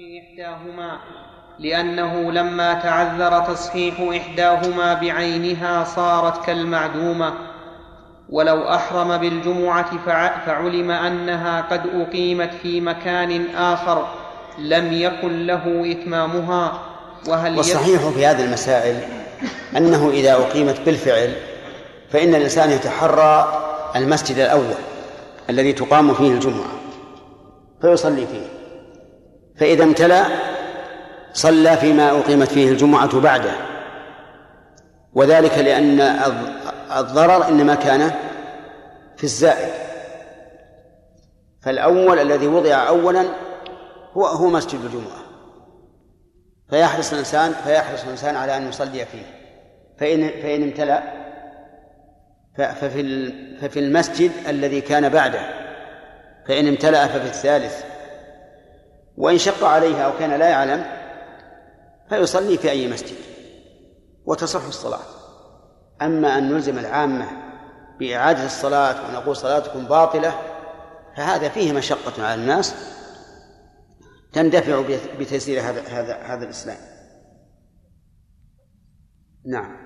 إحداهما 0.00 0.98
لأنه 1.58 2.32
لما 2.32 2.74
تعذر 2.74 3.54
تصحيح 3.54 3.94
إحداهما 4.00 4.94
بعينها 4.94 5.84
صارت 5.84 6.44
كالمعدومة. 6.44 7.32
ولو 8.28 8.68
أحرم 8.68 9.16
بالجمعة 9.16 9.90
فعلم 10.46 10.90
أنها 10.90 11.60
قد 11.60 11.82
أقيمت 11.94 12.50
في 12.62 12.80
مكان 12.80 13.54
آخر 13.56 14.06
لم 14.58 14.92
يكن 14.92 15.46
له 15.46 15.92
إتمامها. 15.92 16.82
وهل 17.28 17.56
والصحيح 17.56 18.08
في 18.08 18.26
هذه 18.26 18.44
المسائل 18.44 19.00
أنه 19.76 20.10
إذا 20.10 20.32
أقيمت 20.32 20.80
بالفعل 20.80 21.32
فإن 22.10 22.34
الإنسان 22.34 22.70
يتحرى 22.70 23.62
المسجد 23.96 24.38
الأول 24.38 24.74
الذي 25.50 25.72
تقام 25.72 26.14
فيه 26.14 26.32
الجمعة 26.32 26.70
فيصلي 27.82 28.26
فيه. 28.26 28.59
فإذا 29.60 29.84
امتلأ 29.84 30.24
صلى 31.32 31.76
فيما 31.76 32.10
أقيمت 32.10 32.48
فيه 32.48 32.70
الجمعة 32.70 33.20
بعده. 33.20 33.52
وذلك 35.14 35.58
لأن 35.58 36.00
الضرر 36.96 37.48
إنما 37.48 37.74
كان 37.74 38.10
في 39.16 39.24
الزائد. 39.24 39.72
فالأول 41.62 42.18
الذي 42.18 42.46
وضع 42.46 42.88
أولا 42.88 43.24
هو 44.12 44.26
هو 44.26 44.46
مسجد 44.46 44.80
الجمعة. 44.84 45.20
فيحرص 46.70 47.12
الإنسان 47.12 47.52
فيحرص 47.64 48.04
الإنسان 48.04 48.36
على 48.36 48.56
أن 48.56 48.68
يصلي 48.68 49.04
فيه. 49.04 49.22
فإن 49.98 50.28
فإن 50.42 50.62
امتلأ 50.62 51.02
ففي 52.56 53.32
ففي 53.60 53.78
المسجد 53.80 54.30
الذي 54.48 54.80
كان 54.80 55.08
بعده. 55.08 55.40
فإن 56.48 56.68
امتلأ 56.68 57.06
ففي 57.06 57.26
الثالث. 57.26 57.89
وإن 59.20 59.38
شق 59.38 59.64
عليه 59.64 60.02
أو 60.02 60.18
كان 60.18 60.38
لا 60.38 60.48
يعلم 60.48 60.86
فيصلي 62.08 62.58
في 62.58 62.70
أي 62.70 62.88
مسجد 62.88 63.16
وتصح 64.24 64.66
الصلاة. 64.66 65.00
أما 66.02 66.38
أن 66.38 66.52
نلزم 66.52 66.78
العامة 66.78 67.26
بإعادة 67.98 68.46
الصلاة 68.46 69.08
ونقول 69.08 69.36
صلاتكم 69.36 69.84
باطلة 69.84 70.34
فهذا 71.16 71.48
فيه 71.48 71.72
مشقة 71.72 72.26
على 72.26 72.40
الناس 72.42 72.74
تندفع 74.32 74.82
بتيسير 75.18 75.60
هذا 75.60 75.82
هذا 75.82 76.16
هذا 76.16 76.44
الإسلام. 76.44 76.78
نعم. 79.46 79.76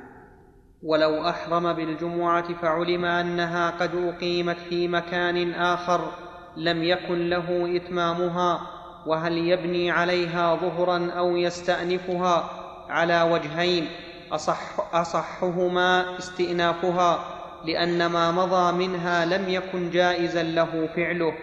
ولو 0.82 1.28
أحرم 1.28 1.72
بالجمعة 1.72 2.60
فعلم 2.62 3.04
أنها 3.04 3.70
قد 3.70 3.94
أقيمت 3.94 4.56
في 4.68 4.88
مكان 4.88 5.52
آخر 5.52 6.10
لم 6.56 6.82
يكن 6.82 7.28
له 7.28 7.76
إتمامها. 7.76 8.73
وهل 9.06 9.38
يبني 9.38 9.90
عليها 9.90 10.54
ظهرا 10.54 11.10
أو 11.10 11.36
يستأنفها 11.36 12.50
على 12.88 13.22
وجهين؟ 13.22 13.88
أصح 14.32 14.94
أصحهما 14.94 16.18
استئنافها 16.18 17.24
لأن 17.64 18.06
ما 18.06 18.30
مضى 18.30 18.72
منها 18.72 19.24
لم 19.24 19.48
يكن 19.48 19.90
جائزا 19.90 20.42
له 20.42 20.88
فعله 20.96 21.34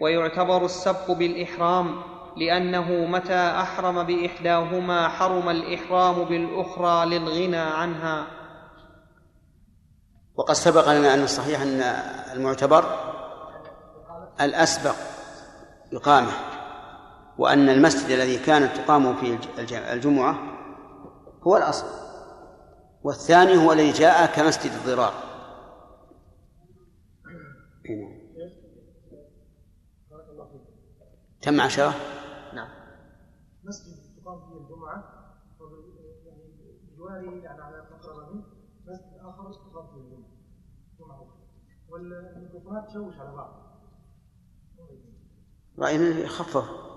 ويعتبر 0.00 0.64
السبق 0.64 1.10
بالإحرام 1.10 2.02
لأنه 2.36 3.06
متى 3.06 3.50
أحرم 3.60 4.02
بإحداهما 4.02 5.08
حرم 5.08 5.48
الإحرام 5.48 6.24
بالأخرى 6.24 7.06
للغنى 7.06 7.56
عنها. 7.56 8.26
وقد 10.36 10.54
سبق 10.54 10.92
لنا 10.92 11.14
أن 11.14 11.22
الصحيح 11.22 11.60
أن 11.60 11.80
المعتبر 12.32 12.84
الأسبق 14.40 14.94
إقامة. 15.92 16.55
وأن 17.38 17.68
المسجد 17.68 18.10
الذي 18.10 18.38
كانت 18.38 18.76
تقام 18.76 19.16
فيه 19.16 19.38
الجمعة 19.92 20.38
هو 21.42 21.56
الأصل 21.56 21.86
والثاني 23.02 23.66
هو 23.66 23.72
الذي 23.72 23.92
جاء 23.92 24.26
كمسجد 24.36 24.72
الضرار. 24.72 25.12
كم 31.40 31.60
عشرة؟ 31.60 31.94
نعم. 32.54 32.68
مسجد 33.64 33.94
تقام 34.22 34.40
فيه 34.40 34.56
الجمعة 34.56 35.04
يعني 36.26 36.80
بجواره 36.92 37.44
يعني 37.44 37.62
على 37.62 37.86
مقربة 37.90 38.32
منه 38.32 38.44
مسجد 38.86 39.18
آخر 39.20 39.52
تقام 39.52 39.86
فيه 39.86 40.00
الجمعة 40.00 40.28
جمعة 41.00 41.26
والميكروفونات 41.88 42.88
تشوش 42.88 43.14
على 43.20 43.36
بعض. 43.36 43.66
رأينا 45.78 46.18
يخفف. 46.18 46.95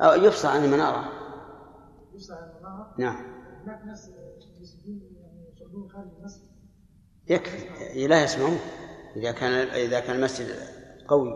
أو 0.00 0.12
يفصل 0.12 0.48
عن 0.48 0.64
المنارة. 0.64 1.12
يفصل 2.14 2.32
عن 2.32 2.48
المنارة؟ 2.48 2.94
نعم. 2.98 3.16
هناك 3.64 3.84
ناس 3.84 4.10
يسجدون 4.60 5.00
يعني 5.16 5.52
يصلون 5.52 5.90
خارج 5.90 6.08
المسجد. 6.18 6.48
يكفي. 7.28 8.06
لا 8.06 8.24
يسمعون. 8.24 8.58
إذا 9.16 9.32
كان 9.32 9.52
إذا 9.52 10.00
كان 10.00 10.16
المسجد 10.16 10.46
قوي. 11.08 11.30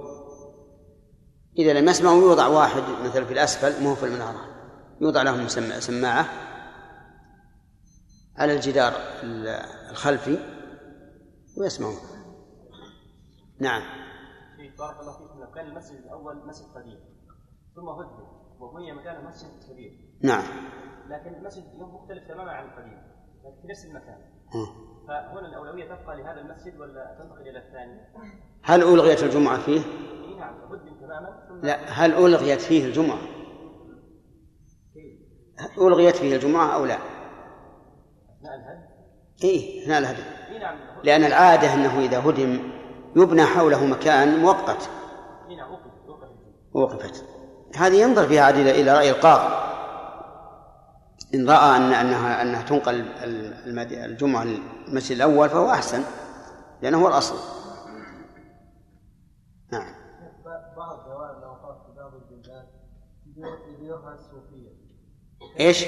إذا 1.58 1.72
لم 1.72 1.88
يسمعوا 1.88 2.22
يوضع 2.22 2.46
واحد 2.46 2.82
مثلا 3.04 3.24
في 3.24 3.32
الأسفل 3.32 3.82
مو 3.82 3.94
في 3.94 4.06
المنارة. 4.06 4.40
يوضع 5.00 5.22
لهم 5.22 5.48
سماعة 5.80 6.26
على 8.36 8.54
الجدار 8.54 8.92
الخلفي 9.90 10.38
ويسمعون. 11.56 11.96
نعم. 13.60 13.82
بارك 14.78 15.00
الله 15.00 15.12
فيكم 15.12 15.54
كان 15.54 15.66
المسجد 15.66 15.96
الأول 15.96 16.46
مسجد 16.46 16.66
قديم 16.74 16.98
ثم 17.74 17.88
هدم 17.88 18.47
وبني 18.60 18.92
مكانه 18.92 19.28
مسجد 19.28 19.48
كبير 19.70 19.92
نعم. 20.22 20.42
لكن 21.08 21.34
المسجد 21.34 21.64
مختلف 21.74 22.28
تماما 22.28 22.50
عن 22.50 22.64
القديم 22.64 22.98
لكن 23.44 23.62
في 23.62 23.68
نفس 23.68 23.84
المكان. 23.84 24.18
فهنا 25.08 25.48
الأولوية 25.48 25.84
تبقى 25.84 26.16
لهذا 26.16 26.40
المسجد 26.40 26.80
ولا 26.80 27.16
تنتقل 27.18 27.48
إلى 27.48 27.58
الثاني؟ 27.58 28.00
هل 28.62 28.82
ألغيت 28.82 29.22
الجمعة 29.22 29.58
فيه؟ 29.58 29.80
نعم 30.38 30.54
هدم 30.54 31.00
تماما. 31.00 31.60
لا 31.62 31.84
هل 31.88 32.12
ألغيت 32.12 32.60
فيه 32.60 32.86
الجمعة؟ 32.86 33.18
ألغيت 35.78 36.16
فيه 36.16 36.36
الجمعة 36.36 36.74
أو 36.74 36.84
لا؟ 36.84 36.98
إيه 39.44 39.82
أثناء 39.82 39.98
الهدم. 39.98 40.24
نعم. 40.60 40.78
لأن 41.04 41.24
العادة 41.24 41.74
أنه 41.74 41.98
إذا 41.98 42.18
هدم 42.18 42.72
يبنى 43.16 43.42
حوله 43.42 43.86
مكان 43.86 44.42
مؤقت. 44.42 44.90
نعم 45.48 45.72
وقفت. 46.74 47.37
هذه 47.76 48.02
ينظر 48.02 48.26
فيها 48.26 48.42
عاد 48.42 48.54
إلى 48.54 48.92
رأي 48.92 49.10
القاضي. 49.10 49.54
إن 51.34 51.50
رأى 51.50 51.76
أن 51.76 51.82
أنها 51.82 52.42
أنها 52.42 52.62
تنقل 52.62 53.04
الجمعة 53.92 54.46
المسجد 54.88 55.16
الأول 55.16 55.48
فهو 55.48 55.70
أحسن 55.70 56.02
لأنه 56.82 57.02
هو 57.02 57.08
الأصل. 57.08 57.58
نعم. 59.72 59.94
بعض 60.76 61.08
جوائز 61.08 61.38
الأوقاف 61.38 61.86
في 61.86 61.92
يديرها 63.72 64.14
الصوفية 64.14 64.68
إيش؟ 65.60 65.84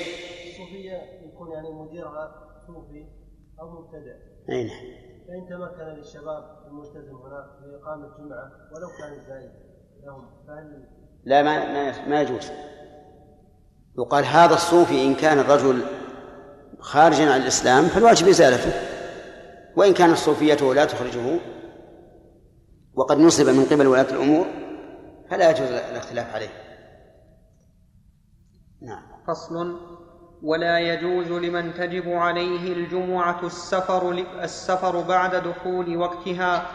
الصوفية 0.51 0.93
يكون 1.23 1.53
يعني 1.53 1.71
مديرها 1.71 2.51
صوفي 2.67 3.07
أو 3.61 3.71
مبتدع 3.71 4.15
أي 4.51 4.65
نعم. 4.65 5.11
فإن 5.29 5.49
تمكن 5.49 5.85
للشباب 5.85 6.67
الملتزم 6.67 7.17
هناك 7.17 7.45
بإقامة 7.62 8.19
جمعة 8.19 8.53
ولو 8.73 8.89
كانت 8.99 9.27
زائدة 9.29 9.53
لهم 10.05 10.31
فهل 10.47 10.89
لا 11.25 11.42
ما 11.42 11.72
ما, 11.72 12.08
ما 12.08 12.20
يجوز. 12.20 12.50
يقال 13.98 14.25
هذا 14.25 14.54
الصوفي 14.54 15.04
إن 15.04 15.14
كان 15.14 15.38
الرجل 15.38 15.82
خارجا 16.81 17.32
عن 17.32 17.41
الإسلام 17.41 17.84
فالواجب 17.84 18.28
إزالته. 18.28 18.72
وإن 19.76 19.94
كان 19.94 20.10
الصوفية 20.12 20.72
لا 20.75 20.84
تخرجه 20.84 21.41
وقد 22.94 23.19
نصب 23.19 23.48
من 23.48 23.64
قبل 23.64 23.86
ولاة 23.86 24.06
الأمور 24.10 24.47
فلا 25.31 25.50
يجوز 25.50 25.69
الاختلاف 25.69 26.34
عليه. 26.34 26.48
نعم. 28.82 29.02
فصل. 29.28 29.81
ولا 30.43 30.78
يجوز 30.78 31.26
لمن 31.26 31.75
تجب 31.75 32.08
عليه 32.08 32.73
الجمعة 32.73 33.46
السفر 33.46 34.25
السفر 34.43 35.00
بعد 35.00 35.34
دخول 35.34 35.96
وقتها 35.96 36.66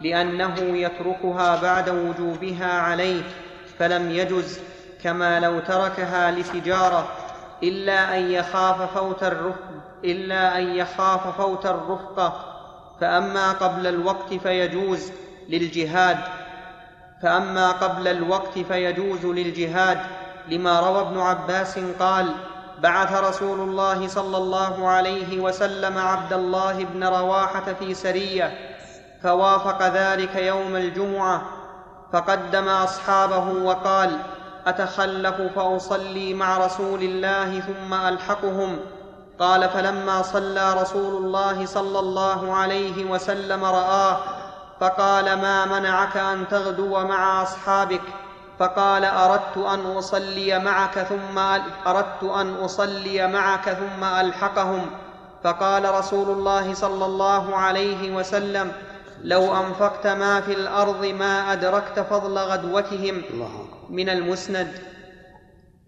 لأنه 0.00 0.60
يتركها 0.60 1.62
بعد 1.62 1.88
وجوبها 1.88 2.72
عليه. 2.72 3.22
فلم 3.78 4.10
يجز 4.10 4.60
كما 5.02 5.40
لو 5.40 5.60
تركها 5.60 6.30
لتجارة 6.30 7.08
إلا 7.62 8.18
أن 8.18 8.30
يخاف 8.30 8.98
فوت 8.98 9.22
الرفق 9.22 9.64
إلا 10.04 10.58
أن 10.58 10.74
يخاف 10.74 11.36
فوت 11.40 11.66
الرفقة 11.66 12.54
فأما 13.00 13.52
قبل 13.52 13.86
الوقت 13.86 14.34
فيجوز 14.34 15.12
للجهاد. 15.48 16.18
فأما 17.22 17.70
قبل 17.70 18.08
الوقت 18.08 18.58
فيجوز 18.58 19.26
للجهاد. 19.26 19.98
لما 20.48 20.80
روى 20.80 21.00
ابن 21.00 21.20
عباس 21.20 21.78
قال 22.00 22.32
بعث 22.78 23.12
رسول 23.12 23.60
الله 23.60 24.08
صلى 24.08 24.36
الله 24.36 24.88
عليه 24.88 25.40
وسلم 25.40 25.98
عبد 25.98 26.32
الله 26.32 26.84
بن 26.84 27.04
رواحة 27.04 27.72
في 27.78 27.94
سرية 27.94 28.58
فوافق 29.22 29.82
ذلك 29.88 30.36
يوم 30.36 30.76
الجمعة. 30.76 31.57
فقدم 32.12 32.68
أصحابه 32.68 33.48
وقال 33.64 34.18
أتخلف 34.66 35.40
فأصلي 35.56 36.34
مع 36.34 36.58
رسول 36.66 37.02
الله 37.02 37.60
ثم 37.60 37.94
ألحقهم؟ 37.94 38.78
قال 39.38 39.68
فلما 39.68 40.22
صلى 40.22 40.74
رسول 40.82 41.24
الله 41.24 41.66
صلى 41.66 41.98
الله 41.98 42.54
عليه 42.54 43.04
وسلم 43.10 43.64
رآه 43.64 44.16
فقال 44.80 45.24
ما 45.24 45.64
منعك 45.64 46.16
أن 46.16 46.48
تغدو 46.48 46.98
مع 47.04 47.42
أصحابك؟ 47.42 48.02
فقال 48.58 49.04
أردت 49.04 49.56
أن 49.56 49.96
أصلي 49.96 50.58
معك 50.58 50.98
ثم 50.98 51.38
أردت 51.86 52.22
أن 52.22 52.54
أصلي 52.54 53.26
معك 53.28 53.68
ثم 53.70 54.04
ألحقهم؟ 54.04 54.90
فقال 55.44 55.94
رسول 55.94 56.30
الله 56.30 56.74
صلى 56.74 57.04
الله 57.06 57.56
عليه 57.56 58.16
وسلم 58.16 58.72
لو 59.22 59.56
أنفقت 59.56 60.06
ما 60.06 60.40
في 60.40 60.52
الأرض 60.52 61.06
ما 61.06 61.52
أدركت 61.52 62.00
فضل 62.00 62.38
غدوتهم 62.38 63.22
من 63.90 64.08
المسند 64.08 64.68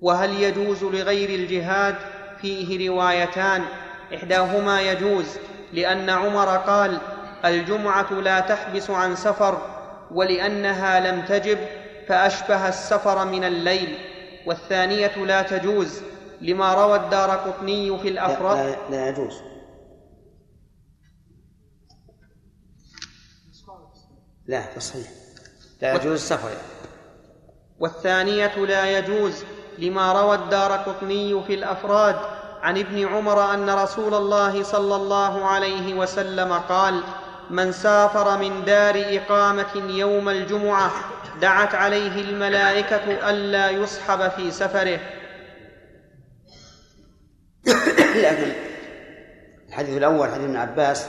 وهل 0.00 0.42
يجوز 0.42 0.84
لغير 0.84 1.28
الجهاد 1.28 1.94
فيه 2.40 2.90
روايتان؟ 2.90 3.62
إحداهما 4.14 4.80
يجوز 4.80 5.26
لأن 5.72 6.10
عمر 6.10 6.56
قال 6.56 6.98
الجمعة 7.44 8.12
لا 8.12 8.40
تحبس 8.40 8.90
عن 8.90 9.16
سفر 9.16 9.58
ولأنها 10.10 11.00
لم 11.12 11.22
تجب 11.22 11.58
فأشبه 12.08 12.68
السفر 12.68 13.24
من 13.24 13.44
الليل 13.44 13.98
والثانية 14.46 15.16
لا 15.16 15.42
تجوز 15.42 16.02
لما 16.40 16.74
روى 16.74 16.96
الدار 16.96 17.30
قطني 17.30 17.98
في 17.98 18.08
الافراد 18.08 18.56
لا, 18.56 18.96
لا 18.96 19.08
يجوز. 19.08 19.42
لا 24.50 24.62
تصحيح 24.76 25.06
لا 25.82 25.94
يجوز 25.94 26.12
السفر 26.12 26.48
يعني. 26.48 26.60
والثانية 27.78 28.56
لا 28.56 28.98
يجوز 28.98 29.44
لما 29.78 30.12
روى 30.12 30.34
الدار 30.34 30.72
قطني 30.72 31.42
في 31.46 31.54
الأفراد 31.54 32.16
عن 32.62 32.78
ابن 32.78 33.06
عمر 33.06 33.54
أن 33.54 33.70
رسول 33.70 34.14
الله 34.14 34.62
صلى 34.62 34.96
الله 34.96 35.44
عليه 35.44 35.94
وسلم 35.94 36.52
قال 36.52 37.00
من 37.50 37.72
سافر 37.72 38.38
من 38.38 38.64
دار 38.64 38.94
إقامة 38.96 39.76
يوم 39.76 40.28
الجمعة 40.28 40.90
دعت 41.40 41.74
عليه 41.74 42.20
الملائكة 42.20 43.30
ألا 43.30 43.70
يصحب 43.70 44.28
في 44.28 44.50
سفره 44.50 45.00
لكن 48.14 48.52
الحديث 49.68 49.96
الأول 49.96 50.28
حديث 50.28 50.44
ابن 50.44 50.56
عباس 50.56 51.06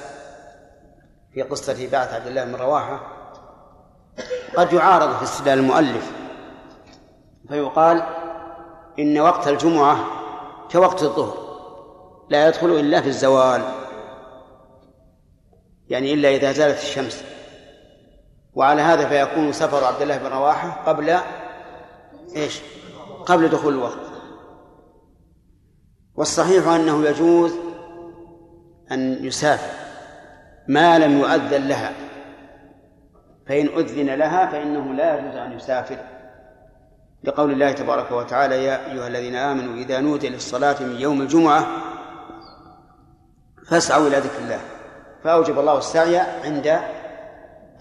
في 1.34 1.42
قصة 1.42 1.90
بعث 1.92 2.14
عبد 2.14 2.28
الله 2.28 2.44
بن 2.44 2.56
رواحة 2.56 3.21
قد 4.58 4.74
يعارض 4.74 5.16
في 5.18 5.24
استدلال 5.24 5.60
المؤلف 5.60 6.12
فيقال 7.48 8.04
إن 9.00 9.20
وقت 9.20 9.48
الجمعة 9.48 10.06
كوقت 10.72 11.04
الظهر 11.04 11.38
لا 12.30 12.48
يدخل 12.48 12.70
إلا 12.70 13.02
في 13.02 13.08
الزوال 13.08 13.62
يعني 15.90 16.14
إلا 16.14 16.30
إذا 16.30 16.52
زالت 16.52 16.80
الشمس. 16.80 17.24
وعلى 18.54 18.82
هذا 18.82 19.10
فيكون 19.10 19.54
سفر 19.54 19.86
عبد 19.86 20.02
الله 20.02 20.18
بن 20.18 20.26
رواحة 20.26 20.84
قبل 20.86 21.18
إيش؟ 22.36 22.60
قبل 23.26 23.50
دخول 23.50 23.74
الوقت. 23.74 24.00
والصحيح 26.16 26.68
أنه 26.68 27.06
يجوز 27.06 27.54
أن 28.92 29.26
يسافر 29.26 29.74
ما 30.68 31.00
لم 31.00 31.20
يؤذن 31.20 31.68
لها. 31.68 32.11
فإن 33.52 33.68
أذن 33.68 34.16
لها 34.16 34.46
فإنه 34.46 34.94
لا 34.94 35.20
يجوز 35.20 35.36
أن 35.36 35.52
يسافر. 35.52 35.98
لقول 37.24 37.52
الله 37.52 37.72
تبارك 37.72 38.12
وتعالى 38.12 38.64
يا 38.66 38.92
أيها 38.92 39.08
الذين 39.08 39.36
آمنوا 39.36 39.76
إذا 39.76 40.00
نودي 40.00 40.30
للصلاة 40.30 40.84
من 40.84 40.96
يوم 40.96 41.22
الجمعة 41.22 41.68
فاسعوا 43.68 44.08
إلى 44.08 44.18
ذكر 44.18 44.40
الله. 44.40 44.60
فأوجب 45.24 45.60
الله 45.60 45.78
السعي 45.78 46.18
عند 46.20 46.68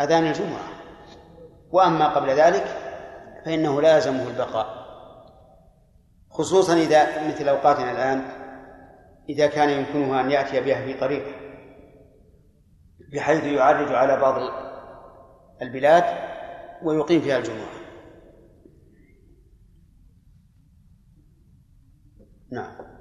أذان 0.01 0.27
الجمعة. 0.27 0.69
وأما 1.71 2.09
قبل 2.09 2.31
ذلك 2.31 2.65
فإنه 3.45 3.81
لا 3.81 3.95
يلزمه 3.95 4.29
البقاء. 4.29 4.67
خصوصا 6.31 6.75
إذا 6.75 7.29
مثل 7.29 7.49
أوقاتنا 7.49 7.91
الآن 7.91 8.23
إذا 9.29 9.47
كان 9.47 9.71
يمكنه 9.71 10.21
أن 10.21 10.31
يأتي 10.31 10.61
بها 10.61 10.83
في 10.85 10.95
طريق 10.95 11.25
بحيث 13.13 13.45
يعرج 13.45 13.93
على 13.93 14.17
بعض 14.21 14.70
البلاد 15.63 16.05
ويقيم 16.83 17.21
فيها 17.21 17.39
الجمعة 17.39 17.81
نعم. 22.53 23.01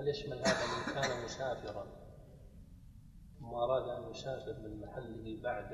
هل 0.00 0.08
يشمل 0.08 0.38
هذا 0.38 0.66
من 0.66 0.94
كان 0.94 1.24
مسافرا 1.24 1.86
ثم 3.40 3.54
أراد 3.54 3.88
أن 3.88 4.10
يسافر 4.10 4.56
من 4.64 4.80
محله 4.80 5.42
بعد 5.42 5.72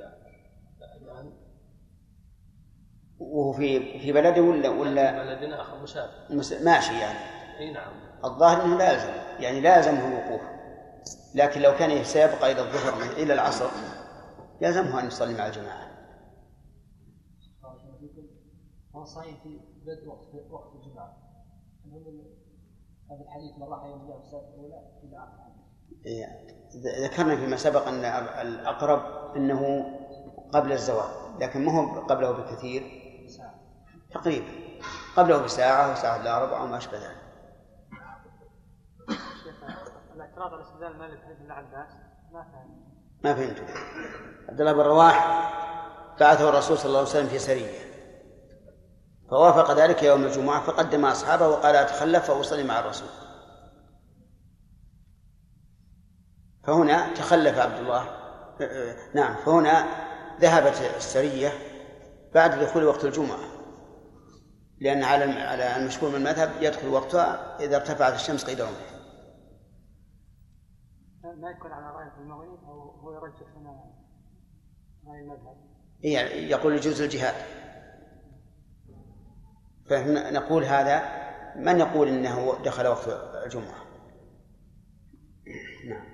الأذان 0.78 1.32
وهو 3.18 3.52
في 3.52 3.98
في 3.98 4.12
بلده 4.12 4.42
ولا 4.42 4.68
ولا 4.68 5.24
بلد 5.24 5.52
آخر 5.52 5.82
مسافر. 5.82 6.64
ماشي 6.64 6.92
يعني. 7.00 7.18
إي 7.58 7.72
نعم. 7.72 7.92
الظاهر 8.24 8.64
إنه 8.64 8.78
لازم 8.78 9.10
يعني 9.40 9.60
لازمه 9.60 10.08
الوقوف. 10.08 10.42
لكن 11.34 11.60
لو 11.60 11.76
كان 11.76 12.04
سيبقى 12.04 12.52
إلى 12.52 12.60
الظهر 12.60 13.12
إلى 13.12 13.34
العصر 13.34 13.70
يلزمه 14.60 15.00
أن 15.00 15.06
يصلي 15.06 15.34
مع 15.34 15.46
الجماعة. 15.46 15.96
هو 18.96 19.04
صحيح 19.04 19.42
في 19.42 19.60
بدء 19.86 20.08
وقت 20.08 20.50
وقت 20.50 20.74
الجمعه 20.74 21.16
هذا 23.10 23.20
الحديث 23.20 23.58
من 23.58 23.62
راح 23.62 23.84
يوم 23.84 24.00
الجمعه 24.00 24.18
الساعة 24.18 24.40
الأولى 24.40 24.82
إلى 25.02 25.16
آخر 25.16 25.46
إيه، 26.06 26.46
ذكرنا 27.06 27.36
فيما 27.36 27.56
سبق 27.56 27.88
أن 27.88 28.04
الأقرب 28.46 29.34
أنه 29.36 29.84
قبل 30.52 30.72
الزوال 30.72 31.38
لكن 31.40 31.64
ما 31.64 31.72
هو 31.72 32.00
قبله 32.00 32.32
بكثير. 32.32 33.06
تقريبا. 34.10 34.46
قبله 35.16 35.44
بساعة 35.44 35.92
وساعه 35.92 36.20
الا 36.20 36.44
ربع 36.44 36.62
وما 36.62 36.76
أشبه 36.76 36.98
ذلك. 36.98 37.26
الإعتراض 40.14 40.52
على 40.52 40.62
استدلال 40.62 40.98
مالك 40.98 41.20
ابن 41.20 41.50
عباس 41.50 41.90
ما 42.32 42.42
فهم 42.42 42.86
ما 43.24 43.34
فهمت 43.34 43.60
عبد 44.48 44.60
الله 44.60 44.72
بن 44.72 44.80
رواح 44.80 45.46
بعثه 46.20 46.48
الرسول 46.48 46.78
صلى 46.78 46.86
الله 46.86 46.98
عليه 46.98 47.08
وسلم 47.08 47.26
في 47.26 47.38
سرية. 47.38 47.86
فوافق 49.30 49.70
ذلك 49.70 50.02
يوم 50.02 50.24
الجمعة 50.24 50.66
فقدم 50.66 51.04
أصحابه 51.04 51.48
وقال 51.48 51.76
أتخلف 51.76 52.30
فأصلي 52.30 52.64
مع 52.64 52.80
الرسول. 52.80 53.08
فهنا 56.64 57.14
تخلف 57.14 57.58
عبد 57.58 57.78
الله 57.78 58.04
نعم 59.14 59.36
فهنا 59.36 59.86
ذهبت 60.40 60.80
السرية 60.96 61.52
بعد 62.34 62.58
دخول 62.58 62.84
وقت 62.84 63.04
الجمعة. 63.04 63.38
لأن 64.80 65.02
على 65.04 65.24
على 65.24 65.76
المشهور 65.76 66.10
من 66.10 66.16
المذهب 66.16 66.50
يدخل 66.60 66.88
وقتها 66.88 67.56
إذا 67.60 67.76
ارتفعت 67.76 68.14
الشمس 68.14 68.44
قيد 68.44 68.60
رمح. 68.60 68.96
ما 71.24 71.50
يكون 71.50 71.72
على 71.72 71.96
رأي 71.96 72.22
المغني 72.22 72.58
أو 72.68 72.90
هو 72.90 73.12
يرجح 73.12 73.46
هنا؟ 73.56 74.05
يعني 76.02 76.50
يقول 76.50 76.74
يجوز 76.74 77.02
الجهاد. 77.02 77.34
فنقول 79.90 80.64
هذا 80.64 81.02
من 81.56 81.80
يقول 81.80 82.08
إنه 82.08 82.58
دخل 82.64 82.86
وقت 82.86 83.08
الجمعة؟ 83.44 83.86
نعم. 85.88 86.04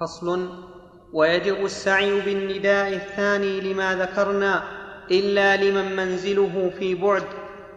فصل. 0.00 0.64
ويجب 1.12 1.64
السعي 1.64 2.20
بالنداء 2.20 2.92
الثاني 2.92 3.60
لما 3.60 3.94
ذكرنا 3.94 4.62
إلا 5.10 5.56
لمن 5.56 5.96
منزله 5.96 6.70
في 6.78 6.94
بعد 6.94 7.24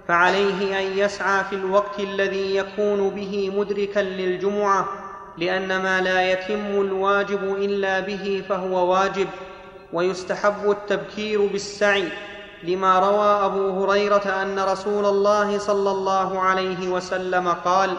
فعليه 0.08 0.80
أن 0.80 0.98
يسعى 0.98 1.44
في 1.44 1.56
الوقت 1.56 2.00
الذي 2.00 2.56
يكون 2.56 3.10
به 3.10 3.50
مدركا 3.50 4.00
للجمعة 4.00 4.88
لأن 5.38 5.68
ما 5.68 6.02
لا 6.02 6.32
يتم 6.32 6.82
الواجب 6.82 7.44
إلا 7.44 8.00
به 8.00 8.44
فهو 8.50 8.92
واجب. 8.92 9.28
ويستحب 9.94 10.72
التبكير 10.72 11.46
بالسعي 11.48 12.10
لما 12.64 13.00
روى 13.00 13.46
أبو 13.46 13.84
هريرة 13.84 14.42
أن 14.42 14.60
رسول 14.60 15.06
الله 15.06 15.58
صلى 15.58 15.92
الله 15.92 16.42
عليه 16.42 16.90
وسلم 16.90 17.50
قال 17.66 17.94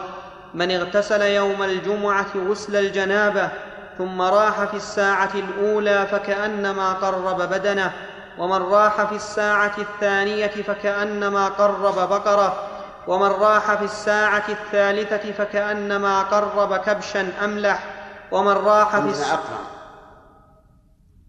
من 0.53 0.71
اغتسل 0.71 1.21
يوم 1.21 1.63
الجمعة 1.63 2.25
غسل 2.49 2.75
الجنابة 2.75 3.49
ثم 3.97 4.21
راح 4.21 4.63
في 4.63 4.77
الساعة 4.77 5.31
الأولى 5.35 6.07
فكأنما 6.11 6.93
قرب 6.93 7.41
بدنه 7.41 7.91
ومن 8.37 8.61
راح 8.61 9.03
في 9.03 9.15
الساعة 9.15 9.73
الثانية 9.77 10.47
فكأنما 10.47 11.47
قرب 11.47 12.09
بقرة 12.09 12.67
ومن 13.07 13.27
راح 13.27 13.73
في 13.75 13.85
الساعة 13.85 14.43
الثالثة 14.49 15.31
فكأنما 15.31 16.21
قرب 16.21 16.77
كبشا 16.77 17.31
أملح 17.43 17.83
ومن 18.31 18.51
راح 18.51 18.99
في 18.99 19.09
الساعة 19.09 19.39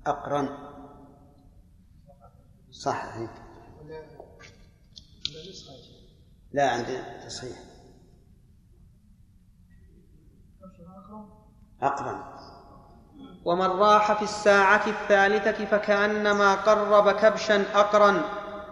أقرن. 0.06 0.48
أقرن 0.48 0.70
صح 2.70 3.04
لا 6.52 6.70
عندي 6.70 7.02
تصحيح. 7.26 7.58
أقرن. 11.82 12.22
ومن 13.44 13.66
راح 13.66 14.12
في 14.12 14.22
الساعة 14.22 14.86
الثالثة 14.86 15.64
فكأنما 15.64 16.54
قرب 16.54 17.10
كبشا 17.10 17.64
أقرا 17.74 18.22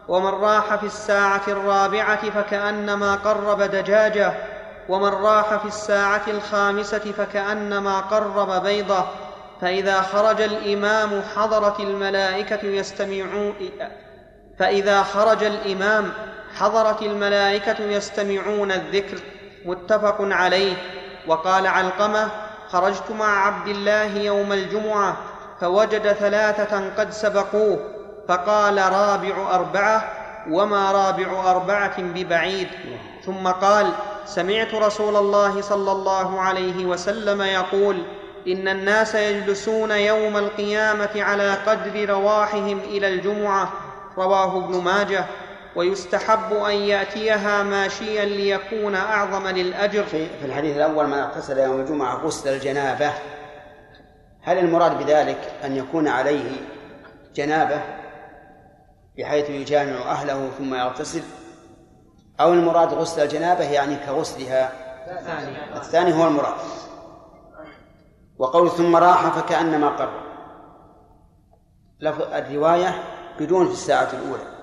ومن 0.08 0.30
راح 0.30 0.75
في 0.75 0.87
الساعة 0.87 1.49
الرابعة 1.49 2.30
فكأنما 2.30 3.14
قرب 3.14 3.62
دجاجة. 3.62 4.58
ومن 4.88 5.08
راح 5.08 5.56
في 5.56 5.68
الساعة 5.68 6.30
الخامسة 6.30 7.12
فكأنما 7.12 8.00
قرب 8.00 8.62
بيضة. 8.62 9.27
فإذا 9.61 10.03
خرج 10.03 10.41
الإمام 10.41 11.23
حضرت 11.37 11.81
الملائكة 11.81 12.67
يستمعون 12.67 13.55
فإذا 14.59 15.03
خرج 15.03 15.45
الإمام 15.45 16.12
حضرت 16.55 17.03
الملائكة 17.03 17.85
يستمعون 17.85 18.73
الذكر 18.73 19.19
متفق 19.65 20.17
عليه 20.21 20.75
وقال 21.27 21.67
علقمة 21.67 22.29
خرجت 22.69 23.11
مع 23.19 23.47
عبد 23.47 23.69
الله 23.69 24.17
يوم 24.17 24.53
الجمعة 24.53 25.17
فوجد 25.61 26.12
ثلاثة 26.12 26.91
قد 26.99 27.11
سبقوه 27.11 27.79
فقال 28.29 28.79
رابع 28.79 29.55
أربعة 29.55 30.12
وما 30.50 30.93
رابع 30.93 31.50
أربعة 31.50 32.03
ببعيد. 32.03 32.69
ثم 33.25 33.49
قال 33.49 33.91
سمعت 34.25 34.75
رسول 34.75 35.17
الله 35.17 35.61
صلى 35.61 35.93
الله 35.93 36.41
عليه 36.41 36.87
وسلم 36.87 37.43
يقول 37.43 38.03
إن 38.49 38.69
الناس 38.69 39.14
يجلسون 39.14 39.90
يوم 39.90 40.37
القيامة 40.37 41.11
على 41.23 41.55
قدر 41.55 42.09
رواحهم 42.09 42.78
إلى 42.78 43.09
الجمعة 43.09 43.73
رواه 44.19 44.64
ابن 44.64 44.83
ماجه 44.83 45.25
ويستحب 45.76 46.52
أن 46.52 46.75
يأتيها 46.75 47.62
ماشيا 47.62 48.25
ليكون 48.25 48.95
أعظم 48.95 49.49
للأجر. 49.49 50.05
في 50.05 50.26
في 50.40 50.47
الحديث 50.47 50.76
الأول 50.76 51.07
من 51.07 51.19
اغتسل 51.19 51.59
يوم 51.59 51.81
الجمعة 51.81 52.17
غسل 52.17 52.55
الجنابة 52.55 53.12
هل 54.43 54.59
المراد 54.59 54.99
بذلك 54.99 55.52
أن 55.64 55.76
يكون 55.76 56.09
عليه 56.09 56.50
جنابة 57.35 57.81
بحيث 59.19 59.50
يجامع 59.50 60.12
أهله 60.12 60.50
ثم 60.59 60.75
يغتسل؟ 60.75 61.23
أو 62.40 62.52
المراد 62.52 62.95
غسل 62.95 63.23
الجنابة 63.23 63.64
يعني 63.64 63.97
كغسلها؟ 63.97 64.73
الثاني 65.76 66.14
هو 66.14 66.28
المراد. 66.28 66.55
وقول 68.38 68.71
ثم 68.71 68.97
راح 68.97 69.38
فكأنما 69.38 69.88
قر. 69.88 70.21
لفظ 72.00 72.23
الرواية 72.23 73.02
بدون 73.40 73.66
في 73.66 73.73
الساعة 73.73 74.09
الأولى 74.12 74.59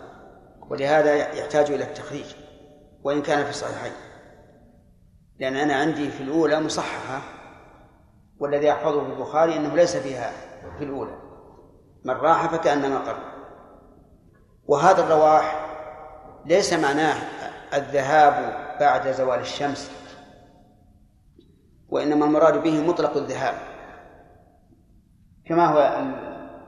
ولهذا 0.70 1.16
يحتاج 1.16 1.72
إلى 1.72 1.84
التخريج 1.84 2.26
وإن 3.04 3.22
كان 3.22 3.44
في 3.44 3.50
الصحيحين. 3.50 3.94
لأن 5.40 5.56
أنا 5.56 5.76
عندي 5.76 6.10
في 6.10 6.24
الأولى 6.24 6.62
مصححة 6.62 7.22
والذي 8.40 8.72
أحفظه 8.72 9.04
في 9.04 9.10
البخاري 9.10 9.56
أنه 9.56 9.76
ليس 9.76 9.98
فيها 9.98 10.32
في 10.78 10.84
الأولى. 10.84 11.18
من 12.04 12.14
راح 12.14 12.48
فكأنما 12.48 12.98
قر. 12.98 13.18
وهذا 14.68 15.04
الرواح 15.04 15.66
ليس 16.46 16.74
معناه 16.74 17.16
الذهاب 17.74 18.66
بعد 18.80 19.12
زوال 19.12 19.40
الشمس 19.40 19.92
وإنما 21.90 22.26
المراد 22.26 22.64
به 22.64 22.88
مطلق 22.88 23.18
الذهاب. 23.18 23.56
كما 25.46 25.66
هو 25.66 26.04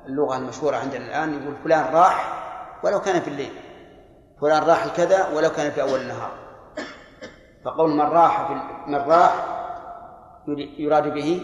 اللغة 0.06 0.38
المشهورة 0.38 0.76
عندنا 0.78 1.06
الآن 1.06 1.42
يقول 1.42 1.56
فلان 1.64 1.94
راح 1.94 2.44
ولو 2.84 3.02
كان 3.02 3.22
في 3.22 3.28
الليل. 3.28 3.52
فلان 4.42 4.64
راح 4.64 4.88
كذا 4.88 5.28
ولو 5.28 5.50
كان 5.50 5.72
في 5.72 5.82
أول 5.82 6.00
النهار. 6.00 6.32
فقول 7.66 7.90
من 7.90 8.02
راح 8.02 8.48
في 8.48 8.54
من 8.88 8.96
راح 8.96 9.46
يراد 10.78 11.14
به 11.14 11.42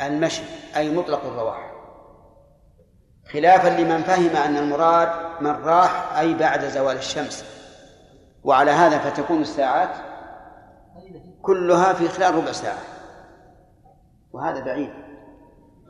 المشي 0.00 0.42
أي 0.76 0.96
مطلق 0.96 1.24
الرواح. 1.24 1.72
خلافا 3.32 3.68
لمن 3.68 4.02
فهم 4.02 4.36
أن 4.36 4.56
المراد 4.56 5.08
من 5.40 5.50
راح 5.50 6.18
أي 6.18 6.34
بعد 6.34 6.64
زوال 6.64 6.96
الشمس. 6.96 7.44
وعلى 8.44 8.70
هذا 8.70 8.98
فتكون 8.98 9.40
الساعات 9.40 10.11
كلها 11.42 11.92
في 11.92 12.08
خلال 12.08 12.34
ربع 12.34 12.52
ساعة. 12.52 12.78
وهذا 14.32 14.60
بعيد. 14.64 14.90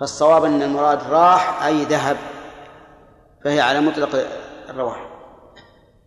فالصواب 0.00 0.44
أن 0.44 0.62
المراد 0.62 1.02
راح 1.02 1.64
أي 1.64 1.85
ذهب 1.85 2.16
فهي 3.44 3.61
على 3.61 3.80
مطلق 3.80 4.26
الرواح. 4.68 5.09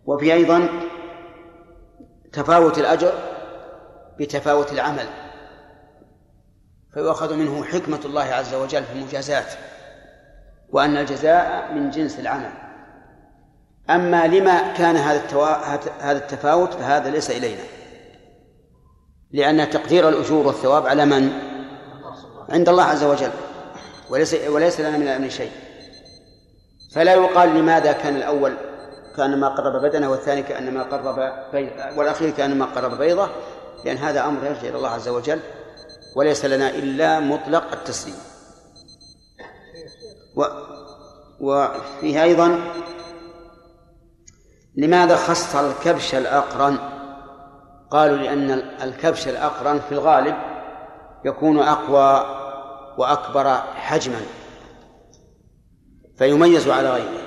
وفي 0.06 0.34
أيضا 0.34 0.68
تفاوت 2.32 2.78
الأجر 2.78 3.12
بتفاوت 4.18 4.72
العمل. 4.72 5.06
فيؤخذ 6.94 7.36
منه 7.36 7.64
حكمة 7.64 8.00
الله 8.04 8.22
عز 8.22 8.54
وجل 8.54 8.84
في 8.84 8.92
المجازات 8.92 9.52
وأن 10.70 10.96
الجزاء 10.96 11.72
من 11.72 11.90
جنس 11.90 12.20
العمل. 12.20 12.52
أما 13.90 14.26
لما 14.26 14.72
كان 14.72 14.96
هذا. 14.96 15.22
هذا 16.00 16.18
التفاوت 16.18 16.74
فهذا 16.74 17.10
ليس 17.10 17.30
إلينا. 17.30 17.75
لأن 19.32 19.70
تقدير 19.70 20.08
الأجور 20.08 20.46
والثواب 20.46 20.86
على 20.86 21.06
من؟ 21.06 21.32
عند 22.48 22.68
الله 22.68 22.82
عز 22.82 23.04
وجل. 23.04 23.30
وليس 24.10 24.36
وليس 24.48 24.80
لنا 24.80 24.96
من 24.96 25.02
الأمر 25.02 25.28
شيء. 25.28 25.50
فلا 26.94 27.14
يقال 27.14 27.48
لماذا 27.48 27.92
كان 27.92 28.16
الأول 28.16 28.56
كأنما 29.16 29.48
قرب 29.48 29.82
بدنه 29.82 30.10
والثاني 30.10 30.42
كأنما 30.42 30.82
قرب 30.82 31.14
بيضة 31.52 31.96
والأخير 31.96 32.30
كأنما 32.30 32.64
قرب 32.64 32.98
بيضة 32.98 33.30
لأن 33.84 33.96
هذا 33.96 34.24
أمر 34.24 34.44
يرجع 34.44 34.68
إلى 34.68 34.76
الله 34.76 34.88
عز 34.88 35.08
وجل. 35.08 35.40
وليس 36.16 36.44
لنا 36.44 36.70
إلا 36.70 37.20
مطلق 37.20 37.72
التسليم. 37.72 38.16
و 40.36 40.44
وفيه 41.40 42.22
أيضا 42.22 42.60
لماذا 44.76 45.16
خص 45.16 45.56
الكبش 45.56 46.14
الأقرن؟ 46.14 46.95
قالوا 47.90 48.16
لأن 48.16 48.50
الكبش 48.82 49.28
الأقرن 49.28 49.78
في 49.78 49.92
الغالب 49.92 50.36
يكون 51.24 51.58
أقوى 51.58 52.36
وأكبر 52.98 53.56
حجما 53.74 54.20
فيميز 56.18 56.68
على 56.68 56.90
غيره. 56.90 57.22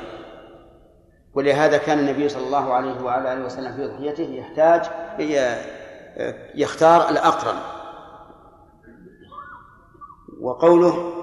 ولهذا 1.34 1.78
كان 1.78 2.00
النبي 2.00 2.30
صلى 2.30 2.46
الله 2.46 2.74
عليه 2.74 3.02
وعلى 3.02 3.34
آله 3.34 3.46
وسلم 3.46 3.76
في 3.76 3.86
اضحيته 3.86 4.24
يحتاج 4.24 4.86
يختار 6.56 7.10
الأقرن. 7.10 7.60
وقوله 10.42 11.14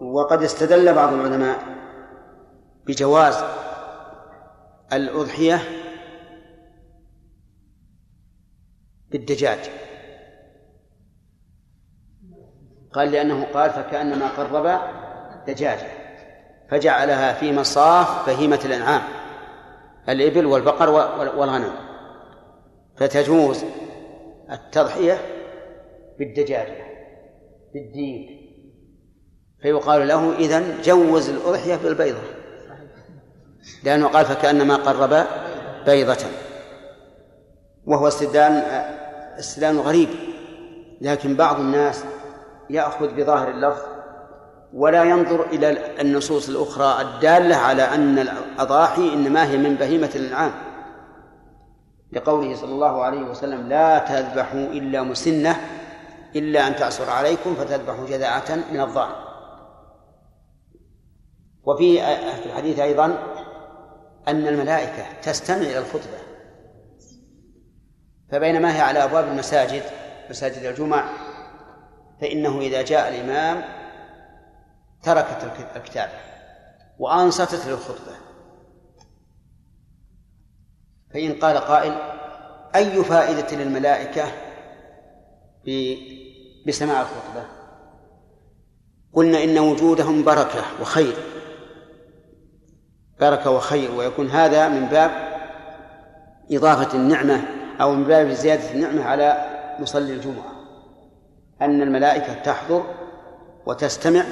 وقد 0.00 0.42
استدل 0.42 0.94
بعض 0.94 1.12
العلماء 1.12 1.58
بجواز 2.86 3.44
الأضحية 4.92 5.58
بالدجاج. 9.12 9.58
قال 12.92 13.12
لأنه 13.12 13.44
قال 13.44 13.70
فكأنما 13.70 14.28
قرب 14.28 14.80
دجاجة 15.46 15.88
فجعلها 16.70 17.32
في 17.32 17.52
مصاف 17.52 18.26
بهيمة 18.26 18.60
الأنعام 18.64 19.02
الإبل 20.08 20.46
والبقر 20.46 20.90
والغنم. 21.38 21.72
فتجوز 22.96 23.64
التضحية 24.50 25.18
بالدجاجة 26.18 26.86
بالديك 27.74 28.28
فيقال 29.62 30.08
له 30.08 30.36
إذن 30.36 30.82
جوز 30.82 31.28
الأضحية 31.28 31.76
بالبيضة 31.76 32.22
لأنه 33.84 34.08
قال 34.08 34.26
فكأنما 34.26 34.76
قرب 34.76 35.26
بيضة. 35.86 36.26
وهو 37.86 38.08
استدلال 38.08 38.62
استدلال 39.42 39.80
غريب 39.80 40.08
لكن 41.00 41.36
بعض 41.36 41.60
الناس 41.60 42.04
يأخذ 42.70 43.14
بظاهر 43.14 43.50
اللفظ 43.50 43.82
ولا 44.74 45.04
ينظر 45.04 45.46
إلى 45.46 46.00
النصوص 46.00 46.48
الأخرى 46.48 47.00
الدالة 47.02 47.56
على 47.56 47.82
أن 47.82 48.18
الأضاحي 48.18 49.14
إنما 49.14 49.50
هي 49.50 49.56
من 49.56 49.74
بهيمة 49.74 50.10
الأنعام. 50.14 50.52
لقوله 52.12 52.56
صلى 52.56 52.72
الله 52.72 53.02
عليه 53.02 53.22
وسلم 53.22 53.68
لا 53.68 53.98
تذبحوا 53.98 54.60
إلا 54.60 55.02
مسنة 55.02 55.60
إلا 56.36 56.66
أن 56.66 56.76
تعصر 56.76 57.10
عليكم 57.10 57.54
فتذبحوا 57.54 58.06
جذعة 58.06 58.58
من 58.72 58.80
الضأن. 58.80 59.12
وفي 61.64 61.98
في 62.42 62.46
الحديث 62.46 62.78
أيضا 62.78 63.06
أن 64.28 64.48
الملائكة 64.48 65.04
تستمع 65.22 65.56
إلى 65.56 65.78
الخطبة. 65.78 66.31
فبينما 68.32 68.76
هي 68.76 68.80
على 68.80 69.04
أبواب 69.04 69.28
المساجد 69.28 69.82
مساجد 70.30 70.62
الجمع 70.62 71.08
فإنه 72.20 72.60
إذا 72.60 72.82
جاء 72.82 73.08
الإمام 73.08 73.64
تركت 75.02 75.52
الكتابة 75.76 76.12
وأنصتت 76.98 77.66
للخطبة. 77.66 78.12
فإن 81.14 81.34
قال 81.34 81.58
قائل 81.58 81.98
أي 82.74 83.04
فائدة 83.04 83.56
للملائكة 83.56 84.24
بسماع 86.66 87.00
الخطبة؟ 87.00 87.44
قلنا 89.12 89.44
إن 89.44 89.58
وجودهم 89.58 90.24
بركة 90.24 90.64
وخير. 90.80 91.16
بركة 93.20 93.50
وخير 93.50 93.90
ويكون 93.90 94.28
هذا 94.30 94.68
من 94.68 94.86
باب 94.86 95.10
إضافة 96.50 96.96
النعمة 96.96 97.61
أو 97.82 97.94
من 97.94 98.04
باب 98.04 98.30
زيادة 98.30 98.72
النعمة 98.74 99.04
على 99.04 99.46
مصلي 99.80 100.12
الجمعة 100.12 100.52
أن 101.62 101.82
الملائكة 101.82 102.34
تحضر 102.34 102.84
وتستمع 103.66 104.24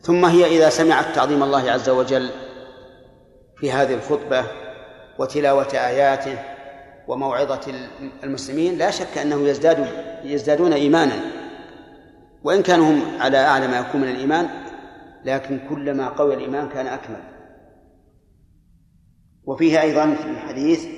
ثم 0.00 0.24
هي 0.24 0.46
إذا 0.46 0.68
سمعت 0.68 1.14
تعظيم 1.14 1.42
الله 1.42 1.70
عز 1.70 1.88
وجل 1.88 2.30
في 3.56 3.72
هذه 3.72 3.94
الخطبة 3.94 4.44
وتلاوة 5.18 5.68
آياته 5.74 6.38
وموعظة 7.08 7.72
المسلمين 8.24 8.78
لا 8.78 8.90
شك 8.90 9.18
أنه 9.18 9.48
يزداد 9.48 9.86
يزدادون 10.24 10.72
إيمانا. 10.72 11.20
وإن 12.44 12.62
كانوا 12.62 12.90
هم 12.90 13.20
على 13.20 13.38
أعلى 13.38 13.68
ما 13.68 13.78
يكون 13.78 14.00
من 14.00 14.08
الإيمان 14.08 14.48
لكن 15.24 15.60
كلما 15.68 16.08
قوي 16.08 16.34
الإيمان 16.34 16.68
كان 16.68 16.86
أكمل. 16.86 17.22
وفيه 19.44 19.80
أيضا 19.80 20.14
في 20.14 20.30
الحديث 20.30 20.97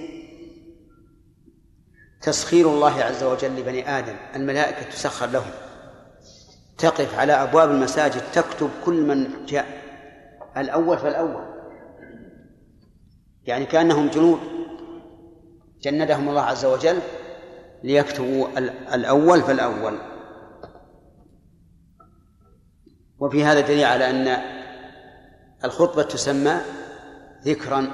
تسخير 2.21 2.69
الله 2.69 3.03
عز 3.03 3.23
وجل 3.23 3.57
لبني 3.57 3.99
آدم 3.99 4.17
الملائكة 4.37 4.91
تسخر 4.91 5.27
لهم. 5.27 5.51
تقف 6.79 7.19
على 7.19 7.33
أبواب 7.33 7.71
المساجد 7.71 8.23
تكتب 8.33 8.71
كل 8.85 9.03
من 9.03 9.47
جاء. 9.47 9.67
الأول 10.57 10.99
فالأول. 10.99 11.45
يعني 13.45 13.67
كأنهم 13.67 14.09
جنود. 14.09 14.39
جندهم 15.83 16.29
الله 16.29 16.43
عز 16.43 16.65
وجل 16.65 16.99
ليكتبوا 17.85 18.49
الأول 18.95 19.43
فالأول. 19.43 19.99
وفي 23.19 23.45
هذا 23.45 23.61
دليل 23.61 23.85
على 23.85 24.11
أن 24.11 24.37
الخطبة 25.65 26.03
تسمى 26.03 26.61
ذكرا. 27.45 27.91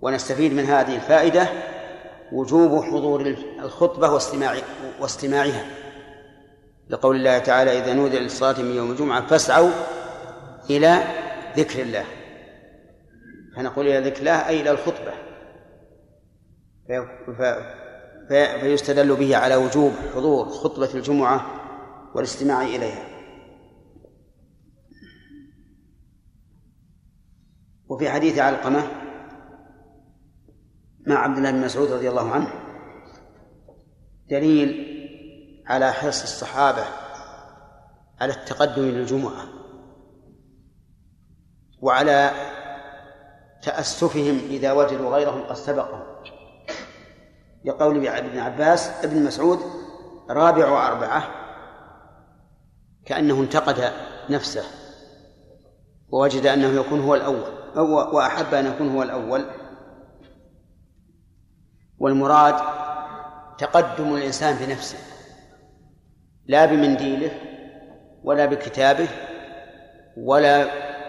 ونستفيد 0.00 0.52
من 0.52 0.64
هذه 0.64 0.96
الفائدة 0.96 1.48
وجوب 2.32 2.84
حضور 2.84 3.36
الخطبة 3.58 4.12
واستماع 4.12 4.54
واستماعها. 5.00 5.66
لقول 6.88 7.16
الله 7.16 7.38
تعالى 7.38 7.78
إذا 7.78 7.94
نودي 7.94 8.18
للصلاة 8.18 8.62
من 8.62 8.74
يوم 8.74 8.90
الجمعة 8.90 9.26
فاسعوا 9.26 9.70
إلى 10.70 11.02
ذكر 11.56 11.82
الله. 11.82 12.04
فنقول 13.56 13.86
إلى 13.86 14.10
ذكر 14.10 14.20
الله 14.20 14.48
أي 14.48 14.60
إلى 14.60 14.70
الخطبة. 14.70 15.12
في 16.86 18.58
فيستدل 18.60 19.16
به 19.16 19.36
على 19.36 19.56
وجوب 19.56 19.92
حضور 20.14 20.48
خطبة 20.48 20.94
الجمعة 20.94 21.46
والاستماع 22.14 22.62
إليها. 22.62 23.08
وفي 27.88 28.10
حديث 28.10 28.38
علقمة 28.38 29.07
مع 31.08 31.18
عبد 31.18 31.36
الله 31.36 31.50
بن 31.50 31.60
مسعود 31.60 31.92
رضي 31.92 32.08
الله 32.08 32.30
عنه. 32.30 32.52
دليل 34.30 34.98
على 35.66 35.92
حرص 35.92 36.22
الصحابة 36.22 36.84
على 38.20 38.32
التقدم 38.32 38.82
للجمعة 38.82 39.44
وعلى 41.80 42.30
تأسفهم 43.62 44.38
إذا 44.50 44.72
وجدوا 44.72 45.10
غيرهم 45.16 45.42
قد 45.42 45.54
سبقهم. 45.54 46.02
لقول 47.64 48.08
ابن 48.08 48.38
عباس 48.38 49.04
ابن 49.04 49.24
مسعود 49.24 49.58
رابع 50.30 50.88
أربعة 50.88 51.28
كأنه 53.06 53.40
انتقد 53.40 53.92
نفسه 54.30 54.64
ووجد 56.08 56.46
أنه 56.46 56.80
يكون 56.80 57.00
هو 57.00 57.14
الأول 57.14 57.52
وأحب 58.12 58.54
أن 58.54 58.66
يكون 58.66 58.94
هو 58.94 59.02
الأول. 59.02 59.44
والمراد 61.98 62.54
تقدم 63.58 64.14
الإنسان 64.14 64.66
بنفسه 64.66 64.98
لا 66.46 66.66
بمنديله 66.66 67.30
ولا 68.24 68.46
بكتابه 68.46 69.08
ولا 70.16 70.66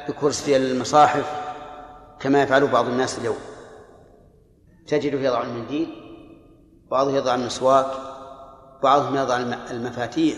بكرسي 0.07 0.57
المصاحف 0.57 1.49
كما 2.19 2.41
يفعل 2.41 2.67
بعض 2.67 2.85
الناس 2.85 3.19
اليوم. 3.19 3.37
تجده 4.87 5.19
يضع 5.19 5.41
المنديل 5.41 5.89
بعضهم 6.91 7.15
يضع 7.15 7.35
المسواك 7.35 7.85
بعضهم 8.83 9.15
يضع 9.15 9.37
المفاتيح. 9.71 10.37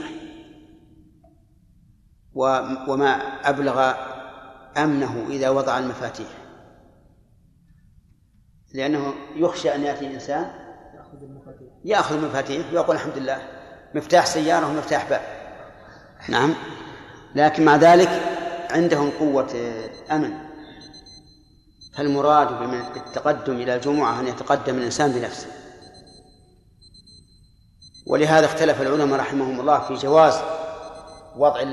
وما 2.87 3.11
أبلغ 3.49 3.93
أمنه 4.77 5.25
إذا 5.29 5.49
وضع 5.49 5.79
المفاتيح. 5.79 6.40
لأنه 8.73 9.13
يخشى 9.35 9.75
أن 9.75 9.83
يأتي 9.83 10.07
إنسان 10.07 10.51
يأخذ 11.85 12.15
المفاتيح 12.15 12.73
ويقول 12.73 12.95
الحمد 12.95 13.17
لله 13.17 13.41
مفتاح 13.95 14.25
سيارة 14.25 14.67
ومفتاح 14.67 15.09
باب. 15.09 15.21
نعم. 16.29 16.55
لكن 17.35 17.65
مع 17.65 17.75
ذلك 17.75 18.09
عندهم 18.71 19.11
قوة 19.19 19.73
أمن. 20.11 20.33
فالمراد 21.93 22.47
بالتقدم 22.93 23.53
إلى 23.53 23.75
الجمعة 23.75 24.19
أن 24.19 24.27
يتقدم 24.27 24.77
الإنسان 24.77 25.11
بنفسه. 25.11 25.47
ولهذا 28.07 28.45
اختلف 28.45 28.81
العلماء 28.81 29.19
رحمهم 29.19 29.59
الله 29.59 29.79
في 29.79 29.93
جواز 29.93 30.41
وضع 31.37 31.63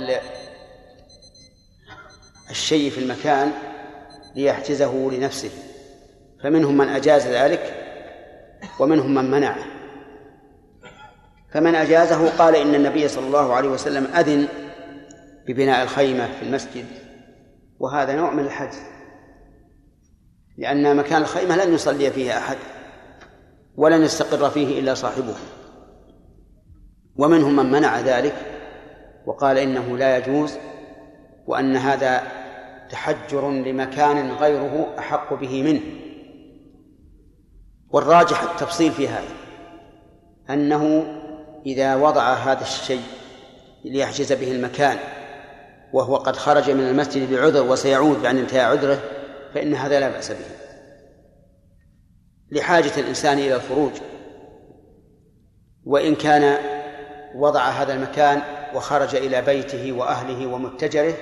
الشيء 2.51 2.91
في 2.91 3.01
المكان 3.01 3.53
ليحجزه 4.35 5.11
لنفسه. 5.13 5.51
فمنهم 6.43 6.77
من 6.77 6.89
أجاز 6.89 7.27
ذلك 7.27 7.75
ومنهم 8.81 9.15
من 9.15 9.31
منعه. 9.31 9.65
فمن 11.53 11.75
أجازه 11.75 12.29
قال 12.39 12.57
إن 12.57 12.75
النبي 12.75 13.09
صلى 13.09 13.27
الله 13.27 13.55
عليه 13.55 13.69
وسلم 13.69 14.05
أذن 14.05 14.49
ببناء 15.47 15.83
الخيمة 15.83 16.27
في 16.27 16.43
المسجد 16.43 16.85
وهذا 17.79 18.17
نوع 18.17 18.35
من 18.35 18.45
الحجز 18.45 18.79
لأن 20.59 20.97
مكان 20.97 21.23
الخيمة 21.23 21.65
لن 21.65 21.75
يصلي 21.75 22.11
فيه 22.11 22.39
أحد 22.39 22.57
ولن 23.77 24.03
يستقر 24.03 24.51
فيه 24.51 24.81
إلا 24.81 24.95
صاحبه. 24.95 25.35
ومنهم 27.17 27.57
من 27.57 27.71
منع 27.71 28.01
ذلك 28.01 28.35
وقال 29.27 29.59
إنه 29.59 29.97
لا 29.97 30.17
يجوز 30.17 30.59
وأن 31.47 31.77
هذا 31.77 32.23
تحجر 32.91 33.51
لمكان 33.51 34.31
غيره 34.31 34.95
أحق 34.99 35.35
به 35.35 35.63
منه. 35.63 36.08
والراجح 37.91 38.43
التفصيل 38.43 38.93
في 38.93 39.09
هذا 39.09 39.29
أنه 40.51 41.15
إذا 41.67 41.95
وضع 41.95 42.35
هذا 42.35 42.63
الشيء 42.63 43.03
ليحجز 43.85 44.33
به 44.33 44.53
المكان 44.53 44.99
وهو 45.93 46.17
قد 46.17 46.37
خرج 46.37 46.71
من 46.71 46.89
المسجد 46.89 47.33
بعذر 47.33 47.71
وسيعود 47.71 48.23
بعد 48.23 48.37
انتهاء 48.37 48.71
عذره 48.71 49.01
فإن 49.55 49.75
هذا 49.75 50.01
لا 50.01 50.09
بأس 50.09 50.31
به. 50.31 50.59
لحاجة 52.51 53.01
الإنسان 53.01 53.39
إلى 53.39 53.55
الخروج 53.55 53.93
وإن 55.85 56.15
كان 56.15 56.59
وضع 57.35 57.69
هذا 57.69 57.95
المكان 57.95 58.43
وخرج 58.75 59.17
إلى 59.17 59.43
بيته 59.43 59.93
وأهله 59.93 60.47
ومتجره 60.47 61.15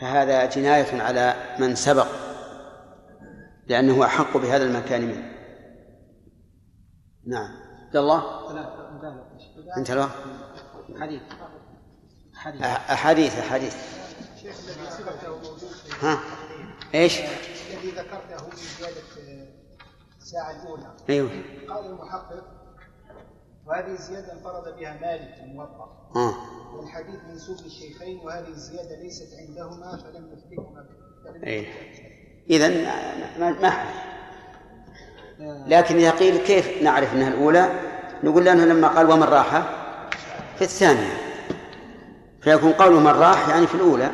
فهذا 0.00 0.44
جناية 0.44 1.02
على 1.02 1.34
من 1.58 1.74
سبق 1.74 2.23
لأنه 3.66 4.04
أحق 4.04 4.36
بهذا 4.36 4.64
المكان 4.64 5.02
منه. 5.02 5.34
نعم. 7.26 7.48
عبد 7.86 7.96
الله؟ 7.96 8.24
أنت 9.76 9.90
الوقت 9.90 10.12
حديث. 11.00 11.22
حديث. 12.34 12.62
أحاديث 12.62 13.38
أحاديث. 13.38 13.76
ها؟ 16.00 16.20
إيش؟ 16.94 17.20
الذي 17.20 17.90
ذكرته 17.90 18.50
في 18.50 18.82
زيادة 18.82 19.00
الساعة 20.18 20.62
الأولى. 20.62 20.96
أيوه. 21.10 21.30
قال 21.68 21.86
المحقق 21.86 22.44
وهذه 23.66 23.92
الزيادة 23.92 24.32
انفرد 24.32 24.76
بها 24.76 25.00
مالك 25.00 25.44
الموطأ. 25.44 26.10
آه. 26.16 26.34
والحديث 26.76 27.20
منسوب 27.28 27.56
للشيخين 27.64 28.18
وهذه 28.18 28.48
الزيادة 28.48 28.96
ليست 29.02 29.28
عندهما 29.48 29.96
فلم 29.96 30.32
نثبتهما 30.32 30.86
إيه. 31.44 31.66
اذا 32.50 32.68
ما 33.38 33.68
أعرف. 33.68 34.04
لكن 35.66 35.96
إذا 35.96 36.10
قيل 36.10 36.36
كيف 36.36 36.82
نعرف 36.82 37.14
إنها 37.14 37.28
الأولى؟ 37.28 37.68
نقول 38.24 38.44
لأنه 38.44 38.64
لما 38.64 38.88
قال 38.88 39.10
ومن 39.10 39.22
راح 39.22 39.62
في 40.56 40.62
الثانية 40.62 41.12
فيكون 42.40 42.72
قوله 42.72 43.00
من 43.00 43.06
راح 43.06 43.48
يعني 43.48 43.66
في 43.66 43.74
الأولى 43.74 44.10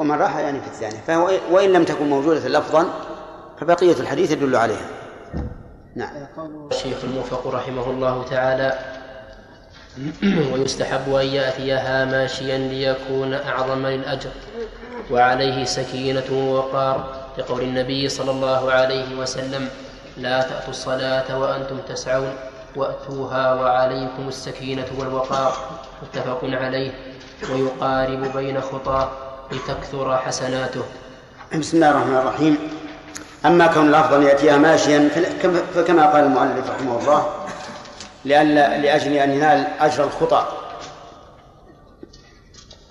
ومن 0.00 0.14
راح 0.14 0.36
يعني 0.36 0.60
في 0.60 0.66
الثانية 0.66 1.00
فهو 1.06 1.30
وإن 1.50 1.72
لم 1.72 1.84
تكن 1.84 2.08
موجودة 2.08 2.48
لفظا 2.48 2.86
فبقية 3.60 4.00
الحديث 4.00 4.30
يدل 4.30 4.56
عليها 4.56 4.86
نعم 5.96 6.10
الشيخ 6.70 7.04
الموفق 7.04 7.46
رحمه 7.46 7.90
الله 7.90 8.24
تعالى 8.24 8.78
ويستحب 10.52 11.14
أن 11.14 11.26
يأتيها 11.26 12.04
ماشيا 12.04 12.58
ليكون 12.58 13.34
أعظم 13.34 13.86
للأجر 13.86 14.30
وعليه 15.10 15.64
سكينة 15.64 16.24
ووقار 16.32 17.24
لقول 17.38 17.62
النبي 17.62 18.08
صلى 18.08 18.30
الله 18.30 18.72
عليه 18.72 19.14
وسلم 19.18 19.68
لا 20.16 20.42
تأتوا 20.42 20.70
الصلاة 20.70 21.38
وأنتم 21.38 21.78
تسعون 21.88 22.32
وأتوها 22.76 23.54
وعليكم 23.54 24.28
السكينة 24.28 24.86
والوقار. 24.98 25.52
متفق 26.02 26.40
عليه. 26.44 26.90
ويقارب 27.52 28.36
بين 28.36 28.60
خطاه 28.60 29.10
لتكثر 29.52 30.16
حسناته. 30.16 30.82
بسم 31.58 31.76
الله 31.76 31.90
الرحمن 31.90 32.16
الرحيم. 32.16 32.58
أما 33.46 33.66
كون 33.66 33.88
الأفضل 33.88 34.22
يأتيها 34.22 34.56
ماشيا 34.56 35.08
فكما 35.74 36.06
قال 36.06 36.24
المؤلف 36.24 36.70
رحمه 36.70 36.98
الله 37.00 37.43
لأن 38.24 38.54
لأجل 38.54 39.12
أن 39.12 39.30
ينال 39.30 39.66
أجر 39.80 40.04
الخطأ. 40.04 40.48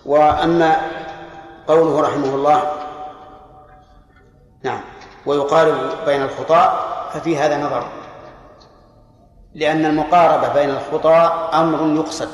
وأما 0.06 0.82
قوله 1.68 2.02
رحمه 2.02 2.36
الله 2.36 2.64
نعم 4.64 4.82
ويقارب 5.26 5.76
بين 6.06 6.22
الخطاء 6.22 6.86
ففي 7.14 7.38
هذا 7.38 7.58
نظر. 7.58 7.88
لأن 9.56 9.86
المقاربة 9.86 10.54
بين 10.54 10.70
الخطى 10.70 11.50
أمر 11.54 12.00
يقصد. 12.00 12.30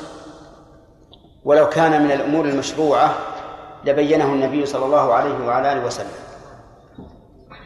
ولو 1.44 1.68
كان 1.68 2.02
من 2.04 2.10
الأمور 2.12 2.44
المشروعة 2.44 3.14
لبينه 3.84 4.24
النبي 4.24 4.66
صلى 4.66 4.84
الله 4.84 5.14
عليه 5.14 5.46
وعلى 5.46 5.72
آله 5.72 5.86
وسلم. 5.86 6.29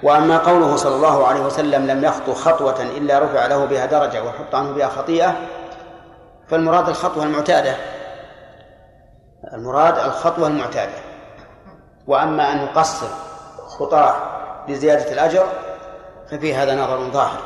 وأما 0.02 0.38
قوله 0.38 0.76
صلى 0.76 0.96
الله 0.96 1.26
عليه 1.26 1.40
وسلم 1.40 1.86
لم 1.86 2.04
يخطو 2.04 2.34
خطوة 2.34 2.82
إلا 2.82 3.18
رفع 3.18 3.46
له 3.46 3.64
بها 3.64 3.86
درجة 3.86 4.24
وحط 4.24 4.54
عنه 4.54 4.72
بها 4.72 4.88
خطيئة 4.88 5.34
فالمراد 6.48 6.88
الخطوة 6.88 7.24
المعتادة. 7.24 7.76
المراد 9.52 9.98
الخطوة 9.98 10.46
المعتادة. 10.46 10.94
وأما 12.06 12.52
أن 12.52 12.58
يقصر 12.58 13.06
خطاه 13.66 14.14
لزيادة 14.68 15.12
الأجر 15.12 15.46
ففي 16.30 16.54
هذا 16.54 16.74
نظر 16.74 17.10
ظاهر. 17.10 17.40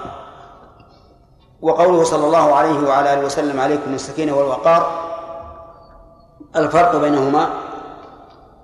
وقوله 1.62 2.04
صلى 2.04 2.26
الله 2.26 2.54
عليه 2.54 2.88
وعلى 2.88 3.12
آله 3.12 3.24
وسلم 3.24 3.60
عليكم 3.60 3.94
السكينة 3.94 4.36
والوقار 4.36 5.08
الفرق 6.56 6.96
بينهما 6.96 7.48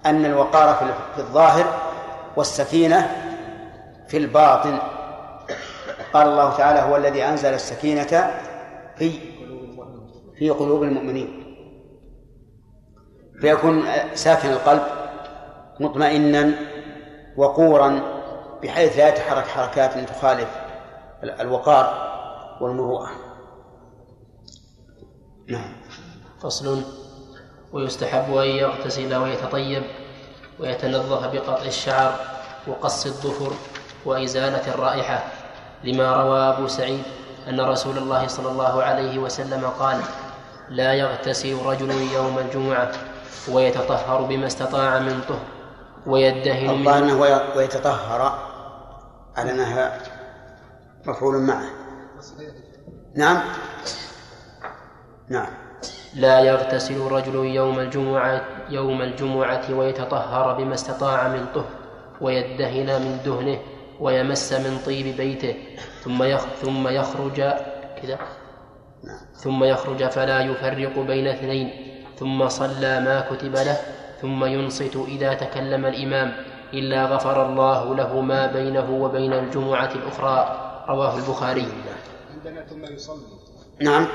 أن 0.06 0.24
الوقار 0.24 0.74
في 1.14 1.20
الظاهر 1.20 1.64
والسكينة 2.36 3.23
في 4.14 4.20
الباطن. 4.20 4.78
قال 6.12 6.28
الله 6.28 6.56
تعالى 6.56 6.80
هو 6.80 6.96
الذي 6.96 7.24
أنزل 7.24 7.54
السكينة 7.54 8.30
في 8.98 9.10
في 10.38 10.50
قلوب 10.50 10.82
المؤمنين. 10.82 11.56
فيكون 13.40 13.84
ساكن 14.14 14.48
القلب 14.48 14.82
مطمئنا 15.80 16.54
وقورا 17.36 18.00
بحيث 18.62 18.98
لا 18.98 19.08
يتحرك 19.08 19.46
حركات 19.46 20.08
تخالف 20.08 20.48
الوقار 21.22 21.86
والمروءة. 22.60 23.10
نعم. 25.48 25.72
فصل. 26.42 26.82
ويستحب 27.72 28.34
أن 28.36 28.46
يغتسل 28.46 29.14
ويتطيب 29.14 29.82
ويتنظف 30.60 31.32
بقطع 31.32 31.62
الشعر 31.62 32.12
وقص 32.66 33.06
الظفر. 33.06 33.73
وإزالة 34.04 34.74
الرائحة 34.74 35.24
لما 35.84 36.16
روى 36.22 36.40
أبو 36.40 36.68
سعيد 36.68 37.02
أن 37.48 37.60
رسول 37.60 37.98
الله 37.98 38.26
صلى 38.26 38.48
الله 38.50 38.82
عليه 38.82 39.18
وسلم 39.18 39.64
قال 39.78 40.00
لا 40.68 40.92
يغتسل 40.92 41.56
رجل 41.64 41.90
يوم 42.14 42.38
الجمعة 42.38 42.92
ويتطهر 43.52 44.22
بما 44.22 44.46
استطاع 44.46 44.98
من 44.98 45.20
طهر 45.28 45.42
ويدهن 46.06 46.70
الله 46.70 46.98
أنه 46.98 47.20
ويتطهر 47.56 48.38
على 49.36 49.50
أنها 49.50 50.00
مفعول 51.06 51.34
معه. 51.42 51.70
نعم؟ 53.14 53.40
نعم. 55.28 55.46
لا 56.14 56.40
يغتسل 56.40 57.00
رجل 57.00 57.34
يوم 57.34 57.78
الجمعة 57.78 58.44
يوم 58.70 59.02
الجمعة 59.02 59.62
ويتطهر 59.70 60.54
بما 60.54 60.74
استطاع 60.74 61.28
من 61.28 61.46
طهر 61.54 61.64
ويدهن 62.20 63.02
من 63.02 63.18
دهنه 63.24 63.58
ويمس 64.00 64.52
من 64.52 64.78
طيب 64.86 65.16
بيته 65.16 65.54
ثم 66.04 66.36
ثم 66.62 66.88
يخرج 66.88 67.36
كذا 68.02 68.18
ثم 69.34 69.64
يخرج 69.64 70.08
فلا 70.08 70.40
يفرق 70.40 70.98
بين 70.98 71.26
اثنين 71.26 71.70
ثم 72.18 72.48
صلى 72.48 73.00
ما 73.00 73.20
كتب 73.20 73.56
له 73.56 73.78
ثم 74.22 74.44
ينصت 74.44 74.96
إذا 74.96 75.34
تكلم 75.34 75.86
الإمام 75.86 76.32
إلا 76.72 77.04
غفر 77.04 77.46
الله 77.48 77.94
له 77.94 78.20
ما 78.20 78.46
بينه 78.52 78.90
وبين 78.90 79.32
الجمعة 79.32 79.90
الأخرى 79.94 80.36
رواه 80.88 81.16
البخاري. 81.16 81.68
عندنا 82.34 82.64
ثم 82.66 82.84
يصلي. 82.84 83.26
نعم. 83.80 84.08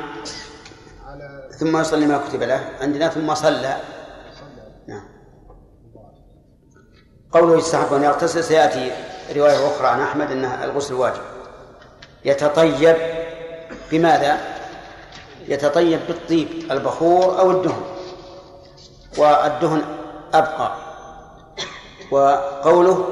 على 1.06 1.50
ثم 1.60 1.78
يصلي 1.78 2.06
ما 2.06 2.18
كتب 2.18 2.44
له. 2.44 2.70
عندنا 2.82 3.08
ثم 3.08 3.36
صلى. 3.36 3.76
نعم. 4.88 5.06
قوله 7.32 7.58
يستحب 7.58 7.94
أن 7.94 8.04
يغتسل 8.04 8.44
سيأتي. 8.44 8.92
رواية 9.36 9.68
أخرى 9.68 9.88
عن 9.88 10.02
أحمد 10.02 10.32
أنها 10.32 10.66
الغسل 10.66 10.94
واجب. 10.94 11.22
يتطيب 12.26 12.98
بماذا؟ 13.92 14.38
يتطيب 15.48 16.00
بالطيب 16.08 16.72
البخور 16.72 17.40
أو 17.40 17.52
الدهن. 17.52 17.82
والدهن 19.18 19.82
أبقى. 20.34 20.72
وقوله 22.12 23.06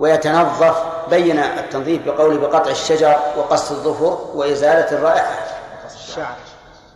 ويتنظف 0.00 0.82
بين 1.10 1.38
التنظيف 1.38 2.06
بقوله 2.06 2.38
بقطع 2.38 2.70
الشجر 2.70 3.16
وقص 3.36 3.70
الظفر 3.70 4.18
وإزالة 4.34 4.92
الرائحة. 4.92 5.46
الشعر. 5.94 6.36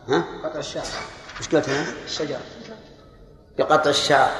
ها؟ 0.08 0.24
قطع 0.44 0.58
الشعر. 0.58 0.84
إيش 1.38 1.48
قلت 1.48 1.68
هنا؟ 1.68 1.86
الشجر. 2.04 2.38
بقطع 3.58 3.90
الشعر 3.90 4.30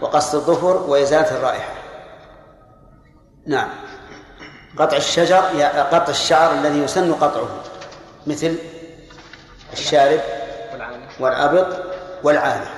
وقص 0.00 0.34
الظفر 0.34 0.76
وإزالة 0.76 1.36
الرائحة. 1.36 1.79
نعم. 3.50 3.68
قطع 4.78 4.96
الشجر 4.96 5.36
قطع 5.92 6.08
الشعر 6.08 6.52
الذي 6.52 6.78
يسن 6.78 7.12
قطعه. 7.12 7.48
مثل 8.26 8.54
الشارب 9.72 10.20
والأبط 11.20 11.66
والعانة. 12.22 12.70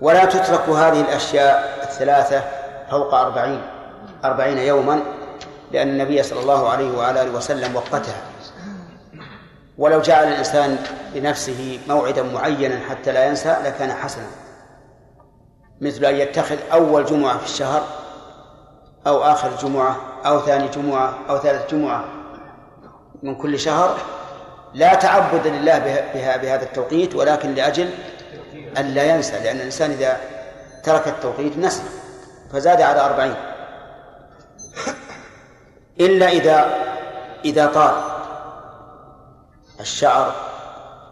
ولا 0.00 0.24
تترك 0.24 0.68
هذه 0.68 1.00
الأشياء 1.00 1.78
الثلاثة 1.82 2.42
فوق 2.90 3.14
أربعين 3.14 3.62
أربعين 4.24 4.58
يوما 4.58 5.02
لأن 5.72 5.88
النبي 5.88 6.22
صلى 6.22 6.40
الله 6.40 6.68
عليه 6.68 6.98
وعلى 6.98 7.22
آله 7.22 7.30
وسلم 7.30 7.76
وقتها. 7.76 8.20
ولو 9.78 10.00
جعل 10.00 10.28
الإنسان 10.28 10.78
لنفسه 11.14 11.80
موعدا 11.88 12.22
معينا 12.22 12.80
حتى 12.90 13.12
لا 13.12 13.26
ينسى 13.26 13.56
لكان 13.64 13.92
حسنا. 13.92 14.26
مثل 15.80 16.04
أن 16.04 16.14
يتخذ 16.14 16.56
أول 16.72 17.04
جمعة 17.04 17.38
في 17.38 17.44
الشهر 17.44 18.05
أو 19.06 19.22
آخر 19.22 19.50
جمعة 19.62 19.96
أو 20.26 20.40
ثاني 20.40 20.68
جمعة 20.68 21.18
أو 21.28 21.38
ثالث 21.38 21.74
جمعة 21.74 22.04
من 23.22 23.34
كل 23.34 23.58
شهر 23.58 23.96
لا 24.74 24.94
تعبد 24.94 25.46
لله 25.46 25.78
بها 26.14 26.36
بهذا 26.36 26.62
التوقيت 26.62 27.14
ولكن 27.14 27.54
لأجل 27.54 27.90
أن 28.78 28.84
لا 28.84 29.04
ينسى 29.04 29.38
لأن 29.38 29.56
الإنسان 29.56 29.90
إذا 29.90 30.16
ترك 30.84 31.08
التوقيت 31.08 31.58
نسي 31.58 31.82
فزاد 32.52 32.80
على 32.80 33.00
أربعين. 33.00 33.34
إلا 36.00 36.28
إذا 36.28 36.74
إذا 37.44 37.66
طال 37.66 37.94
الشعر 39.80 40.32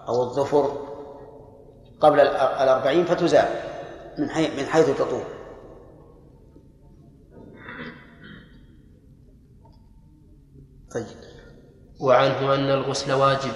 أو 0.09 0.23
الظفر 0.23 0.77
قبل 2.01 2.21
الأربعين 2.21 3.05
فتزال 3.05 3.49
من 4.57 4.67
حيث 4.67 4.91
تطول. 4.91 5.34
طيب. 10.95 11.07
وعنه 12.01 12.55
أن 12.55 12.71
الغسل 12.71 13.13
واجب 13.13 13.53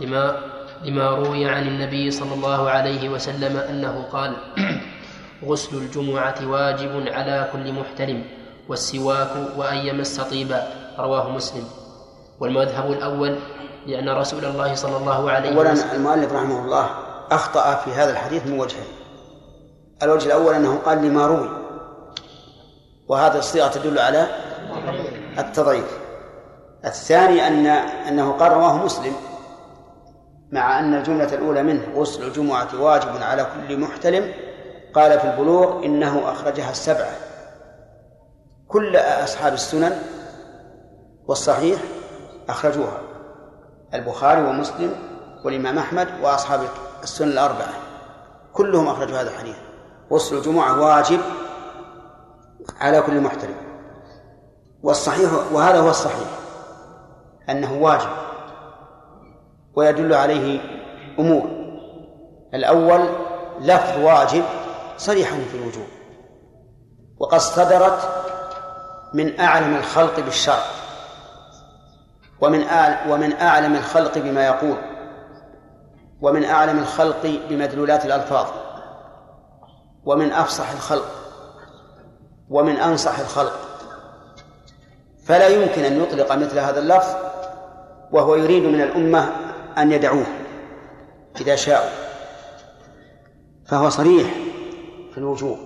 لما 0.00 0.36
لما 0.84 1.10
روي 1.10 1.48
عن 1.48 1.68
النبي 1.68 2.10
صلى 2.10 2.34
الله 2.34 2.70
عليه 2.70 3.08
وسلم 3.08 3.56
أنه 3.56 4.02
قال 4.12 4.36
غسل 5.48 5.76
الجمعة 5.76 6.34
واجب 6.46 7.08
على 7.08 7.50
كل 7.52 7.72
محتلم 7.72 8.24
والسواك 8.68 9.30
وأن 9.56 9.76
يمس 9.76 10.20
طيبا. 10.20 10.62
رواه 10.98 11.28
مسلم. 11.30 11.64
والمذهب 12.40 12.92
الأول 12.92 13.38
لأن 13.86 14.08
رسول 14.08 14.44
الله 14.44 14.74
صلى 14.74 14.96
الله 14.96 15.30
عليه 15.30 15.56
وسلم 15.56 15.58
أولا 15.58 15.94
المؤلف 15.94 16.32
رحمه 16.32 16.64
الله 16.64 16.90
أخطأ 17.30 17.74
في 17.74 17.90
هذا 17.90 18.10
الحديث 18.10 18.46
من 18.46 18.60
وجهين 18.60 18.86
الوجه 20.02 20.26
الأول 20.26 20.54
أنه 20.54 20.78
قال 20.78 20.98
لما 20.98 21.26
روي 21.26 21.50
وهذه 23.08 23.38
الصيغة 23.38 23.68
تدل 23.68 23.98
على 23.98 24.26
التضعيف. 25.38 26.01
الثاني 26.84 27.46
أن 27.46 27.66
أنه 27.66 28.32
قال 28.32 28.52
رواه 28.52 28.84
مسلم 28.84 29.12
مع 30.52 30.78
أن 30.78 30.94
الجملة 30.94 31.34
الأولى 31.34 31.62
منه 31.62 31.82
غسل 31.96 32.22
الجمعة 32.22 32.68
واجب 32.80 33.22
على 33.22 33.46
كل 33.68 33.80
محتلم. 33.80 34.32
قال 34.94 35.20
في 35.20 35.24
البلوغ 35.24 35.84
إنه 35.84 36.32
أخرجها 36.32 36.70
السبعة. 36.70 37.12
كل 38.68 38.96
أصحاب 38.96 39.52
السنن 39.52 40.02
والصحيح 41.28 41.80
أخرجوها 42.48 43.00
البخاري 43.94 44.42
ومسلم 44.42 44.94
والإمام 45.44 45.78
أحمد 45.78 46.08
وأصحاب 46.22 46.60
السنن 47.02 47.28
الأربعة. 47.28 47.72
كلهم 48.52 48.88
أخرجوا 48.88 49.18
هذا 49.18 49.30
الحديث. 49.30 49.56
غسل 50.12 50.36
الجمعة 50.36 50.80
واجب 50.80 51.20
على 52.80 53.02
كل 53.02 53.20
محترم 53.20 53.56
والصحيح 54.82 55.30
وهذا 55.52 55.78
هو 55.78 55.90
الصحيح. 55.90 56.41
أنه 57.50 57.72
واجب 57.72 58.10
ويدل 59.74 60.14
عليه 60.14 60.60
أمور. 61.18 61.62
الأول 62.54 63.08
لفظ 63.60 63.98
واجب 64.04 64.44
صريح 64.96 65.28
في 65.28 65.54
الوجوب 65.54 65.86
وقد 67.18 67.38
صدرت 67.38 68.08
من 69.14 69.40
أعلم 69.40 69.76
الخلق 69.76 70.20
بالشرع 70.20 70.64
ومن 72.40 72.64
ومن 73.08 73.32
أعلم 73.32 73.76
الخلق 73.76 74.18
بما 74.18 74.46
يقول 74.46 74.76
ومن 76.20 76.44
أعلم 76.44 76.78
الخلق 76.78 77.40
بمدلولات 77.48 78.06
الألفاظ 78.06 78.46
ومن 80.04 80.32
أفصح 80.32 80.70
الخلق 80.70 81.08
ومن 82.50 82.76
أنصح 82.76 83.18
الخلق. 83.18 83.52
فلا 85.24 85.48
يمكن 85.48 85.84
أن 85.84 86.02
يطلق 86.02 86.32
مثل 86.32 86.58
هذا 86.58 86.78
اللفظ 86.78 87.31
وهو 88.12 88.34
يريد 88.34 88.62
من 88.62 88.80
الأمة 88.80 89.32
أن 89.78 89.92
يدعوه 89.92 90.26
إذا 91.40 91.56
شاءوا. 91.56 91.90
فهو 93.66 93.88
صريح 93.88 94.26
في 95.12 95.18
الوجوب 95.18 95.58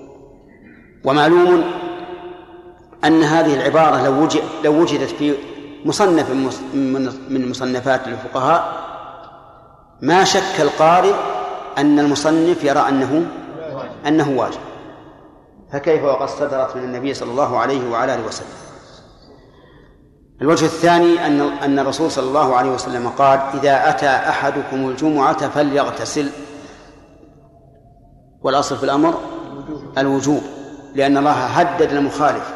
ومعلوم 1.04 1.64
أن 3.04 3.22
هذه 3.22 3.54
العبارة 3.54 4.04
لو 4.04 4.22
وجد 4.22 4.42
لو 4.64 4.80
وجدت 4.80 5.10
في 5.10 5.34
مصنف 5.84 6.30
من 7.28 7.50
مصنفات 7.50 8.08
الفقهاء 8.08 8.86
ما 10.02 10.24
شك 10.24 10.60
القارئ 10.60 11.14
أن 11.78 11.98
المصنف 11.98 12.64
يرى 12.64 12.80
أنه 12.80 13.26
أنه 14.06 14.30
واجب. 14.30 14.60
فكيف 15.72 16.04
وقد 16.04 16.28
صدرت 16.28 16.76
من 16.76 16.84
النبي 16.84 17.14
صلى 17.14 17.30
الله 17.30 17.58
عليه 17.58 17.90
وعلى 17.90 18.14
آله 18.14 18.26
وسلم؟ 18.26 18.65
الوجه 20.42 20.64
الثاني 20.64 21.26
أن 21.26 21.40
أن 21.40 21.78
الرسول 21.78 22.10
صلى 22.10 22.28
الله 22.28 22.56
عليه 22.56 22.70
وسلم 22.70 23.08
قال 23.08 23.40
إذا 23.54 23.88
أتى 23.88 24.06
أحدكم 24.06 24.88
الجمعة 24.88 25.48
فليغتسل. 25.48 26.28
والأصل 28.42 28.76
في 28.76 28.84
الأمر 28.84 29.20
الوجوب 29.98 30.42
لأن 30.94 31.16
الله 31.16 31.32
هدد 31.32 31.92
المخالف 31.92 32.54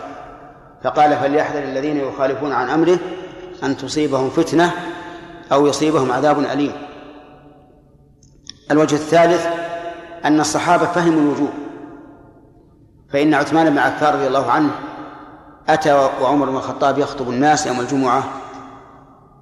فقال 0.84 1.16
فليحذر 1.16 1.62
الذين 1.62 1.96
يخالفون 1.96 2.52
عن 2.52 2.68
أمره 2.68 2.98
أن 3.62 3.76
تصيبهم 3.76 4.30
فتنة 4.30 4.72
أو 5.52 5.66
يصيبهم 5.66 6.12
عذاب 6.12 6.38
أليم. 6.38 6.72
الوجه 8.70 8.94
الثالث 8.94 9.46
أن 10.24 10.40
الصحابة 10.40 10.86
فهموا 10.86 11.20
الوجوب 11.22 11.50
فإن 13.12 13.34
عثمان 13.34 13.70
بن 13.70 13.78
عفان 13.78 14.14
رضي 14.14 14.26
الله 14.26 14.50
عنه 14.50 14.70
أتى 15.74 15.92
وعمر 16.22 16.50
بن 16.50 16.56
الخطاب 16.56 16.98
يخطب 16.98 17.28
الناس 17.28 17.66
يوم 17.66 17.80
الجمعة 17.80 18.24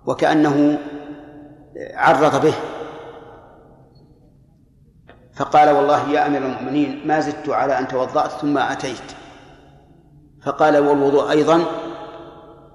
وكأنه 0.07 0.79
عرض 1.95 2.43
به. 2.43 2.55
فقال 5.35 5.71
والله 5.71 6.09
يا 6.09 6.27
أمير 6.27 6.43
المؤمنين 6.43 7.07
ما 7.07 7.21
زدت 7.21 7.49
على 7.49 7.79
أن 7.79 7.89
توضأت 7.89 8.31
ثم 8.31 8.59
أتيت. 8.59 9.13
فقال 10.45 10.79
والوضوء 10.79 11.31
أيضا. 11.31 11.65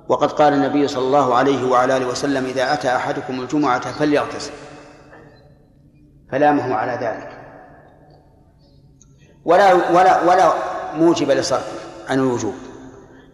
وقد 0.10 0.32
قال 0.32 0.54
النبي 0.54 0.88
صلى 0.88 1.04
الله 1.04 1.36
عليه 1.36 1.72
وعلى 1.72 1.98
آله 1.98 2.08
وسلم 2.08 2.46
إذا 2.46 2.74
أتى 2.74 2.96
أحدكم 2.96 3.40
الجمعة 3.40 3.92
فليغتسل. 3.92 4.52
فلامه 6.32 6.76
على 6.76 6.92
ذلك. 6.92 7.40
ولا 9.46 9.74
ولا 9.74 10.22
ولا 10.24 10.54
موجب 10.96 11.32
لصرفه 11.32 12.10
عن 12.10 12.20
الوجوب. 12.20 12.54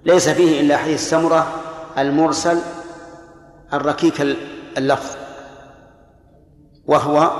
ليس 0.05 0.29
فيه 0.29 0.62
إلا 0.62 0.77
حديث 0.77 1.09
سمرة 1.09 1.47
المرسل 1.97 2.59
الركيك 3.73 4.21
اللفظ 4.77 5.15
وهو 6.85 7.31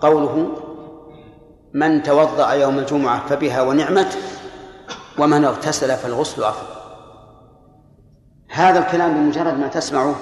قوله 0.00 0.48
من 1.74 2.02
توضأ 2.02 2.52
يوم 2.52 2.78
الجمعة 2.78 3.26
فبها 3.28 3.62
ونعمت 3.62 4.18
ومن 5.18 5.44
اغتسل 5.44 5.96
فالغسل 5.96 6.44
أفضل. 6.44 6.74
هذا 8.48 8.78
الكلام 8.78 9.14
بمجرد 9.14 9.58
ما 9.58 9.68
تسمعه 9.68 10.14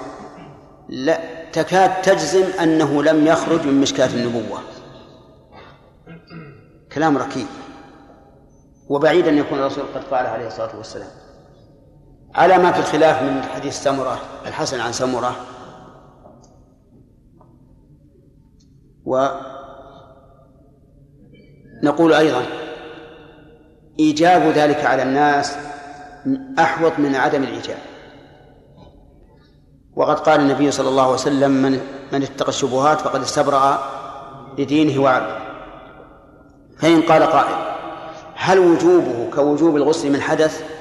لا 0.89 1.19
تكاد 1.53 2.01
تجزم 2.01 2.45
أنه 2.61 3.03
لم 3.03 3.27
يخرج 3.27 3.65
من 3.67 3.81
مشكاة 3.81 4.07
النبوة. 4.13 4.59
كلام 6.91 7.17
ركيك 7.17 7.47
وبعيد 8.89 9.27
أن 9.27 9.37
يكون 9.37 9.59
الرسول 9.59 9.83
قد 9.95 10.03
قال 10.03 10.25
عليه 10.25 10.47
الصلاة 10.47 10.77
والسلام. 10.77 11.22
على 12.35 12.57
ما 12.57 12.71
في 12.71 12.79
الخلاف 12.79 13.21
من 13.21 13.43
حديث 13.43 13.83
سمرة 13.83 14.19
الحسن 14.45 14.79
عن 14.79 14.91
سمرة. 14.91 15.35
ونقول 21.83 22.13
أيضا 22.13 22.45
إيجاب 23.99 24.41
ذلك 24.41 24.85
على 24.85 25.03
الناس 25.03 25.57
أحوط 26.59 26.99
من 26.99 27.15
عدم 27.15 27.43
الإيجاب. 27.43 27.77
وقد 29.95 30.19
قال 30.19 30.39
النبي 30.39 30.71
صلى 30.71 30.89
الله 30.89 31.03
عليه 31.03 31.13
وسلم 31.13 31.51
من 31.51 31.79
من 32.11 32.23
اتقى 32.23 32.49
الشبهات 32.49 33.01
فقد 33.01 33.21
استبرأ 33.21 33.83
لدينه 34.57 35.01
وعرضه. 35.01 35.37
فإن 36.77 37.01
قال 37.01 37.23
قائل 37.23 37.73
هل 38.35 38.59
وجوبه 38.59 39.29
كوجوب 39.35 39.75
الغسل 39.75 40.11
من 40.11 40.21
حدث؟ 40.21 40.72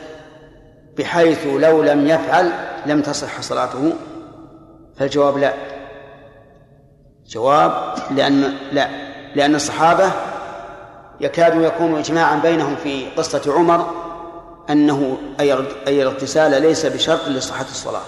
بحيث 0.98 1.46
لو 1.46 1.82
لم 1.82 2.06
يفعل 2.06 2.52
لم 2.86 3.02
تصح 3.02 3.40
صلاته؟ 3.40 3.92
فالجواب 4.96 5.38
لا. 5.38 5.54
جواب 7.26 7.94
لأن 8.10 8.54
لا. 8.72 8.88
لأن 9.34 9.54
الصحابة 9.54 10.10
يكاد 11.20 11.62
يكون 11.62 11.98
إجماعا 11.98 12.36
بينهم 12.36 12.76
في 12.76 13.10
قصة 13.10 13.54
عمر 13.54 13.90
أنه 14.70 15.18
أي 15.40 16.02
الاغتسال 16.02 16.62
ليس 16.62 16.86
بشرط 16.86 17.28
لصحة 17.28 17.64
الصلاة 17.64 18.02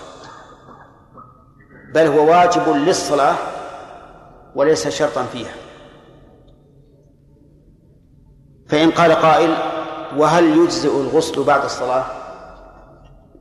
بل 1.95 2.07
هو 2.07 2.31
واجب 2.31 2.69
للصلاة 2.69 3.35
وليس 4.55 4.89
شرطا 4.89 5.25
فيها. 5.33 5.53
فإن 8.69 8.91
قال 8.91 9.13
قائل 9.13 9.55
وهل 10.17 10.45
يجزئ 10.45 11.01
الغسل 11.01 11.43
بعد 11.43 11.65
الصلاة؟ 11.65 12.05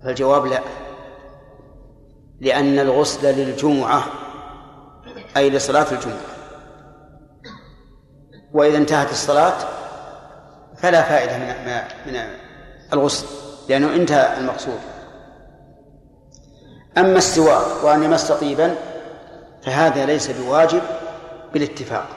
فالجواب 0.03 0.45
لا. 0.45 0.61
لأن 2.41 2.79
الغسل 2.79 3.37
للجمعة 3.37 4.03
أي 5.37 5.49
لصلاة 5.49 5.91
الجمعة. 5.91 6.21
وإذا 8.53 8.77
انتهت 8.77 9.11
الصلاة 9.11 9.53
فلا 10.77 11.01
فائدة 11.01 11.37
من 11.37 11.81
من 12.05 12.19
الغسل 12.93 13.25
لأنه 13.69 13.95
انتهى 13.95 14.37
المقصود. 14.37 14.79
أما 16.97 17.17
السواك 17.17 17.83
وأن 17.83 18.03
يمس 18.03 18.31
طيبا 18.31 18.75
فهذا 19.63 20.05
ليس 20.05 20.31
بواجب 20.31 20.81
بالاتفاق 21.53 22.07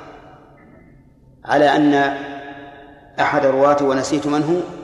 على 1.45 1.77
أن 1.77 1.95
أحد 3.21 3.45
الرواة 3.45 3.83
ونسيت 3.83 4.27
من 4.27 4.43
هو 4.43 4.76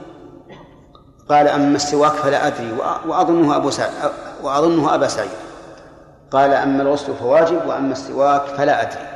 قال 1.29 1.49
أما 1.49 1.77
السواك 1.77 2.13
فلا 2.13 2.47
أدري 2.47 2.73
وأظنه 3.07 3.57
أبو 3.57 3.71
سعيد 3.71 3.93
وأظنه 4.43 4.95
أبا 4.95 5.09
سعيد. 5.09 5.31
قال 6.31 6.55
أما 6.55 6.83
الغسل 6.83 7.15
فواجب 7.15 7.67
وأما 7.67 7.93
السواك 7.93 8.43
فلا 8.43 8.83
أدري. 8.83 9.09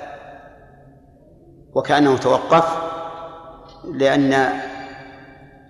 وكأنه 1.75 2.17
توقف 2.17 2.65
لأن 3.93 4.61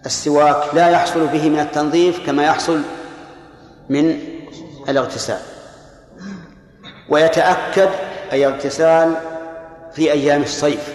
السواك 0.07 0.75
لا 0.75 0.89
يحصل 0.89 1.27
به 1.27 1.49
من 1.49 1.61
التنظيف 1.61 2.27
كما 2.27 2.45
يحصل 2.45 2.81
من 3.89 4.19
الاغتسال. 4.89 5.41
ويتأكد 7.09 7.91
أي 8.33 8.47
اغتسال 8.47 9.15
في 9.93 10.13
أيام 10.13 10.43
الصيف 10.43 10.95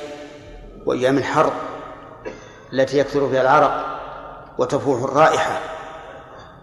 وأيام 0.86 1.17
الحر 1.17 1.54
التي 2.73 2.97
يكثر 2.97 3.30
فيها 3.30 3.41
العرق. 3.41 3.90
وتفوح 4.57 5.03
الرائحة. 5.03 5.59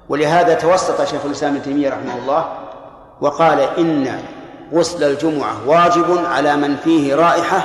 ولهذا 0.08 0.54
توسط 0.54 1.04
شيخ 1.04 1.24
الإسلام 1.24 1.54
ابن 1.54 1.62
تيمية 1.62 1.90
رحمه 1.90 2.18
الله 2.18 2.58
وقال 3.20 3.60
إن 3.60 4.20
غسل 4.72 5.04
الجمعة 5.10 5.68
واجب 5.68 6.24
على 6.24 6.56
من 6.56 6.76
فيه 6.76 7.14
رائحة 7.14 7.64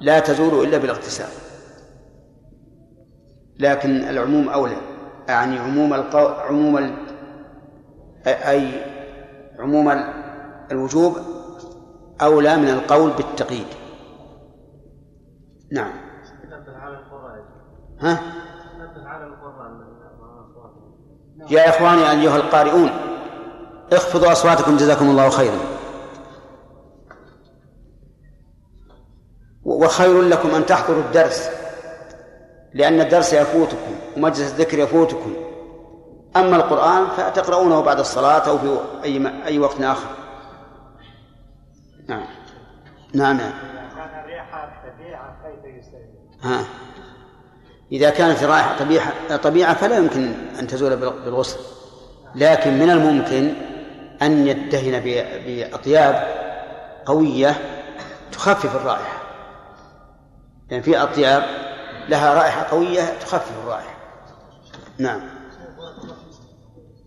لا 0.00 0.20
تزول 0.20 0.64
إلا 0.64 0.78
بالاغتسال. 0.78 1.28
لكن 3.58 3.90
العموم 3.90 4.48
أولى 4.48 4.76
يعني 5.28 5.58
عموم 5.58 5.94
القو... 5.94 6.26
عموم 6.26 6.78
ال... 6.78 6.94
أي 8.26 8.84
عموم 9.58 10.04
الوجوب 10.72 11.16
أولى 12.22 12.56
من 12.56 12.68
القول 12.68 13.10
بالتقييد. 13.10 13.66
نعم. 15.72 15.92
ها؟ 18.00 18.18
يا 21.50 21.68
إخواني 21.68 22.10
أيها 22.10 22.36
القارئون 22.36 22.90
اخفضوا 23.92 24.32
أصواتكم 24.32 24.76
جزاكم 24.76 25.10
الله 25.10 25.30
خيرا. 25.30 25.58
وخير 29.64 30.22
لكم 30.22 30.54
أن 30.54 30.66
تحضروا 30.66 31.02
الدرس 31.02 31.50
لأن 32.74 33.00
الدرس 33.00 33.32
يفوتكم 33.32 33.94
ومجلس 34.16 34.52
الذكر 34.52 34.78
يفوتكم. 34.78 35.34
أما 36.36 36.56
القرآن 36.56 37.06
فتقرؤونه 37.06 37.80
بعد 37.80 37.98
الصلاة 37.98 38.48
أو 38.48 38.58
في 38.58 38.78
أي 39.04 39.44
أي 39.46 39.58
وقت 39.58 39.80
آخر. 39.80 40.08
نعم. 42.08 42.24
نعم. 43.14 43.36
نعم 43.36 43.52
ها. 46.42 46.64
إذا 47.92 48.10
كانت 48.10 48.42
الرائحة 48.42 49.36
طبيعة 49.36 49.74
فلا 49.74 49.96
يمكن 49.96 50.32
أن 50.58 50.66
تزول 50.66 50.96
بالغسل. 50.96 51.58
لكن 52.34 52.78
من 52.78 52.90
الممكن 52.90 53.54
أن 54.22 54.46
يدهن 54.46 55.00
بأطياب 55.00 56.14
قوية 57.06 57.56
تخفف 58.32 58.76
الرائحة. 58.76 59.22
يعني 60.70 60.82
في 60.82 61.02
أطياب 61.02 61.42
لها 62.08 62.34
رائحة 62.34 62.70
قوية 62.70 63.18
تخفف 63.20 63.52
الرائحة. 63.62 63.96
نعم. 64.98 65.20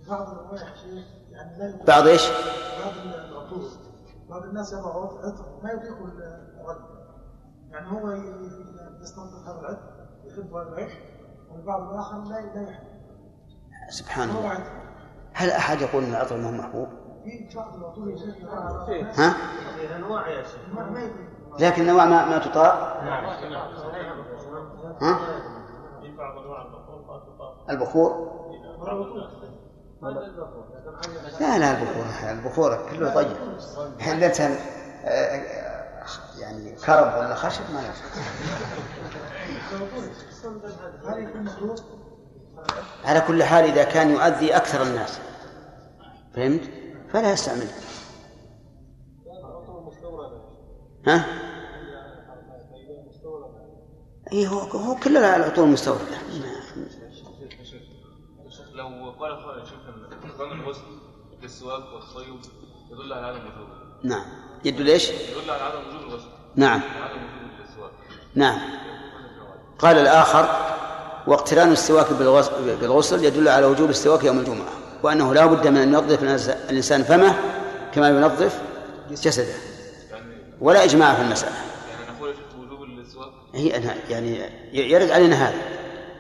بعض 0.09 0.27
الروائح 0.29 0.75
شيء 0.83 1.03
يعني 1.31 1.83
بعض 1.87 2.07
إيش؟ 2.07 2.21
بعض 2.83 2.93
العطور 3.05 3.69
بعض 4.29 4.43
الناس 4.43 4.73
يضع 4.73 4.89
عطر 4.89 5.59
ما 5.63 5.71
يطيق 5.71 5.97
الرد. 6.61 6.77
يعني 7.71 7.87
هو 7.87 8.11
يستنطق 9.01 9.47
هذا 9.47 9.59
العطر. 9.59 9.92
يحب 10.37 10.53
هذا 10.55 10.87
والبعض 11.51 11.93
الآخر 11.93 12.17
لا 12.23 12.29
لا 12.55 12.69
يحب. 12.69 12.83
سبحان 13.89 14.29
الله. 14.29 14.63
هل 15.33 15.49
أحد 15.51 15.81
يقول 15.81 16.03
أن 16.03 16.09
العطر 16.09 16.37
ما 16.37 16.47
هو 16.47 16.51
محبوب؟ 16.51 16.87
ها؟ 19.13 19.35
انواع 19.95 20.29
يا 20.29 20.43
شيخ. 20.43 20.59
لكن 21.59 21.81
النوع 21.81 22.05
ما, 22.05 22.25
ما 22.25 22.37
تطاق 22.37 23.03
نعم 23.03 23.25
ها؟ 25.01 25.19
في 26.01 26.17
بعض 26.17 26.37
انواع 26.37 26.61
البخور؟ 26.61 27.63
البخور 27.69 28.33
لا 31.39 31.57
لا 31.59 31.71
البخور 31.71 32.05
البخور 32.31 32.89
كله 32.91 33.13
طيب. 33.13 33.37
حلة 33.99 34.57
يعني 36.39 36.75
كرب 36.75 37.17
ولا 37.17 37.35
خشب 37.35 37.63
ما 37.73 37.93
مكروه؟ 41.35 41.75
على 43.05 43.21
كل 43.21 43.43
حال 43.43 43.65
إذا 43.65 43.83
كان 43.83 44.09
يؤذي 44.11 44.55
أكثر 44.55 44.83
الناس 44.83 45.19
فهمت؟ 46.35 46.61
فلا 47.13 47.31
يستعمل 47.31 47.67
ها؟ 51.07 51.25
اي 54.31 54.47
هو 54.47 54.59
هو 54.59 54.95
كل 54.95 55.17
العطور 55.17 55.65
مستوردة 55.65 56.17
لو 58.73 59.11
قال 59.19 59.67
شوف 59.67 59.79
نظام 60.25 60.51
الغسل 60.51 60.99
بالسواك 61.41 61.83
والطيب 61.93 62.39
يدل 62.91 63.13
على 63.13 63.25
عدم 63.25 63.47
وجوب 63.47 63.82
نعم. 64.03 64.25
يدل 64.65 64.87
إيش؟ 64.87 65.09
يدل 65.09 65.51
على 65.51 65.61
عدم 65.61 65.79
وجوب 65.79 66.09
الغسل. 66.09 66.27
نعم. 66.55 66.81
نعم. 68.35 68.59
قال 69.79 69.97
الآخر 69.97 70.49
واقتران 71.27 71.71
السواك 71.71 72.07
بالغسل, 72.81 73.25
يدل 73.25 73.49
على 73.49 73.65
وجوب 73.65 73.89
السواك 73.89 74.23
يوم 74.23 74.39
الجمعة 74.39 74.73
وأنه 75.03 75.33
لا 75.33 75.45
بد 75.45 75.67
من 75.67 75.77
أن 75.77 75.93
ينظف 75.93 76.23
الإنسان 76.69 77.03
فمه 77.03 77.35
كما 77.93 78.09
ينظف 78.09 78.59
جسده 79.11 79.53
ولا 80.61 80.83
إجماع 80.83 81.13
في 81.13 81.21
المسألة. 81.21 81.53
يعني 83.53 83.71
هي 83.71 83.77
أنا 83.77 83.95
يعني 84.09 84.39
يرد 84.73 85.11
علينا 85.11 85.35
هذا. 85.35 85.57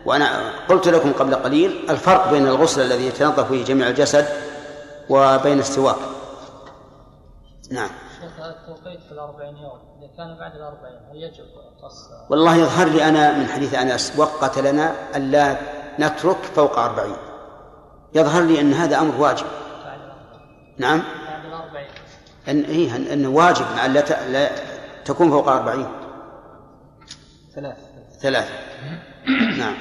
وأنا 0.05 0.51
قلت 0.69 0.87
لكم 0.87 1.11
قبل 1.11 1.35
قليل 1.35 1.85
الفرق 1.89 2.31
بين 2.31 2.47
الغسل 2.47 2.81
الذي 2.81 3.07
يتنظف 3.07 3.47
فيه 3.47 3.65
جميع 3.65 3.87
الجسد 3.87 4.27
وبين 5.09 5.59
السواك. 5.59 5.95
نعم. 7.73 7.89
شيخ 8.21 8.45
التوقيت 8.45 8.99
في 9.03 9.11
الأربعين 9.11 9.57
يوم 9.57 9.79
إذا 9.99 10.07
كان 10.17 10.37
بعد 10.39 10.55
الأربعين 10.55 10.95
هل 11.11 11.15
يجب 11.23 11.45
قص؟ 11.83 12.09
والله 12.29 12.55
يظهر 12.55 12.87
لي 12.87 13.09
أنا 13.09 13.37
من 13.37 13.47
حديث 13.47 13.73
أنس 13.73 14.13
وقت 14.17 14.59
لنا 14.59 14.93
ألا 15.15 15.57
نترك 15.99 16.37
فوق 16.37 16.79
أربعين. 16.79 17.15
يظهر 18.15 18.43
لي 18.43 18.61
أن 18.61 18.73
هذا 18.73 18.99
أمر 18.99 19.21
واجب. 19.21 19.45
بعد 19.85 19.99
نعم. 20.77 20.99
بعد 21.27 21.45
الأربعين. 21.45 21.87
أن 22.47 22.61
إيه 22.63 22.89
أن- 22.91 23.11
أنه 23.11 23.29
واجب 23.29 23.65
مع 23.75 23.85
لا, 23.85 24.01
ت... 24.01 24.11
لا 24.11 24.49
تكون 25.05 25.29
فوق 25.29 25.47
أربعين. 25.47 25.87
ثلاث. 27.55 27.77
ثلاثة. 28.21 28.53
نعم. 29.57 29.75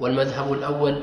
والمذهب 0.00 0.52
الأول 0.52 1.02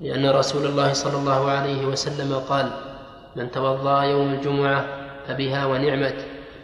لأن 0.00 0.30
رسول 0.30 0.66
الله 0.66 0.92
صلى 0.92 1.16
الله 1.16 1.50
عليه 1.50 1.86
وسلم 1.86 2.38
قال 2.48 2.91
من 3.36 3.50
توضأ 3.50 4.02
يوم 4.02 4.32
الجمعة 4.32 4.84
فبها 5.28 5.66
ونعمت 5.66 6.14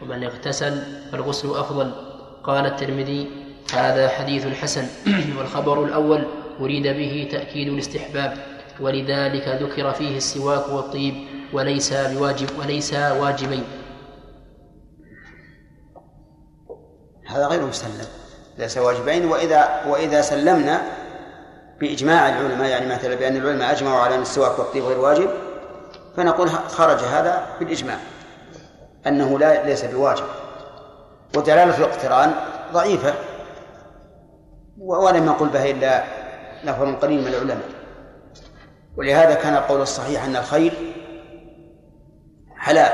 ومن 0.03 0.25
اغتسل 0.25 0.83
فالغسل 1.13 1.51
أفضل. 1.51 1.93
قال 2.45 2.67
الترمذي 2.67 3.31
هذا 3.75 4.09
حديث 4.09 4.47
حسن 4.47 4.87
والخبر 5.39 5.85
الأول 5.85 6.25
أريد 6.61 6.87
به 6.87 7.29
تأكيد 7.33 7.69
الاستحباب 7.69 8.37
ولذلك 8.81 9.49
ذكر 9.49 9.93
فيه 9.93 10.17
السواك 10.17 10.69
والطيب 10.69 11.15
وليس 11.53 11.93
بواجب 11.93 12.49
وليس 12.59 12.95
واجبين. 12.95 13.65
هذا 17.27 17.47
غير 17.47 17.67
مسلم 17.67 17.91
ليس 18.59 18.79
واجبين. 18.79 19.25
وإذا 19.25 19.85
وإذا 19.87 20.21
سلمنا 20.21 20.83
بإجماع 21.81 22.29
العلماء 22.29 22.69
يعني 22.69 22.87
مثلا 22.87 23.15
بأن 23.15 23.37
العلماء 23.37 23.73
أجمعوا 23.73 24.01
على 24.01 24.15
أن 24.15 24.23
السواك 24.23 24.59
والطيب 24.59 24.85
غير 24.85 24.99
واجب 24.99 25.48
فنقول 26.19 26.49
خرج 26.49 26.99
هذا 26.99 27.47
بالإجماع 27.61 27.97
أنه 29.07 29.39
لا 29.39 29.67
ليس 29.67 29.85
بواجب. 29.85 30.25
ودلالة 31.37 31.79
الاقتران 31.79 32.35
ضعيفة. 32.73 33.15
ولم 34.79 35.27
يقل 35.27 35.49
بها 35.49 35.71
إلا 35.71 36.05
نفر 36.65 36.93
قليل 36.95 37.21
من 37.21 37.27
العلماء. 37.29 37.69
ولهذا 38.97 39.35
كان 39.35 39.55
القول 39.55 39.81
الصحيح 39.81 40.25
أن 40.25 40.37
الخيل 40.37 40.73
حلال 42.57 42.93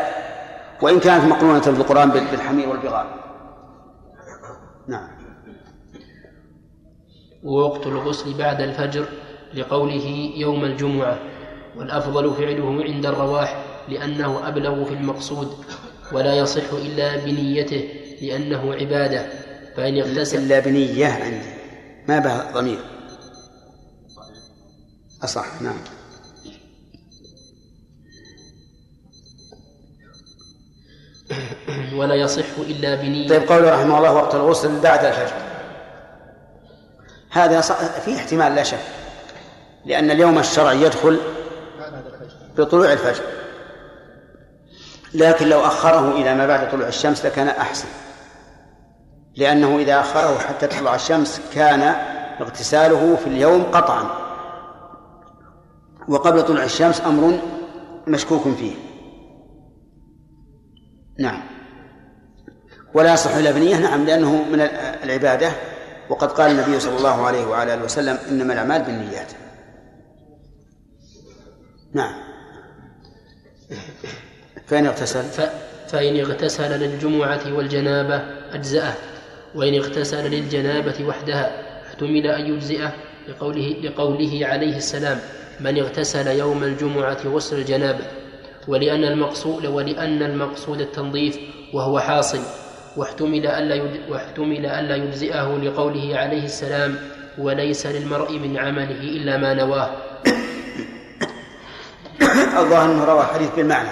وإن 0.83 1.01
كانت 1.01 1.25
مقرونة 1.25 1.65
بالقرآن 1.65 2.11
بال- 2.11 2.31
بالحمير 2.31 2.69
والبغال. 2.69 3.07
نعم. 4.89 5.09
ووقت 7.45 7.87
الغسل 7.87 8.39
بعد 8.39 8.61
الفجر 8.61 9.05
لقوله 9.55 10.33
يوم 10.37 10.65
الجمعة. 10.65 11.19
والأفضل 11.77 12.35
فعله 12.35 12.85
عند 12.85 13.07
الرواح 13.07 13.65
لأنه 13.89 14.49
أبلغ 14.49 14.85
في 14.85 14.95
المقصود 14.95 15.65
ولا 16.13 16.35
يصح 16.35 16.73
إلا 16.73 17.17
بنيته 17.17 17.89
لأنه 18.23 18.75
عبادة 18.75 19.27
فإن 19.77 19.99
اغتسل 19.99 20.39
إلا 20.39 20.61
بنية 20.61 21.07
عندي 21.07 21.47
ما 22.09 22.19
به 22.19 22.53
ضمير؟ 22.53 22.79
أصح 25.25 25.63
نعم. 25.63 25.77
ولا 31.95 32.15
يصح 32.15 32.45
إلا 32.59 32.95
بنية. 32.95 33.29
طيب 33.29 33.49
قوله 33.49 33.71
رحمه 33.75 33.99
الله 33.99 34.13
وقت 34.13 34.35
الغسل 34.35 34.81
بعد 34.81 35.05
الفجر. 35.05 35.33
هذا 37.31 37.61
ص- 37.61 37.73
في 37.73 38.17
احتمال 38.17 38.55
لا 38.55 38.63
شك 38.63 38.79
لأن 39.87 40.11
اليوم 40.11 40.39
الشرعي 40.39 40.83
يدخل 40.83 41.19
بطلوع 42.57 42.93
الفجر. 42.93 43.25
لكن 45.15 45.49
لو 45.49 45.61
أخره 45.61 46.13
إلى 46.13 46.35
ما 46.35 46.47
بعد 46.47 46.71
طلوع 46.71 46.89
الشمس 46.89 47.27
لكان 47.27 47.49
أحسن. 47.49 47.89
لأنه 49.37 49.79
إذا 49.79 50.01
أخره 50.01 50.39
حتى 50.39 50.67
تطلع 50.67 50.95
الشمس 50.95 51.41
كان 51.55 51.83
اغتساله 52.41 53.17
في 53.17 53.27
اليوم 53.27 53.63
قطعا. 53.63 54.07
وقبل 56.09 56.43
طلوع 56.43 56.65
الشمس 56.65 57.01
أمر 57.01 57.39
مشكوك 58.07 58.43
فيه. 58.43 58.75
نعم. 61.19 61.43
ولا 62.95 63.15
يصح 63.15 63.35
إلا 63.35 63.51
بنية 63.51 63.77
نعم 63.77 64.05
لأنه 64.05 64.43
من 64.43 64.61
العبادة. 65.05 65.53
وقد 66.11 66.33
قال 66.33 66.51
النبي 66.51 66.81
صلى 66.81 66.97
الله 66.97 67.27
عليه 67.27 67.47
وعلى 67.47 67.75
آله 67.75 67.85
وسلم 67.85 68.19
إنما 68.29 68.53
الأعمال 68.53 68.83
بالنيات. 68.83 69.33
نعم. 71.93 72.34
فإن 74.67 74.87
اغتسل. 74.87 75.23
ف... 75.23 75.41
فإن 75.89 76.21
اغتسل 76.21 76.81
للجمعة 76.81 77.53
والجنابة 77.53 78.23
أجزأه 78.53 78.95
وإن 79.55 79.75
اغتسل 79.75 80.31
للجنابة 80.31 81.05
وحدها 81.05 81.63
احتمل 81.89 82.27
أن 82.27 82.47
يجزئه 82.47 82.93
لقوله, 83.29 83.77
لقوله 83.83 84.41
عليه 84.43 84.77
السلام 84.77 85.19
من 85.61 85.79
اغتسل 85.79 86.27
يوم 86.27 86.65
الجمعة 86.65 87.19
غسل 87.27 87.59
الجنابة 87.59 88.05
ولأن 88.69 89.05
المقصود 89.05 89.67
ولأن 89.67 90.23
المقصود 90.23 90.81
التنظيف 90.81 91.39
وهو 91.73 92.01
حاصل 92.01 92.41
واحتمل 92.97 93.47
ألا 93.47 93.83
واحتمل 94.09 94.67
ألا 94.67 94.97
يجزئه 94.97 95.57
لقوله 95.57 96.17
عليه 96.19 96.45
السلام 96.45 96.97
وليس 97.39 97.87
للمرء 97.87 98.39
من 98.39 98.57
عمله 98.57 99.01
إلا 99.01 99.37
ما 99.37 99.55
نواه 99.55 99.91
الظاهر 102.59 102.93
أنه 102.93 103.05
روى 103.05 103.23
حديث 103.23 103.51
بالمعنى. 103.57 103.89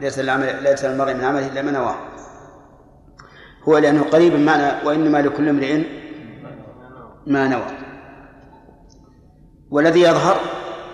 ليس 0.00 0.18
العمل 0.18 0.62
ليس 0.62 0.84
المرء 0.84 1.14
من 1.14 1.24
عمله 1.24 1.46
إلا 1.46 1.62
ما 1.62 1.70
نواه. 1.70 1.96
هو 3.68 3.78
لأنه 3.78 4.02
قريب 4.02 4.34
من 4.34 4.44
معنى 4.44 4.86
وإنما 4.86 5.18
لكل 5.18 5.48
امرئ 5.48 5.82
ما 7.26 7.48
نوى. 7.48 7.66
والذي 9.70 10.00
يظهر 10.00 10.36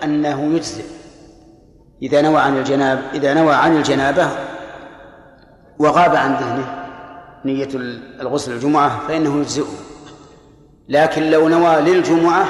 أنه 0.03 0.43
يجزئ. 0.43 0.83
إذا 2.01 2.21
نوى 2.21 2.41
عن 2.41 2.57
الجناب 2.57 3.01
إذا 3.13 3.33
نوى 3.33 3.53
عن 3.53 3.77
الجنابة 3.77 4.29
وغاب 5.79 6.15
عن 6.15 6.33
ذهنه 6.33 6.85
نية 7.45 7.69
الغسل 8.21 8.51
الجمعة 8.51 9.07
فإنه 9.07 9.39
يجزئه. 9.39 9.73
لكن 10.89 11.23
لو 11.23 11.49
نوى 11.49 11.81
للجمعة 11.81 12.45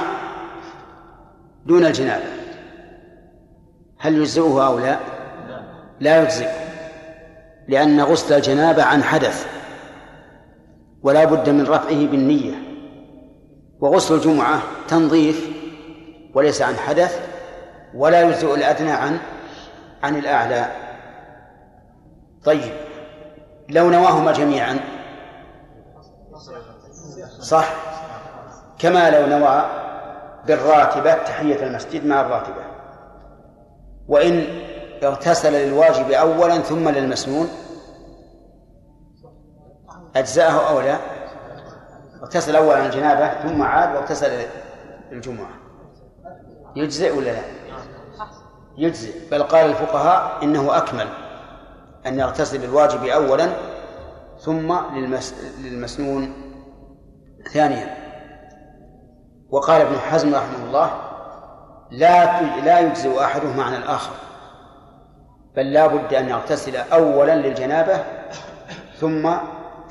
دون 1.66 1.86
الجنابة. 1.86 2.45
هل 4.06 4.16
يجزئه 4.16 4.68
أو 4.68 4.80
لا؟ 4.80 5.00
لا 6.00 6.22
يجزئه 6.22 6.52
لأن 7.68 8.02
غسل 8.02 8.36
الجنابة 8.36 8.84
عن 8.84 9.04
حدث 9.04 9.48
ولا 11.04 11.26
بد 11.26 11.50
من 11.50 11.68
رفعه 11.68 12.08
بالنية. 12.08 12.56
وغسل 13.80 14.16
الجمعة 14.16 14.62
تنظيف 14.88 15.50
وليس 16.34 16.62
عن 16.62 16.76
حدث 16.76 17.20
ولا 17.94 18.22
يجزئ 18.22 18.56
الأدنى 18.56 18.92
عن 18.92 19.20
عن 20.04 20.16
الأعلى. 20.16 20.72
طيب 22.44 22.74
لو 23.70 23.90
نواهما 23.90 24.32
جميعا. 24.32 24.80
صح. 27.40 27.74
كما 28.80 29.10
لو 29.10 29.28
نوى 29.28 29.66
بالراتبة 30.48 31.14
تحية 31.14 31.64
المسجد 31.64 32.06
مع 32.06 32.22
الراتبة. 32.22 32.65
وإن 34.08 34.46
اغتسل 35.04 35.54
للواجب 35.54 36.12
أولا 36.12 36.60
ثم 36.60 36.90
للمسنون 36.90 37.50
أجزأه 40.16 40.70
أو 40.70 40.80
لا؟ 40.82 40.98
اغتسل 42.24 42.56
أولا 42.56 42.86
الجنابة 42.86 43.50
ثم 43.50 43.62
عاد 43.62 43.96
واغتسل 43.96 44.46
للجمعة. 45.12 45.50
يجزئ 46.76 47.18
ولا 47.18 47.32
لا؟ 47.32 47.42
يجزئ. 48.78 49.30
بل 49.32 49.44
قال 49.44 49.70
الفقهاء 49.70 50.44
إنه 50.44 50.78
أكمل 50.78 51.08
أن 52.06 52.20
يغتسل 52.20 52.62
للواجب 52.62 53.04
أولا 53.04 53.50
ثم 54.40 54.76
للمس... 54.94 55.36
للمسنون 55.62 56.34
ثانيا. 57.54 57.98
وقال 59.50 59.82
ابن 59.82 59.98
حزم 59.98 60.36
رحمه 60.36 60.66
الله 60.68 61.15
لا 61.96 62.42
لا 62.42 62.80
يجزئ 62.80 63.24
أحدهما 63.24 63.64
عن 63.64 63.74
الآخر. 63.74 64.14
بل 65.56 65.74
لا 65.74 65.88
بد 65.88 66.14
أن 66.14 66.30
يغتسل 66.30 66.76
أولا 66.76 67.36
للجنابة 67.36 68.04
ثم 69.00 69.32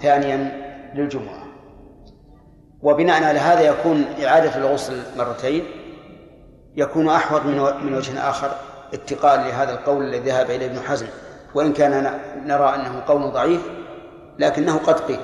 ثانيا 0.02 0.64
للجمعة. 0.94 1.44
وبناء 2.82 3.24
على 3.24 3.38
هذا 3.38 3.60
يكون 3.60 4.04
إعادة 4.24 4.56
الغسل 4.56 5.02
مرتين 5.18 5.64
يكون 6.76 7.08
أحوط 7.08 7.42
من 7.42 7.86
من 7.86 7.94
وجه 7.94 8.30
آخر 8.30 8.50
اتقاء 8.94 9.36
لهذا 9.36 9.72
القول 9.72 10.04
الذي 10.04 10.30
ذهب 10.30 10.50
إليه 10.50 10.66
ابن 10.66 10.80
حزم. 10.80 11.06
وإن 11.54 11.72
كان 11.72 12.20
نرى 12.44 12.74
أنه 12.74 13.02
قول 13.06 13.32
ضعيف 13.32 13.62
لكنه 14.38 14.78
قد 14.78 15.00
قيل. 15.00 15.20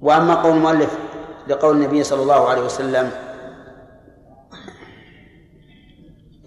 وأما 0.00 0.34
قول 0.34 0.56
المؤلف 0.56 0.98
لقول 1.48 1.76
النبي 1.76 2.02
صلى 2.02 2.22
الله 2.22 2.48
عليه 2.48 2.62
وسلم 2.62 3.10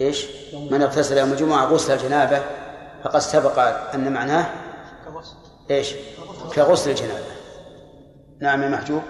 إيش؟ 0.02 0.26
من 0.72 0.82
اغتسل 0.82 1.18
يوم 1.18 1.32
الجمعة 1.32 1.66
غسل 1.66 1.94
الجنابة 1.94 2.42
فقد 3.04 3.20
سبق 3.20 3.60
أن 3.94 4.14
معناه 4.14 4.50
إيش؟ 5.72 5.94
كغسل 6.56 6.90
الجنابة. 6.90 7.26
نعم 8.42 8.64
يا 8.64 8.70
محجوب 8.70 9.02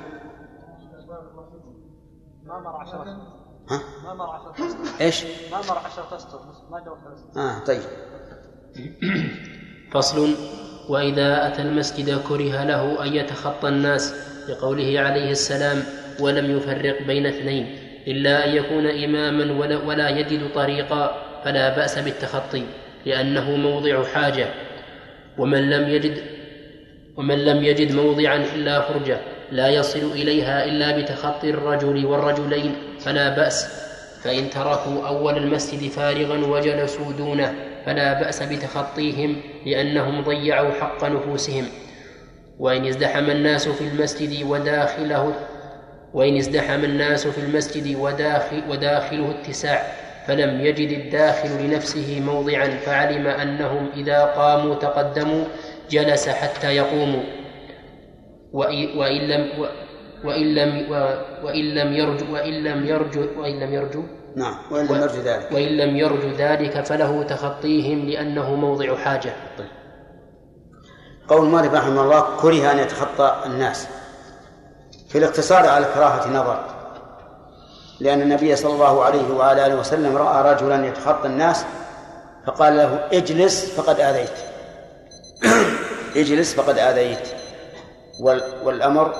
ما 2.43 2.59
مر 2.59 2.75
عشرة 2.75 3.03
ها؟ 3.69 3.81
ما 4.03 4.13
مر 4.13 4.29
عشرة 4.29 4.55
إيش؟ 5.01 5.23
ما 5.51 5.61
مر 5.69 5.77
عشرة 5.77 6.15
أسطر. 6.15 6.39
ما 6.71 6.79
جاوب 6.79 6.97
آه 7.37 7.59
طيب. 7.59 7.81
فصل. 9.93 10.35
وإذا 10.89 11.47
أتى 11.47 11.61
المسجد 11.61 12.21
كره 12.27 12.63
له 12.63 13.03
أن 13.05 13.13
يتخطى 13.13 13.67
الناس 13.67 14.13
لقوله 14.49 14.99
عليه 14.99 15.31
السلام 15.31 15.83
ولم 16.19 16.57
يفرق 16.57 17.01
بين 17.07 17.25
اثنين 17.25 17.84
إلا 18.07 18.45
أن 18.45 18.55
يكون 18.55 18.87
إماما 18.87 19.53
ولا, 19.53 19.77
ولا 19.77 20.09
يجد 20.09 20.49
طريقا 20.55 21.21
فلا 21.45 21.75
بأس 21.75 21.99
بالتخطي 21.99 22.63
لأنه 23.05 23.55
موضع 23.55 24.03
حاجة. 24.03 24.47
ومن 25.37 25.69
لم 25.69 25.89
يجد 25.89 26.17
ومن 27.17 27.45
لم 27.45 27.63
يجد 27.63 27.91
موضعا 27.91 28.45
إلا 28.55 28.81
فرجة 28.81 29.17
لا 29.51 29.69
يصل 29.69 30.11
إليها 30.11 30.65
إلا 30.65 30.97
بتخطي 30.97 31.49
الرجل 31.49 32.05
والرجلين 32.05 32.75
فلا 32.99 33.29
بأس. 33.29 33.85
فإن 34.23 34.49
تركوا 34.49 35.07
أول 35.07 35.37
المسجد 35.37 35.89
فارغا 35.91 36.37
وجلسوا 36.37 37.11
دونه 37.17 37.53
فلا 37.85 38.13
بأس 38.21 38.43
بتخطيهم 38.43 39.41
لأنهم 39.65 40.21
ضيعوا 40.21 40.71
حق 40.71 41.03
نفوسهم. 41.03 41.65
وإن 42.59 42.85
ازدحم 42.85 43.29
الناس 43.29 43.67
في 43.67 43.87
المسجد 43.87 44.43
وداخله 44.43 45.33
وإن 46.15 46.37
ازدحم 46.37 46.83
الناس 46.83 47.27
في 47.27 47.41
المسجد 47.41 47.95
وداخل 47.99 48.63
وداخله 48.69 49.31
اتساع 49.31 49.83
فلم 50.27 50.61
يجد 50.61 50.99
الداخل 50.99 51.49
لنفسه 51.63 52.19
موضعا 52.19 52.67
فعلم 52.67 53.27
أنهم 53.27 53.89
إذا 53.95 54.25
قاموا 54.25 54.75
تقدموا 54.75 55.45
جلس 55.89 56.29
حتى 56.29 56.67
يقوموا. 56.67 57.23
وإن 58.53 59.27
لم 59.27 59.49
وإن 60.23 60.55
لم 60.55 60.91
وإن 61.43 61.65
لم 61.75 61.93
يرجو 61.93 62.33
وإن 62.33 62.63
لم 62.63 62.85
يرجو 62.85 63.25
وإن 63.37 63.59
لم 63.59 63.73
يرجو؟ 63.73 64.03
نعم 64.35 64.55
وإن 64.71 64.85
لم 64.85 65.01
يرجو 65.01 65.21
ذلك. 65.21 65.51
وإن 65.51 65.77
لم 65.77 65.95
يرجو 65.95 66.29
ذلك 66.37 66.85
فله 66.85 67.23
تخطيهم 67.23 68.09
لأنه 68.09 68.55
موضع 68.55 68.95
حاجة. 68.95 69.33
طيب. 69.57 69.67
قول 71.27 71.49
مالك 71.49 71.73
رحمه 71.73 72.03
الله 72.03 72.37
كره 72.41 72.71
أن 72.71 72.79
يتخطى 72.79 73.43
الناس. 73.45 74.04
في 75.09 75.17
الاقتصار 75.17 75.67
على 75.67 75.87
الكراهة 75.87 76.29
نظر 76.29 76.75
لأن 77.99 78.21
النبي 78.21 78.55
صلى 78.55 78.73
الله 78.73 79.03
عليه 79.03 79.33
وعلى 79.33 79.65
آله 79.65 79.75
وسلم 79.75 80.17
رأى 80.17 80.53
رجلا 80.53 80.87
يتخطى 80.87 81.27
الناس 81.27 81.65
فقال 82.45 82.77
له 82.77 83.07
اجلس 83.13 83.65
فقد 83.65 83.99
آذيت. 83.99 84.31
اجلس 86.21 86.53
فقد 86.53 86.77
آذيت. 86.77 87.27
والأمر 88.63 89.13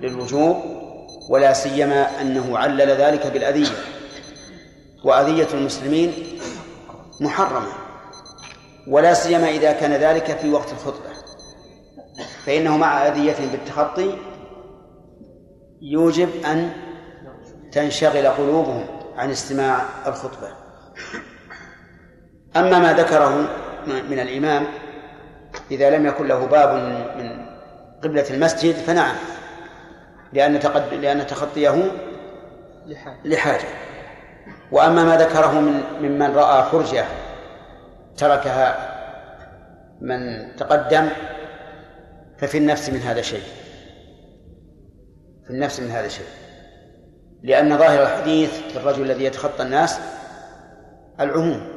للوجوب 0.00 0.56
ولا 1.28 1.52
سيما 1.52 2.20
أنه 2.20 2.58
علل 2.58 2.90
ذلك 2.90 3.26
بالأذية. 3.26 3.76
وأذية 5.04 5.48
المسلمين 5.54 6.38
محرمة. 7.20 7.72
ولا 8.88 9.14
سيما 9.14 9.48
إذا 9.48 9.72
كان 9.72 9.92
ذلك 9.92 10.38
في 10.38 10.50
وقت 10.50 10.72
الخطبة. 10.72 11.08
فإنه 12.46 12.76
مع 12.76 13.06
أذيتهم 13.06 13.48
بالتخطي 13.48 14.14
يوجب 15.80 16.28
أن 16.44 16.70
تنشغل 17.72 18.26
قلوبهم 18.28 18.86
عن 19.16 19.30
استماع 19.30 19.82
الخطبة. 20.06 20.48
أما 22.56 22.78
ما 22.78 22.92
ذكره 22.92 23.48
من 23.86 24.18
الإمام 24.18 24.66
إذا 25.70 25.90
لم 25.90 26.06
يكن 26.06 26.26
له 26.26 26.46
باب 26.46 26.74
من 27.18 27.46
قبلة 28.04 28.30
المسجد 28.30 28.74
فنعم 28.74 29.14
لأن 30.32 30.60
تقد... 30.60 30.94
لأن 30.94 31.26
تخطيه 31.26 31.90
لحاجة. 33.24 33.68
وأما 34.72 35.04
ما 35.04 35.16
ذكره 35.16 35.60
من 35.60 35.82
ممن 36.00 36.34
رأى 36.34 36.70
فرجة 36.70 37.04
تركها 38.16 38.94
من 40.00 40.48
تقدم 40.56 41.08
ففي 42.38 42.58
النفس 42.58 42.90
من 42.90 43.00
هذا 43.00 43.22
شيء. 43.22 43.42
في 45.48 45.54
النفس 45.54 45.80
من 45.80 45.90
هذا 45.90 46.08
شيء 46.08 46.26
لأن 47.42 47.78
ظاهر 47.78 48.02
الحديث 48.02 48.50
في 48.50 48.76
الرجل 48.76 49.02
الذي 49.02 49.24
يتخطى 49.24 49.62
الناس 49.62 50.00
العموم. 51.20 51.68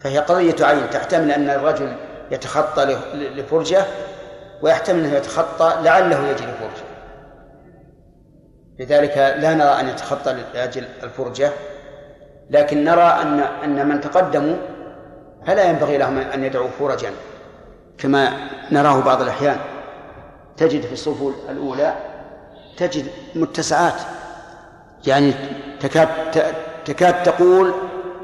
فهي 0.00 0.18
قضية 0.18 0.66
عين 0.66 0.90
تحتمل 0.90 1.30
أن 1.30 1.50
الرجل 1.50 1.96
يتخطى 2.30 2.98
لفرجة 3.14 3.84
ويحتمل 4.62 5.04
أنه 5.04 5.14
يتخطى 5.14 5.82
لعله 5.82 6.28
يجد 6.28 6.38
فرجة. 6.38 6.84
لذلك 8.78 9.16
لا 9.16 9.54
نرى 9.54 9.80
أن 9.80 9.88
يتخطى 9.88 10.32
لأجل 10.54 10.84
الفرجة 11.02 11.50
لكن 12.50 12.84
نرى 12.84 13.18
أن 13.22 13.40
أن 13.40 13.88
من 13.88 14.00
تقدموا 14.00 14.56
فلا 15.46 15.64
ينبغي 15.64 15.98
لهم 15.98 16.18
أن 16.18 16.44
يدعوا 16.44 16.68
فرجا. 16.78 17.10
كما 17.98 18.32
نراه 18.72 19.00
بعض 19.00 19.22
الأحيان. 19.22 19.56
تجد 20.56 20.80
في 20.80 20.92
الصفوف 20.92 21.34
الأولى 21.50 21.94
تجد 22.76 23.06
متسعات. 23.34 24.00
يعني 25.06 25.34
تكاد 25.80 26.08
تكاد 26.84 27.22
تقول 27.22 27.74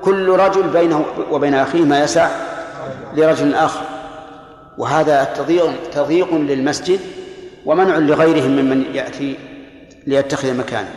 كل 0.02 0.28
رجل 0.28 0.68
بينه 0.68 1.04
وبين 1.30 1.54
أخيه 1.54 1.84
ما 1.84 2.04
يسع 2.04 2.30
لرجل 3.14 3.54
آخر. 3.54 3.84
وهذا 4.78 5.24
تضييق 5.24 5.90
تضييق 5.90 6.34
للمسجد 6.34 7.00
ومنع 7.66 7.96
لغيرهم 7.96 8.50
ممن 8.50 8.94
يأتي 8.94 9.38
ليتخذ 10.06 10.54
مكانا. 10.54 10.90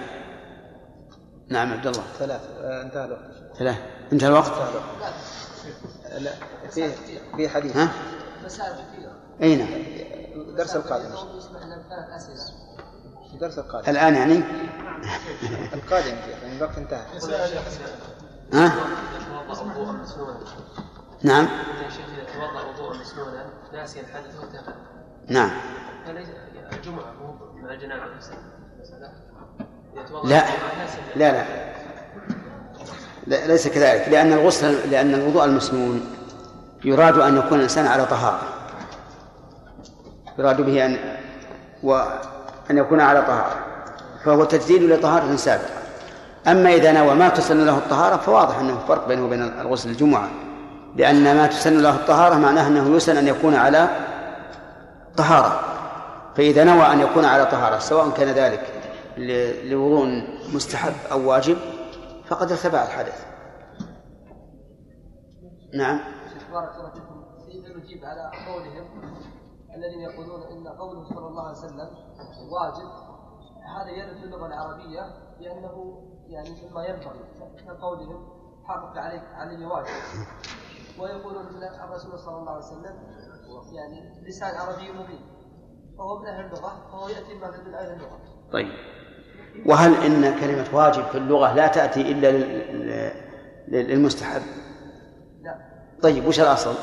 نعم 1.50 1.74
عبد 1.74 1.88
الله. 1.88 2.04
ثلاث 2.20 2.42
آه، 2.62 2.82
انتهى 2.82 3.06
الوقت. 3.06 3.32
ثلاث. 3.60 3.76
انتهى 4.14 4.28
الوقت؟ 4.28 4.52
لا 6.18 6.32
في 6.72 6.90
في 7.38 7.50
حديث. 7.50 7.78
ها؟ 7.78 7.90
مسائل 8.46 8.74
كثيرة 8.74 9.12
أين 9.42 9.60
نعم. 9.60 9.70
الدرس 10.36 10.76
القادم 10.76 11.10
الدرس 13.34 13.58
القادم. 13.58 13.90
الآن 13.90 14.16
يعني؟ 14.16 14.42
القادم 15.74 16.16
يعني 16.44 16.58
الوقت 16.58 16.78
انتهى. 16.78 17.06
ها؟ 18.54 18.74
نعم. 21.24 21.48
وضوءا 22.78 22.98
مسنونا 22.98 23.46
ناسيا 23.74 24.02
الحدث 24.02 24.36
نعم. 25.28 25.52
الجمعه 26.74 27.14
مع 27.64 27.74
الجنابه 27.74 28.04
لا. 30.24 30.44
لا 31.16 31.32
لا. 31.32 31.46
لا 33.28 33.48
ليس 33.48 33.68
كذلك. 33.68 34.10
لأن 34.10 34.34
الغسل 34.34 34.92
لأن 34.92 35.14
الوضوء 35.14 35.46
المسنون 35.46 36.16
يراد 36.86 37.18
أن 37.18 37.38
يكون 37.38 37.58
الإنسان 37.58 37.86
على 37.88 38.06
طهارة. 38.06 38.42
يراد 40.40 40.62
به 40.62 40.86
أن 40.86 41.18
وأن 42.68 42.78
يكون 42.78 43.02
على 43.02 43.22
طهارة 43.22 43.56
فهو 44.26 44.44
تجديد 44.44 44.84
لطهارة 44.84 45.36
سابقة 45.36 45.84
أما 46.48 46.74
إذا 46.74 46.92
نوى 46.92 47.16
ما 47.16 47.30
تسن 47.30 47.66
له 47.66 47.78
الطهارة 47.78 48.18
فواضح 48.18 48.60
أنه 48.60 48.80
فرق 48.88 49.08
بينه 49.08 49.26
وبين 49.26 49.44
الغسل 49.44 49.90
الجمعة 49.90 50.30
لأن 50.96 51.36
ما 51.36 51.48
تسن 51.48 51.82
له 51.82 51.96
الطهارة 51.96 52.36
معناه 52.36 52.68
أنه 52.68 52.96
يسن 52.96 53.18
أن 53.18 53.28
يكون 53.28 53.56
على 53.56 53.90
طهارة. 55.18 55.60
فإذا 56.36 56.64
نوى 56.64 56.86
أن 56.94 57.00
يكون 57.00 57.26
على 57.26 57.46
طهارة 57.46 57.80
سواء 57.80 58.10
كان 58.10 58.28
ذلك 58.28 58.62
لوضوء 59.64 60.24
مستحب 60.54 60.94
أو 61.12 61.30
واجب 61.30 61.58
فقد 62.28 62.52
ارتفع 62.52 62.84
الحدث. 62.84 63.26
نعم. 65.74 66.00
بارك 66.52 66.72
الله 66.76 66.90
فيكم. 66.94 67.24
في 67.46 67.80
نجيب 67.80 68.06
على 68.06 68.32
قولهم. 68.48 69.33
الذين 69.76 70.02
يقولون 70.02 70.42
إن 70.44 70.68
قوله 70.68 71.04
صلى 71.04 71.28
الله 71.28 71.48
عليه 71.48 71.58
وسلم 71.58 71.90
واجب 72.54 72.90
هذا 73.78 73.90
يرد 73.92 74.18
في 74.18 74.24
اللغة 74.26 74.46
العربية 74.48 75.02
لأنه 75.40 76.04
يعني 76.28 76.50
مما 76.50 76.86
ينبغي 76.86 77.20
كقولهم 77.68 78.28
حقق 78.68 78.98
عليك 78.98 79.24
علي 79.34 79.66
واجب. 79.66 79.88
ويقولون 81.00 81.46
إن 81.48 81.64
الرسول 81.84 82.20
صلى 82.20 82.38
الله 82.38 82.52
عليه 82.52 82.66
وسلم 82.66 82.96
يعني 83.76 84.22
لسان 84.28 84.56
عربي 84.56 84.92
مبين 84.92 85.26
فهو 85.98 86.20
من 86.20 86.28
أهل 86.28 86.46
اللغة 86.46 86.88
فهو 86.92 87.08
يأتي 87.10 87.34
ما 87.34 87.48
من 87.68 87.74
أهل 87.74 87.94
اللغة. 87.94 88.20
طيب. 88.54 88.68
وهل 89.66 89.94
إن 89.96 90.40
كلمة 90.40 90.76
واجب 90.78 91.04
في 91.04 91.18
اللغة 91.18 91.54
لا 91.54 91.68
لل- 92.32 92.32
لل- 93.68 93.88
للمستحب؟ 93.88 94.42
لا. 95.42 95.56
طيب 96.04 96.28
وش 96.28 96.40
الأصل؟ 96.40 96.76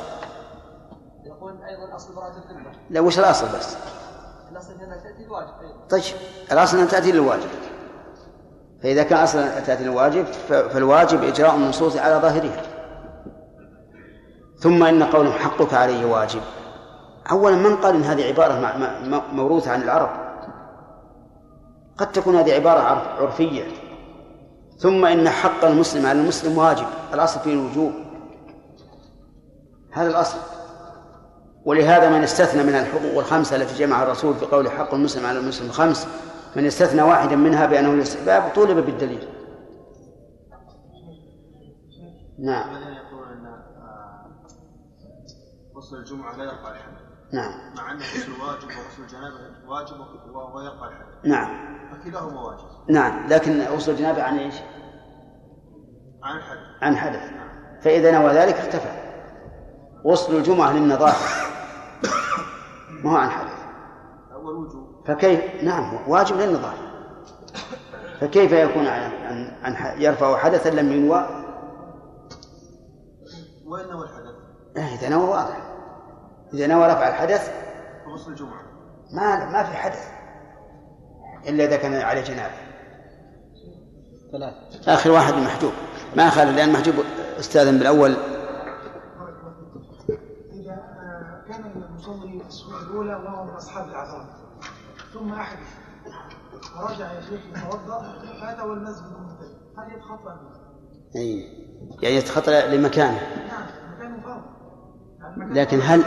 يقول 1.40 1.62
أيضا 1.64 1.96
أصل 1.96 2.14
براءه 2.14 2.36
الذمة. 2.36 2.72
لا 2.90 3.00
وش 3.00 3.18
الأصل 3.18 3.46
بس؟ 3.58 3.76
الأصل 4.52 4.72
أنها 4.72 4.96
تأتي 4.96 5.24
الواجب 5.24 5.52
أيضا. 5.60 5.86
طيب 5.90 6.02
الأصل 6.52 6.78
أن 6.78 6.88
تأتي 6.88 7.12
للواجب. 7.12 7.48
فإذا 8.82 9.02
كان 9.02 9.18
أصلا 9.22 9.60
تأتي 9.60 9.84
للواجب 9.84 10.24
فالواجب 10.48 11.24
إجراء 11.24 11.54
النصوص 11.56 11.96
على 11.96 12.14
ظاهرها. 12.14 12.62
ثم 14.58 14.82
إن 14.82 15.02
قولهم 15.02 15.32
حقك 15.32 15.74
عليه 15.74 16.04
واجب. 16.06 16.40
أولا 17.30 17.56
من 17.56 17.76
قال 17.76 17.94
إن 17.94 18.02
هذه 18.02 18.26
عبارة 18.28 18.60
مع- 18.60 18.76
مع- 18.76 19.00
م- 19.00 19.36
موروثة 19.36 19.70
عن 19.70 19.82
العرب؟ 19.82 20.10
قد 21.98 22.12
تكون 22.12 22.36
هذه 22.36 22.54
عبارة 22.54 22.80
عرف- 22.80 23.20
عرفية. 23.20 23.64
ثم 24.78 25.04
إن 25.04 25.28
حق 25.28 25.64
المسلم 25.64 26.06
على 26.06 26.20
المسلم 26.20 26.58
واجب. 26.58 26.86
الأصل 27.14 27.40
فيه 27.40 27.52
الوجوب. 27.52 27.92
هذا 29.92 30.08
الأصل. 30.10 30.38
ولهذا 31.64 32.08
من 32.10 32.22
استثنى 32.22 32.62
من 32.62 32.74
الحقوق 32.74 33.18
الخمسة 33.18 33.56
التي 33.56 33.74
جمعها 33.78 34.02
الرسول 34.02 34.34
في 34.34 34.44
قول 34.46 34.70
حق 34.70 34.94
المسلم 34.94 35.26
على 35.26 35.38
المسلم 35.38 35.68
خمس 35.72 36.06
من 36.56 36.66
استثنى 36.66 37.02
واحدا 37.02 37.36
منها 37.36 37.66
بأنه 37.66 37.90
الاستحباب 37.92 38.52
طولب 38.54 38.76
بالدليل. 38.86 39.28
نعم. 42.38 42.70
آه، 42.74 44.26
غسل 45.76 45.96
الجمعة 45.96 46.36
لا 46.36 46.44
يرفع 46.44 46.70
الحدث 46.70 47.00
نعم. 47.32 47.74
مع 47.76 47.92
أن 47.92 47.96
غسل 47.96 48.30
واجب 48.32 48.64
وغسل 48.64 49.02
الجنابة 49.02 49.68
واجب 49.68 50.00
و- 50.00 50.56
ويرفع 50.56 50.88
الحدث 50.88 51.24
نعم. 51.24 51.78
فكلاهما 51.92 52.40
واجب. 52.42 52.64
نعم. 52.88 53.26
لكن 53.28 53.62
غسل 53.62 53.92
الجنابة 53.92 54.22
عن 54.22 54.38
إيش؟ 54.38 54.54
عن 56.22 56.36
الحدث. 56.36 56.82
عن 56.82 56.96
حدث. 56.96 57.20
فإذا 57.82 58.10
نوى 58.18 58.32
ذلك 58.32 58.54
ارتفع 58.54 59.09
غسل 60.06 60.36
الجمعة 60.36 60.72
للنظافة. 60.72 61.46
ما 63.04 63.12
هو 63.12 63.16
عن 63.16 63.30
حدث 63.30 63.60
والوجوب 64.42 65.04
فكيف؟ 65.06 65.62
نعم 65.62 65.98
واجب 66.08 66.36
للنظافة. 66.36 66.90
فكيف 68.20 68.52
يكون 68.52 68.86
عن 68.86 69.12
عن, 69.12 69.56
عن 69.62 70.00
يرفع 70.00 70.36
حدثا 70.36 70.68
لم 70.68 70.92
ينوى؟ 70.92 71.26
وين 73.66 73.90
هو 73.90 74.02
الحدث؟ 74.02 74.34
آه، 74.76 74.94
إذا 74.94 75.08
نوى 75.08 75.28
واضح. 75.28 75.56
إذا 76.54 76.66
نوى 76.66 76.86
رفع 76.86 77.08
الحدث 77.08 77.52
غسل 78.14 78.30
الجمعة. 78.30 78.62
ما 79.12 79.50
ما 79.50 79.64
في 79.64 79.76
حدث 79.76 80.08
إلا 81.48 81.64
إذا 81.64 81.76
كان 81.76 81.94
عليه 81.94 82.22
جنابة. 82.22 82.54
ثلاث 84.32 84.88
آخر 84.88 85.10
واحد 85.10 85.34
محجوب. 85.34 85.72
ما 86.16 86.30
خالد 86.30 86.56
لأن 86.56 86.72
محجوب 86.72 86.94
استاذن 87.38 87.78
بالأول 87.78 88.16
إذا 90.52 90.72
آه، 90.72 91.44
كان 91.48 91.64
المصلي 91.76 92.39
في 92.39 92.39
الصفوف 92.50 92.82
الأولى 92.82 93.14
وهو 93.14 93.44
من 93.44 93.50
أصحاب 93.50 93.88
العذاب. 93.88 94.26
ثم 95.14 95.32
أحدث. 95.32 95.68
فرجع 96.74 97.12
يا 97.12 97.20
شيخ 97.20 97.40
يتوضأ 97.46 98.14
فأتى 98.40 98.62
والمسجد 98.62 99.04
منتهي 99.06 99.54
هل 99.78 99.92
يتخطى؟ 99.96 100.36
أي 101.16 101.44
يعني 102.02 102.16
يتخطى 102.16 102.76
لمكانه. 102.76 103.20
نعم 103.48 103.66
مكان 103.96 104.20
فاضي 104.22 104.40
يعني 105.38 105.54
لكن 105.60 105.80
هل 105.82 106.04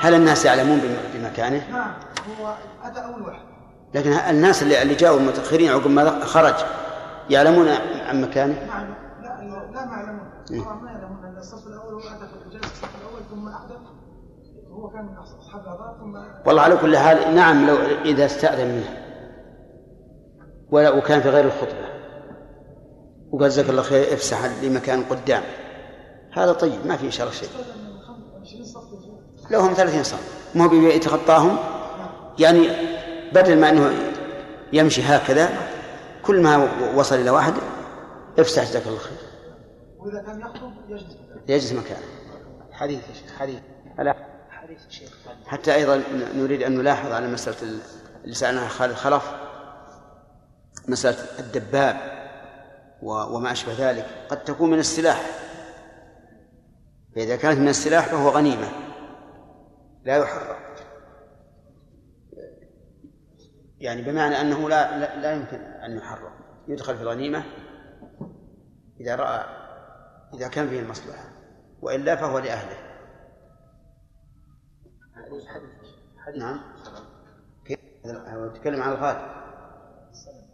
هل, 0.00 0.14
الناس 0.14 0.44
يعلمون 0.44 0.78
بم- 0.78 0.96
بمكانه؟ 1.20 1.70
نعم 1.70 1.94
هو 2.40 2.54
أتى 2.84 3.04
أول 3.04 3.22
واحد. 3.22 3.46
لكن 3.94 4.12
الناس 4.12 4.62
اللي 4.62 4.82
اللي 4.82 4.94
جاءوا 4.94 5.18
المتأخرين 5.20 5.70
عقب 5.72 5.90
ما 5.90 6.24
خرج 6.24 6.54
يعلمون 7.30 7.68
عن 8.08 8.20
مكانه؟ 8.22 8.66
نعم 8.66 8.86
لا 9.22 9.68
لا, 9.72 9.86
ما 9.86 9.92
يعلمون. 9.96 10.28
مم. 10.50 10.62
طبعا 10.64 10.74
ما 10.82 10.90
يعلمون. 10.90 11.36
الصف 11.38 11.66
الأول 11.66 11.92
هو 11.94 11.98
أتى 12.00 12.26
في 12.28 12.46
الجلسة 12.46 12.66
الصف 12.72 12.90
الأول 13.02 13.20
ثم 13.30 13.48
أحدث. 13.48 13.76
هو 14.76 14.88
كان 14.88 15.04
من 15.04 15.12
العذاب 15.54 15.96
ثم 16.00 16.46
والله 16.46 16.62
على 16.62 16.76
كل 16.76 16.96
حال 16.96 17.34
نعم 17.34 17.66
لو 17.66 17.76
إذا 18.04 18.26
استأذن 18.26 18.68
منه. 18.68 19.02
ولا 20.70 20.90
وكان 20.90 21.20
في 21.20 21.28
غير 21.28 21.44
الخطبة. 21.44 21.86
وقال 23.32 23.48
جزاك 23.48 23.70
الله 23.70 23.82
خير 23.82 24.14
افسح 24.14 24.44
لي 24.44 24.68
مكان 24.68 25.02
قدام. 25.02 25.42
هذا 26.32 26.52
طيب 26.52 26.86
ما 26.86 26.96
في 26.96 27.10
شر 27.10 27.30
شيء. 27.30 27.48
20 28.42 28.64
صف 28.64 28.92
يجوز. 28.92 29.52
لو 29.52 29.60
هم 29.60 29.72
30 29.72 30.02
صف 30.02 30.54
ما 30.54 30.64
هو 30.64 30.72
يتخطاهم 30.72 31.56
يعني 32.38 32.68
بدل 33.32 33.60
ما 33.60 33.70
إنه 33.70 33.90
يمشي 34.72 35.02
هكذا 35.02 35.48
كل 36.24 36.42
ما 36.42 36.68
وصل 36.94 37.16
إلى 37.16 37.30
واحد 37.30 37.52
افسح 38.38 38.62
جزاك 38.62 38.86
الله 38.86 38.98
خير. 38.98 39.18
وإذا 39.98 40.22
كان 40.22 40.40
يخطب 40.40 40.72
يجلس. 40.88 41.16
يجلس 41.48 41.72
مكانه. 41.72 42.06
حديث 42.72 43.00
حديث. 43.38 43.58
حتى 45.46 45.74
أيضا 45.74 46.02
نريد 46.34 46.62
أن 46.62 46.78
نلاحظ 46.78 47.12
على 47.12 47.28
مسألة 47.28 47.80
اللي 48.24 48.34
سألناها 48.34 48.68
خالد 48.68 48.94
خلف 48.94 49.34
مسألة 50.88 51.38
الدباب 51.38 51.96
وما 53.02 53.52
أشبه 53.52 53.90
ذلك. 53.90 54.06
قد 54.28 54.44
تكون 54.44 54.70
من 54.70 54.78
السلاح. 54.78 55.22
فإذا 57.14 57.36
كانت 57.36 57.58
من 57.58 57.68
السلاح 57.68 58.06
فهو 58.06 58.28
غنيمة. 58.28 58.68
لا 60.04 60.16
يحرم 60.16 60.56
يعني 63.78 64.02
بمعنى 64.02 64.40
أنه 64.40 64.68
لا 64.68 64.98
لا, 64.98 65.20
لا 65.20 65.32
يمكن 65.32 65.60
أن 65.60 65.96
يحرم 65.96 66.32
يدخل 66.68 66.96
في 66.96 67.02
الغنيمة 67.02 67.44
إذا 69.00 69.14
رأى 69.16 69.44
إذا 70.34 70.48
كان 70.48 70.68
فيه 70.68 70.80
المصلحة. 70.80 71.24
وإلا 71.82 72.16
فهو 72.16 72.38
لأهله. 72.38 72.85
نعم. 76.36 76.60
كيف؟ 77.64 77.78
يتكلم 78.54 78.82
عن 78.82 78.92
الغالب 78.92 79.36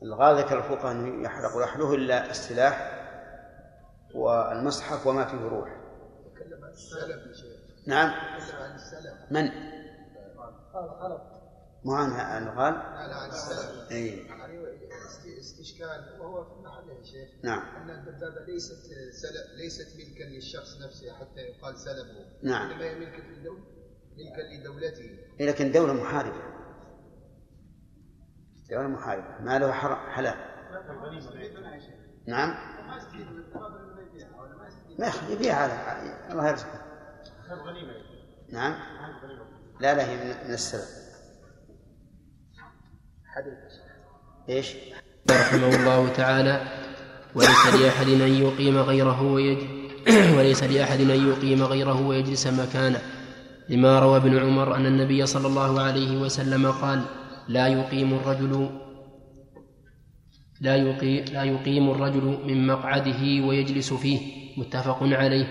الغالب 0.03 0.39
ذكر 0.39 0.59
الفقهاء 0.59 0.93
أنه 0.93 1.25
يحرق 1.25 1.57
ويحلوه 1.57 1.95
إلا 1.95 2.31
السلاح 2.31 2.99
والمصحف 4.15 5.07
وما 5.07 5.25
فيه 5.25 5.39
روح. 5.49 5.69
تكلم 6.35 6.65
عن 6.65 6.71
السلف 6.71 7.27
يا 7.27 7.33
شيخ. 7.33 7.61
نعم. 7.87 8.11
عن 8.61 8.75
السلف. 8.75 9.15
من؟ 9.31 9.51
مو 11.85 11.95
عن 11.95 12.43
الغال 12.43 12.75
لا 12.75 13.15
عن 13.17 13.29
السلف. 13.31 13.91
اي 13.93 14.07
يعني 14.17 14.63
است- 15.07 15.27
استشكال 15.41 16.21
وهو 16.21 16.45
في 16.45 16.51
محله 16.65 16.93
يا 16.93 17.05
شيخ. 17.05 17.29
نعم. 17.45 17.77
أن 17.77 17.91
الدبابه 17.91 18.45
ليست 18.47 18.73
سلف 19.13 19.51
ليست 19.57 19.97
ملكا 19.97 20.25
للشخص 20.25 20.81
نفسه 20.83 21.13
حتى 21.13 21.41
يقال 21.41 21.79
سلبه 21.79 22.27
نعم. 22.43 22.71
إنما 22.71 22.85
هي 22.85 22.95
ملكا 22.95 23.23
للدوله 23.23 23.63
ملكا 24.19 24.41
لدولته. 24.41 25.19
إيه، 25.41 25.47
لكن 25.49 25.73
دولة 25.73 25.93
محاربة. 25.93 26.43
دولة 28.71 28.89
محاربة. 28.89 29.39
ما 29.41 29.59
له 29.59 29.73
حر- 29.73 30.11
حلال. 30.11 30.35
نعم. 32.27 32.55
ما 34.99 35.07
يخلي 35.07 35.33
يبيع 35.33 35.55
على 35.57 35.73
الله 36.31 36.49
يرزقه. 36.49 36.83
نعم. 38.53 38.75
لا 39.81 39.95
لا 39.95 40.11
هي 40.11 40.17
من- 40.17 40.47
من 40.49 40.55
السلف 40.55 41.03
إيش؟ 44.49 44.77
رحمه 45.31 45.69
الله 45.77 46.09
تعالى. 46.13 46.61
وليس 47.35 47.67
لأحد 47.67 48.07
أن 48.09 48.21
يقيم 48.35 48.79
غيره 48.79 49.23
ويج... 49.23 49.59
وليس 50.39 50.63
لأحد 50.63 51.01
أن 51.01 51.29
يقيم 51.29 51.63
غيره 51.63 52.07
ويجلس 52.07 52.47
مكانه. 52.47 53.03
لما 53.69 53.99
روى 53.99 54.17
ابن 54.17 54.39
عمر 54.39 54.77
أن 54.77 54.87
النبي 54.87 55.27
صلى 55.27 55.47
الله 55.47 55.81
عليه 55.81 56.17
وسلم 56.17 56.71
قال 56.71 57.03
لا 57.49 57.67
يقيم 57.69 58.15
الرجل 58.15 58.71
لا 60.61 60.77
يقيم, 60.77 61.25
لا 61.33 61.43
يقيم 61.45 61.91
الرجل 61.91 62.39
من 62.47 62.67
مقعده 62.67 63.47
ويجلس 63.47 63.93
فيه 63.93 64.21
متفق 64.57 64.99
عليه. 65.03 65.47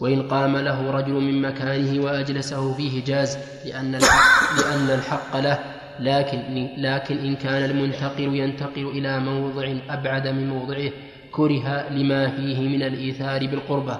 وإن 0.00 0.22
قام 0.22 0.56
له 0.56 0.90
رجل 0.90 1.12
من 1.12 1.42
مكانه 1.42 2.04
وأجلسه 2.04 2.74
فيه 2.74 3.04
جاز 3.04 3.38
لأن 3.64 3.94
الحق, 3.94 4.60
لأن 4.60 4.98
الحق 4.98 5.36
له 5.36 5.58
لكن 6.00 6.68
لكن 6.76 7.18
إن 7.18 7.36
كان 7.36 7.70
المنتقل 7.70 8.34
ينتقل 8.34 8.86
إلى 8.86 9.20
موضع 9.20 9.74
أبعد 9.90 10.28
من 10.28 10.48
موضعه 10.48 10.90
كره 11.30 11.88
لما 11.90 12.30
فيه 12.30 12.68
من 12.68 12.82
الإيثار 12.82 13.46
بالقربة. 13.46 13.98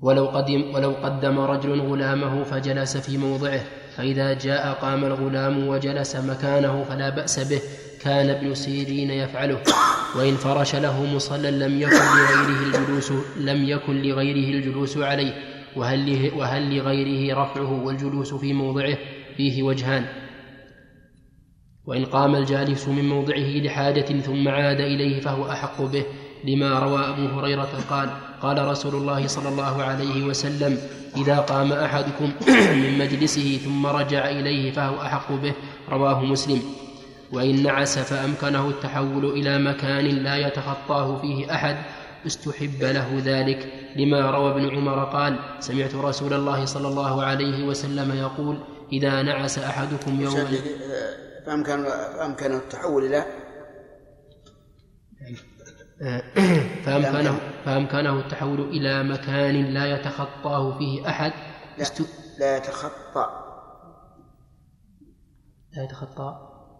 ولو 0.00 0.26
قدم 0.26 0.74
ولو 0.74 0.90
قدم 0.90 1.38
رجل 1.38 1.80
غلامه 1.80 2.44
فجلس 2.44 2.96
في 2.96 3.18
موضعه 3.18 3.60
فإذا 3.96 4.34
جاء 4.34 4.72
قام 4.72 5.04
الغلام 5.04 5.68
وجلس 5.68 6.16
مكانه 6.16 6.84
فلا 6.84 7.10
بأس 7.10 7.52
به 7.52 7.60
كان 8.00 8.30
ابن 8.30 8.54
سيرين 8.54 9.10
يفعله. 9.10 9.62
وإن 10.16 10.34
فرش 10.34 10.76
له 10.76 11.14
مصلى 11.14 11.50
لم 11.50 11.80
يكن 11.80 11.96
لغيره 11.96 12.62
الجلوس 12.66 13.12
لم 13.40 13.68
يكن 13.68 14.02
لغيره 14.02 14.58
الجلوس 14.58 14.98
عليه. 14.98 15.32
وهل, 15.76 16.30
وهل 16.36 16.76
لغيره 16.76 17.42
رفعه 17.42 17.84
والجلوس 17.84 18.34
في 18.34 18.52
موضعه؟ 18.52 18.98
فيه 19.36 19.62
وجهان. 19.62 20.06
وإن 21.84 22.04
قام 22.04 22.36
الجالس 22.36 22.88
من 22.88 23.08
موضعه 23.08 23.58
لحاجة 23.58 24.20
ثم 24.20 24.48
عاد 24.48 24.80
إليه 24.80 25.20
فهو 25.20 25.50
أحق 25.50 25.82
به. 25.82 26.04
لما 26.44 26.78
روى 26.78 27.00
أبو 27.08 27.40
هريرة 27.40 27.68
قال 27.90 28.10
قال 28.42 28.68
رسول 28.68 28.94
الله 28.94 29.26
صلى 29.26 29.48
الله 29.48 29.82
عليه 29.82 30.24
وسلم 30.24 30.78
إذا 31.16 31.36
قام 31.38 31.72
أحدكم 31.72 32.32
من 32.82 32.98
مجلسه 32.98 33.60
ثم 33.64 33.86
رجع 33.86 34.28
إليه 34.30 34.72
فهو 34.72 35.02
أحق 35.02 35.32
به 35.32 35.52
رواه 35.88 36.24
مسلم. 36.24 36.62
وإن 37.32 37.62
نعس 37.62 37.98
فأمكنه 37.98 38.68
التحول 38.68 39.24
إلى 39.24 39.58
مكان 39.58 40.04
لا 40.04 40.36
يتخطاه 40.36 41.16
فيه 41.20 41.54
أحد 41.54 41.76
استحب 42.26 42.82
له 42.82 43.22
ذلك. 43.24 43.72
لما 43.96 44.30
روى 44.30 44.50
ابن 44.50 44.76
عمر 44.76 45.04
قال 45.04 45.38
سمعت 45.60 45.94
رسول 45.94 46.32
الله 46.32 46.64
صلى 46.64 46.88
الله 46.88 47.22
عليه 47.24 47.66
وسلم 47.66 48.16
يقول 48.16 48.58
إذا 48.92 49.22
نعس 49.22 49.58
أحدكم 49.58 50.20
يوما 50.20 50.48
فأمكن 51.46 51.84
فأمكنه 52.18 52.56
التحول 52.56 53.04
إلى 53.04 53.26
فأمكنه, 56.84 57.38
فأمكنه 57.64 58.20
التحول 58.20 58.60
إلى 58.60 59.02
مكان 59.02 59.64
لا 59.64 59.86
يتخطاه 59.86 60.78
فيه 60.78 61.08
أحد. 61.08 61.32
لا, 61.78 61.84
لا 62.38 62.56
يتخطى. 62.56 63.26
لا 65.76 65.84
يتخطى. 65.84 66.38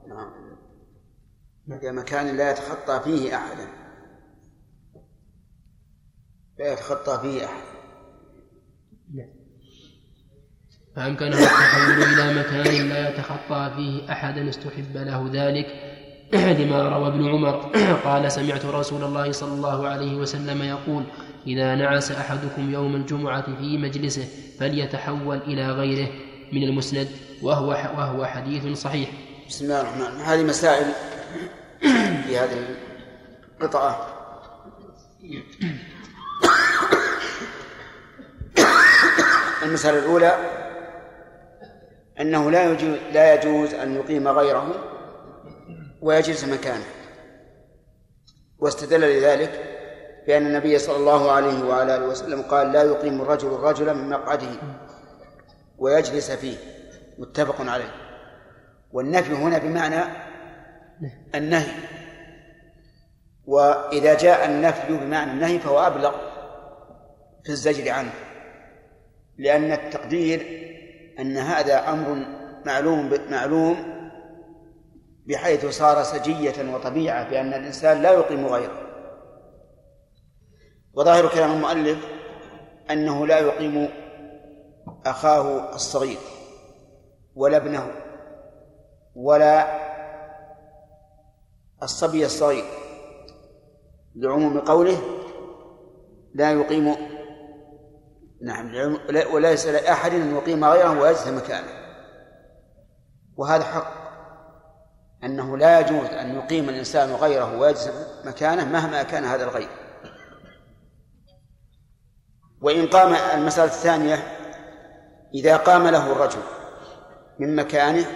نعم. 0.09 1.79
إلى 1.79 1.93
مكان 1.93 2.37
لا 2.37 2.51
يتخطى 2.51 3.01
فيه 3.05 3.37
أحدا 3.37 3.69
لا 6.59 6.73
يتخطى 6.73 7.19
فيه 7.23 7.45
أحد. 7.45 7.67
فأمكنه 10.97 11.39
التحول 11.39 12.03
إلى 12.03 12.41
مكان 12.41 12.89
لا 12.89 13.09
يتخطى 13.09 13.73
فيه 13.77 14.13
أحدا 14.13 14.49
استحب 14.49 14.97
له 14.97 15.31
ذلك. 15.33 15.86
لما 16.33 16.89
روى 16.89 17.09
ابن 17.09 17.29
عمر. 17.29 17.73
قال 18.05 18.33
سمعت 18.33 18.65
رسول 18.65 19.05
الله 19.05 19.33
صلى 19.33 19.53
الله 19.53 19.89
عليه 19.89 20.17
وسلم 20.17 20.63
يقول 20.63 21.05
إذا 21.47 21.75
نعس 21.75 22.11
أحدكم 22.13 22.73
يوم 22.73 22.97
الجمعة 22.97 23.57
في 23.59 23.79
مجلسه 23.79 24.29
فليتحول 24.61 25.37
إلى 25.37 25.71
غيره 25.71 26.09
من 26.53 26.63
المسند 26.63 27.09
وهو 27.43 27.69
وهو 27.69 28.25
حديث 28.25 28.79
صحيح. 28.79 29.09
بسم 29.49 29.65
الله 29.65 29.81
الرحمن 29.81 30.03
الرحيم. 30.03 30.21
هذه 30.21 30.43
مسائل 30.43 30.87
في 32.27 32.39
هذه 32.39 32.67
القطعة. 33.61 34.07
المسألة 39.63 39.99
الأولى 39.99 40.37
أنه 42.21 42.51
لا 42.51 42.73
يجوز 42.73 42.99
لا 43.13 43.35
يجوز 43.35 43.75
أن 43.75 43.95
يقيم 43.95 44.29
غيره 44.29 44.75
ويجلس 46.03 46.45
مكانه. 46.45 46.85
واستدل 48.59 49.01
لذلك 49.01 49.73
بأن 50.27 50.47
النبي 50.47 50.79
صلى 50.79 50.97
الله 50.97 51.31
عليه 51.31 51.65
وعلى 51.65 51.97
آله 51.97 52.07
وسلم 52.07 52.43
قال 52.43 52.73
لا 52.73 52.83
يقيم 52.83 53.23
الرجل 53.23 53.49
الرجل 53.49 53.95
من 53.95 54.09
مقعده 54.09 54.49
ويجلس 55.79 56.31
فيه. 56.31 56.57
متفق 57.19 57.71
عليه. 57.71 57.91
والنفي 58.93 59.33
هنا 59.33 59.59
بمعنى 59.59 60.03
النهي. 61.35 61.73
وإذا 63.47 64.15
جاء 64.15 64.47
النفي 64.47 64.97
بمعنى 64.97 65.33
النهي 65.33 65.59
فهو 65.59 65.87
أبلغ 65.87 66.15
في 67.45 67.53
الزجر 67.53 67.91
عنه. 67.91 68.13
لأن 69.39 69.73
التقدير 69.73 70.67
أن 71.19 71.37
هذا 71.37 71.89
أمر 71.89 72.27
معلوم 72.67 73.19
معلوم 73.31 73.96
بحيث 75.27 75.67
صار 75.67 76.03
سجية 76.03 76.75
وطبيعة 76.75 77.31
بأن 77.31 77.55
الإنسان 77.55 78.03
لا 78.03 78.13
يقيم 78.13 78.47
غيره. 78.47 78.83
وظاهر 80.95 81.29
كلام 81.29 81.53
المؤلف 81.53 81.99
أنه 82.91 83.27
لا 83.27 83.39
يقيم 83.39 83.89
أخاه 85.07 85.75
الصغير 85.75 86.19
ولا 87.35 87.57
ابنه 87.57 87.91
ولا 89.15 89.67
الصبي 91.83 92.27
الصغير 92.27 92.65
لعموم 94.15 94.61
قوله 94.61 94.99
لا 96.35 96.53
يقيم 96.53 96.95
نعم 98.43 98.97
وليس 99.33 99.67
لأحد 99.67 100.13
أن 100.13 100.37
يقيم 100.37 100.65
غيره 100.65 101.01
ويجلس 101.01 101.29
مكانه. 101.29 101.87
وهذا 103.37 103.65
حق. 103.65 104.06
أنه 105.25 105.57
لا 105.59 105.81
يجوز 105.81 106.09
أن 106.09 106.35
يقيم 106.37 106.69
الإنسان 106.69 107.13
غيره 107.13 107.59
ويجلس 107.59 107.91
مكانه 108.25 108.65
مهما 108.65 109.03
كان 109.03 109.25
هذا 109.25 109.45
الغير. 109.45 109.69
وإن 112.63 112.87
قام 112.87 113.15
المسألة 113.15 113.67
الثانية 113.67 114.37
إذا 115.35 115.57
قام 115.57 115.87
له 115.87 116.13
الرجل 116.13 116.43
من 117.39 117.57
مكانه 117.57 118.07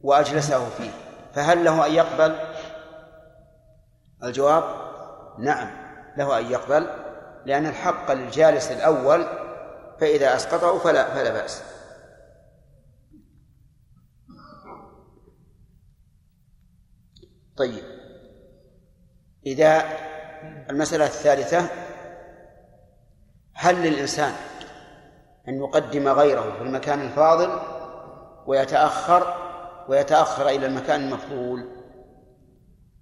وأجلسه 0.00 0.68
فيه 0.68 0.90
فهل 1.34 1.64
له 1.64 1.86
أن 1.86 1.92
يقبل؟ 1.92 2.36
الجواب 4.22 4.64
نعم 5.38 5.70
له 6.16 6.38
أن 6.38 6.50
يقبل 6.50 6.86
لأن 7.46 7.66
الحق 7.66 8.12
للجالس 8.12 8.72
الأول 8.72 9.26
فإذا 10.00 10.36
أسقطه 10.36 10.78
فلا 10.78 11.14
فلا 11.14 11.30
بأس. 11.30 11.62
طيب. 17.60 17.84
إذا 19.46 19.82
المسألة 20.70 21.04
الثالثة 21.04 21.68
هل 23.54 23.74
للإنسان 23.82 24.32
أن 25.48 25.54
يقدم 25.54 26.08
غيره 26.08 26.52
في 26.52 26.62
المكان 26.62 27.00
الفاضل 27.00 27.60
ويتأخر 28.46 29.34
ويتأخر 29.88 30.48
إلى 30.48 30.66
المكان 30.66 31.00
المفضول؟ 31.00 31.68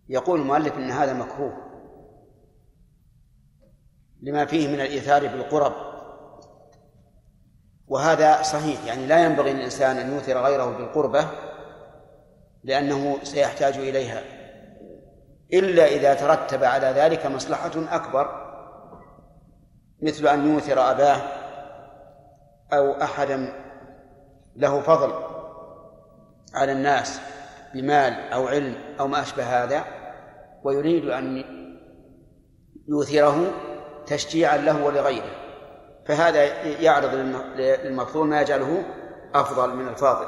يقول 0.09 0.41
المؤلف 0.41 0.75
أن 0.77 0.91
هذا 0.91 1.13
مكروه. 1.13 1.57
لما 4.23 4.45
فيه 4.45 4.69
من 4.69 4.81
الإيثار 4.81 5.27
بالقرب. 5.27 5.73
وهذا 7.89 8.43
صحيح 8.43 8.85
يعني 8.85 9.07
لا 9.07 9.25
ينبغي 9.25 9.53
للإنسان 9.53 9.97
أن 9.97 10.13
يوثر 10.13 10.43
غيره 10.43 10.77
بالقربة 10.77 11.29
لأنه 12.65 13.19
سيحتاج 13.23 13.75
إليها. 13.75 14.38
إلا 15.53 15.87
إذا 15.87 16.15
ترتب 16.15 16.65
على 16.65 16.87
ذلك 16.87 17.27
مصلحة 17.27 17.71
أكبر 17.77 18.49
مثل 20.03 20.27
أن 20.27 20.53
يوثر 20.53 20.91
أباه 20.91 21.23
أو 22.73 23.03
أحدا 23.03 23.53
له 24.57 24.81
فضل 24.81 25.13
على 26.55 26.73
الناس 26.73 27.21
بمال 27.75 28.33
أو 28.33 28.49
علم 28.49 28.75
أو 29.01 29.09
ما 29.09 29.23
أشبه 29.23 29.65
هذا 29.65 29.85
ويريد 30.65 31.05
أن 31.05 31.45
يوثره 32.89 33.53
تشجيعا 34.07 34.57
له 34.57 34.85
ولغيره. 34.85 35.31
فهذا 36.07 36.45
يعرض 36.65 37.15
للمفضول 37.57 38.27
ما 38.27 38.41
يجعله 38.41 38.85
أفضل 39.35 39.75
من 39.77 39.89
الفاضل. 39.89 40.27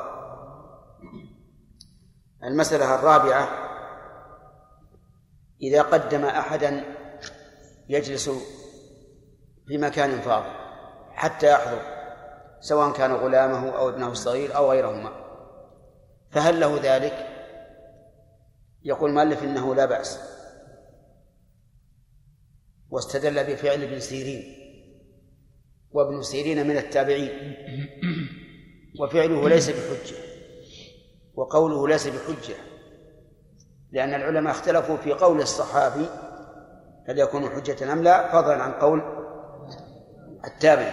المسألة 2.45 2.95
الرابعة 2.95 3.70
إذا 5.63 5.83
قدم 5.83 6.25
أحدا 6.25 6.85
يجلس 7.89 8.31
في 9.67 9.79
مكان 9.79 10.21
فاضل 10.21 10.61
حتى 11.13 11.53
يحضر 11.53 11.83
سواء 12.61 12.93
كان 12.93 13.13
غلامه 13.13 13.71
أو 13.79 13.89
ابنه 13.89 14.13
الصغير 14.13 14.57
أو 14.57 14.71
غيرهما. 14.71 15.13
فهل 16.31 16.61
له 16.61 16.81
ذلك؟ 16.83 17.27
يقول 18.85 19.11
المؤلف 19.11 19.43
إنه 19.43 19.75
لا 19.75 19.85
بأس. 19.85 20.21
واستدل 22.91 23.45
بفعل 23.45 23.83
ابن 23.83 24.01
سيرين. 24.01 24.57
وابن 25.91 26.23
سيرين 26.23 26.67
من 26.67 26.77
التابعين. 26.77 27.57
وفعله 29.01 29.49
ليس 29.49 29.71
بحجة. 29.71 30.17
وقوله 31.35 31.89
ليس 31.89 32.07
بحجة. 32.07 32.57
لأن 33.93 34.15
العلماء 34.15 34.53
اختلفوا 34.53 34.97
في 34.97 35.13
قول 35.13 35.41
الصحابي 35.41 36.07
هل 37.09 37.19
يكون 37.19 37.51
حجة 37.51 37.93
أم 37.93 38.03
لا 38.03 38.33
فضلا 38.33 38.63
عن 38.63 38.73
قول 38.73 39.03
التابع. 40.45 40.93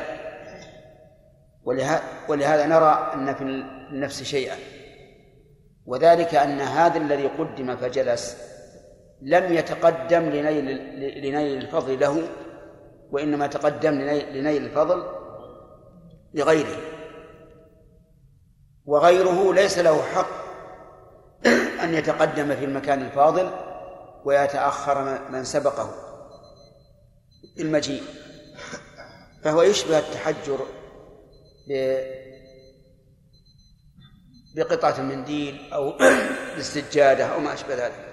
ولهذا 2.30 2.66
نرى 2.66 3.12
أن 3.14 3.36
في 3.36 3.44
النفس 3.44 4.24
شيئا. 4.24 4.56
وذلك 5.86 6.36
أن 6.36 6.60
هذا 6.60 6.98
الذي 6.98 7.28
قدم 7.28 7.76
فجلس 7.76 8.38
لم 9.22 9.54
يتقدم 9.54 10.24
لنيل 10.24 10.66
لنيل 11.26 11.58
الفضل 11.58 12.00
له 12.00 12.28
وإنما 13.12 13.48
تقدم 13.48 13.94
لنيل 14.32 14.64
الفضل 14.64 15.04
لغيره. 16.34 16.78
وغيره 18.86 19.54
ليس 19.54 19.80
له 19.80 20.02
حق 20.02 20.37
أن 21.88 21.94
يتقدم 21.94 22.56
في 22.56 22.66
المكان 22.66 23.02
الفاضل 23.02 23.52
ويتأخر 24.26 25.20
من 25.32 25.44
سبقه 25.44 25.94
المجيء. 27.60 28.04
فهو 29.44 29.62
يشبه 29.62 30.00
التحجر 30.00 30.66
بقطعة 34.56 35.02
منديل 35.02 35.74
أو 35.74 35.98
بالسجادة 36.56 37.26
أو 37.26 37.40
ما 37.40 37.54
أشبه 37.54 37.76
ذلك. 37.76 38.08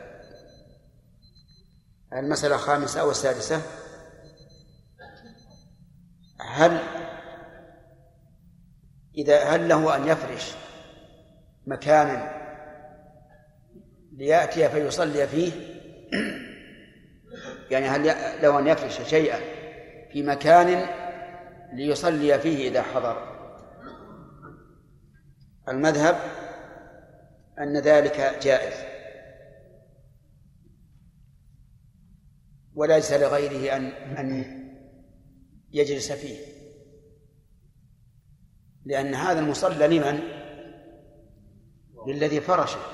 المسألة 2.13 2.55
الخامسة 2.55 3.01
أو 3.01 3.11
السادسة. 3.11 3.63
هل 6.41 6.79
إذا 9.19 9.45
هل 9.45 9.69
له 9.69 9.97
أن 9.97 10.09
يفرش 10.09 10.53
مكانا 11.67 12.44
ليأتي 14.17 14.69
فيصلي 14.69 15.27
فيه. 15.27 15.53
يعني 17.71 17.87
هل 17.87 18.05
له 18.43 18.59
أن 18.59 18.67
يفرش 18.67 19.11
شيئا 19.11 19.39
في 20.13 20.23
مكان 20.23 20.87
ليصلي 21.73 22.39
فيه 22.39 22.69
إذا 22.69 22.83
حضر. 22.83 23.35
المذهب 25.69 26.17
أن 27.59 27.77
ذلك 27.77 28.39
جائز. 28.43 28.75
وليس 32.75 33.13
لغيره 33.13 33.77
أن 33.77 33.87
أن 33.91 34.45
يجلس 35.73 36.13
فيه. 36.13 36.39
لأن 38.85 39.15
هذا 39.15 39.41
المصلى 39.41 39.99
لمن؟ 39.99 40.21
للذي 42.07 42.41
فرشه. 42.41 42.94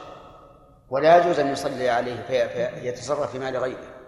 ولا 0.91 1.17
يجوز 1.17 1.39
أن 1.39 1.47
يصلي 1.47 1.89
عليه 1.89 2.23
فيتصرف 2.23 3.33
في 3.33 3.39
مال 3.39 3.57
غيره. 3.57 4.01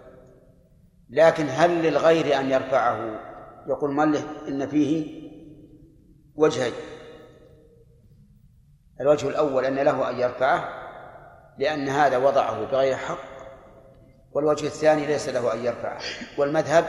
لكن 1.09 1.45
هل 1.49 1.81
للغير 1.81 2.39
أن 2.39 2.51
يرفعه؟ 2.51 3.19
يقول 3.67 3.91
مؤلف 3.91 4.25
إن 4.47 4.67
فيه 4.67 5.23
وجهين. 6.35 6.73
الوجه 9.01 9.27
الأول 9.27 9.65
أن 9.65 9.75
له 9.75 10.09
أن 10.09 10.19
يرفعه 10.19 10.69
لأن 11.57 11.89
هذا 11.89 12.17
وضعه 12.17 12.65
بغير 12.65 12.95
حق. 12.95 13.33
والوجه 14.31 14.65
الثاني 14.65 15.05
ليس 15.05 15.29
له 15.29 15.53
أن 15.53 15.65
يرفعه. 15.65 16.01
والمذهب 16.37 16.85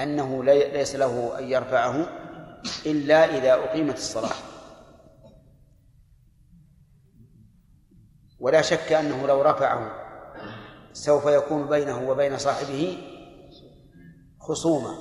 أنه 0.00 0.44
ليس 0.44 0.96
له 0.96 1.38
أن 1.38 1.44
يرفعه 1.44 2.06
إلا 2.86 3.24
إذا 3.24 3.54
أقيمت 3.54 3.96
الصلاة. 3.96 4.55
ولا 8.40 8.62
شك 8.62 8.92
أنه 8.92 9.26
لو 9.26 9.42
رفعه 9.42 10.06
سوف 10.92 11.26
يكون 11.26 11.68
بينه 11.68 12.10
وبين 12.10 12.38
صاحبه 12.38 12.98
خصومة 14.40 14.98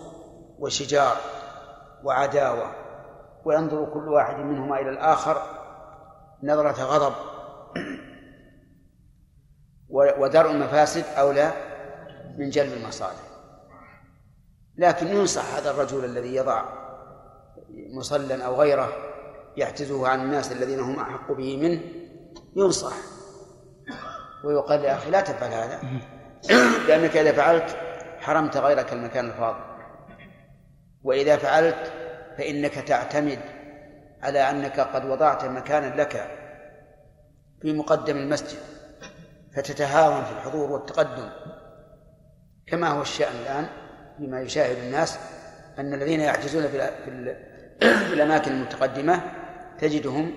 وشجار 0.59 1.17
وعداوة 2.03 2.71
وينظر 3.45 3.85
كل 3.93 4.09
واحد 4.09 4.35
منهما 4.35 4.79
إلى 4.79 4.89
الآخر 4.89 5.41
نظرة 6.43 6.83
غضب 6.83 7.13
ودرء 9.89 10.51
المفاسد 10.51 11.03
أولى 11.17 11.51
من 12.37 12.49
جلب 12.49 12.73
المصالح. 12.73 13.25
لكن 14.77 15.07
ينصح 15.07 15.55
هذا 15.55 15.71
الرجل 15.71 16.05
الذي 16.05 16.35
يضع 16.35 16.63
مصلى 17.97 18.45
أو 18.45 18.55
غيره 18.55 18.89
يحتزه 19.57 20.07
عن 20.07 20.21
الناس 20.21 20.51
الذين 20.51 20.79
هم 20.79 20.99
أحق 20.99 21.31
به 21.31 21.57
منه 21.57 21.81
ينصح. 22.55 23.14
ويقال 24.45 24.83
يا 24.83 24.93
أخي 24.93 25.11
لا 25.11 25.21
تفعل 25.21 25.51
هذا. 25.51 25.79
لأنك 26.87 27.17
إذا 27.17 27.31
فعلت 27.31 27.77
حرمت 28.19 28.57
غيرك 28.57 28.93
المكان 28.93 29.25
الفاضل. 29.25 29.63
وإذا 31.03 31.37
فعلت 31.37 31.91
فإنك 32.37 32.73
تعتمد 32.73 33.39
على 34.23 34.49
أنك 34.49 34.79
قد 34.79 35.05
وضعت 35.05 35.45
مكانا 35.45 36.01
لك 36.01 36.27
في 37.61 37.73
مقدم 37.73 38.17
المسجد 38.17 38.59
فتتهاون 39.55 40.23
في 40.23 40.31
الحضور 40.31 40.71
والتقدم. 40.71 41.29
كما 42.67 42.87
هو 42.87 43.01
الشأن 43.01 43.35
الآن 43.41 43.67
فيما 44.17 44.41
يشاهد 44.41 44.77
الناس 44.77 45.19
أن 45.79 45.93
الذين 45.93 46.19
يعجزون 46.19 46.67
في, 46.67 46.91
في 47.79 48.13
الأماكن 48.13 48.51
المتقدمة 48.51 49.21
تجدهم 49.79 50.35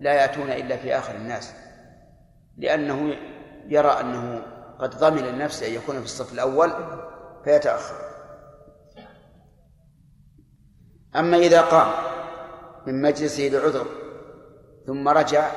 لا 0.00 0.12
يأتون 0.12 0.50
إلا 0.50 0.76
في 0.76 0.98
آخر 0.98 1.14
الناس. 1.14 1.54
لأنه 2.56 3.14
يرى 3.68 4.00
أنه 4.00 4.42
قد 4.78 4.98
ضمن 4.98 5.22
لنفسه 5.22 5.66
أن 5.66 5.72
يكون 5.72 5.98
في 5.98 6.04
الصف 6.04 6.32
الأول 6.32 6.72
فيتأخر. 7.44 7.94
أما 11.16 11.36
إذا 11.36 11.62
قام 11.62 11.92
من 12.86 13.02
مجلسه 13.02 13.42
لعذر 13.42 13.86
ثم 14.86 15.08
رجع 15.08 15.50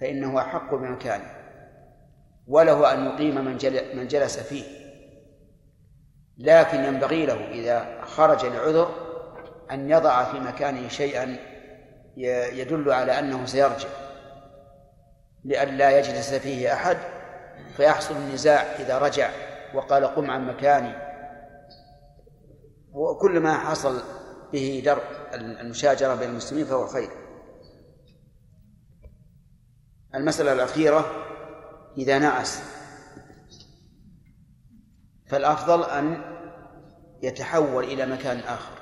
فإنه 0.00 0.40
أحق 0.40 0.74
بمكانه 0.74 1.30
وله 2.46 2.92
أن 2.92 3.06
يقيم 3.06 3.34
من 3.34 3.58
من 3.94 4.06
جلس 4.06 4.38
فيه. 4.38 4.64
لكن 6.38 6.84
ينبغي 6.84 7.26
له 7.26 7.50
إذا 7.50 8.04
خرج 8.04 8.46
لعذر 8.46 8.90
أن 9.70 9.90
يضع 9.90 10.24
في 10.24 10.40
مكانه 10.40 10.88
شيئا 10.88 11.36
يدل 12.52 12.92
على 12.92 13.18
أنه 13.18 13.46
سيرجع. 13.46 14.07
لئلا 15.48 15.98
يجلس 15.98 16.34
فيه 16.34 16.72
أحد 16.72 16.98
فيحصل 17.76 18.16
النزاع 18.16 18.62
إذا 18.62 18.98
رجع 18.98 19.30
وقال 19.74 20.04
قم 20.04 20.30
عن 20.30 20.46
مكاني. 20.46 21.08
وكل 22.92 23.40
ما 23.40 23.58
حصل 23.58 24.02
به 24.52 24.82
درء 24.84 25.02
المشاجرة 25.34 26.14
بين 26.14 26.28
المسلمين 26.28 26.64
فهو 26.64 26.86
خير. 26.86 27.10
المسألة 30.14 30.52
الأخيرة 30.52 31.06
إذا 31.98 32.18
نعس 32.18 32.62
فالأفضل 35.26 35.84
أن 35.84 36.22
يتحول 37.22 37.84
إلى 37.84 38.06
مكان 38.06 38.38
آخر. 38.38 38.78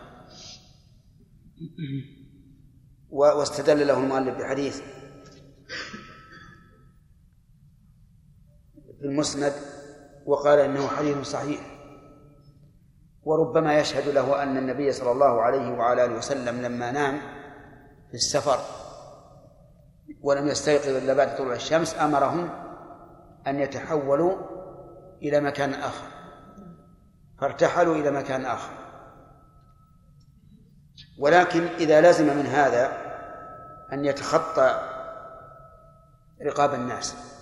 واستدل 3.11 3.87
له 3.87 3.99
المؤلف 3.99 4.39
بحديث 4.39 4.83
في 9.01 9.07
المسند 9.07 9.53
وقال 10.27 10.59
إنه 10.59 10.89
حديث 10.89 11.19
صحيح. 11.23 11.61
وربما 13.23 13.79
يشهد 13.79 14.09
له 14.09 14.43
أن 14.43 14.57
النبي 14.57 14.93
صلى 14.93 15.13
الله 15.13 15.43
عليه 15.43 15.71
وعلى 15.71 16.05
آله 16.05 16.17
وسلم 16.17 16.63
لما 16.63 16.91
نام 16.91 17.21
في 18.09 18.15
السفر 18.15 18.59
ولم 20.23 20.49
يستيقظ 20.49 20.89
إلا 20.89 21.15
بعد 21.15 21.37
طلوع 21.37 21.55
الشمس 21.55 22.01
أمرهم 22.01 22.51
أن 23.47 23.61
يتحولوا 23.61 24.37
إلى 25.23 25.41
مكان 25.41 25.75
آخر. 25.75 26.07
فارتحلوا 27.41 27.95
إلى 27.95 28.11
مكان 28.11 28.45
آخر. 28.45 28.73
ولكن 31.19 31.67
إذا 31.67 32.11
لزم 32.11 32.37
من 32.37 32.47
هذا 32.47 32.93
أن 33.93 34.05
يتخطى 34.05 34.81
رقاب 36.47 36.75
الناس. 36.75 37.36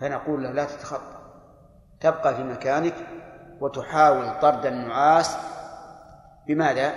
فنقول 0.00 0.42
له 0.42 0.52
لا 0.52 0.64
تتخطى. 0.64 1.18
تبقى 2.00 2.36
في 2.36 2.42
مكانك 2.42 2.94
وتحاول 3.60 4.40
طرد 4.40 4.66
النعاس. 4.66 5.36
بماذا؟ 6.46 6.92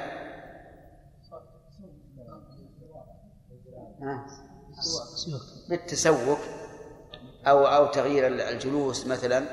بالتسوق 5.69 6.39
أو 7.47 7.65
أو 7.65 7.85
تغيير 7.85 8.27
الجلوس 8.27 9.07
مثلا. 9.07 9.45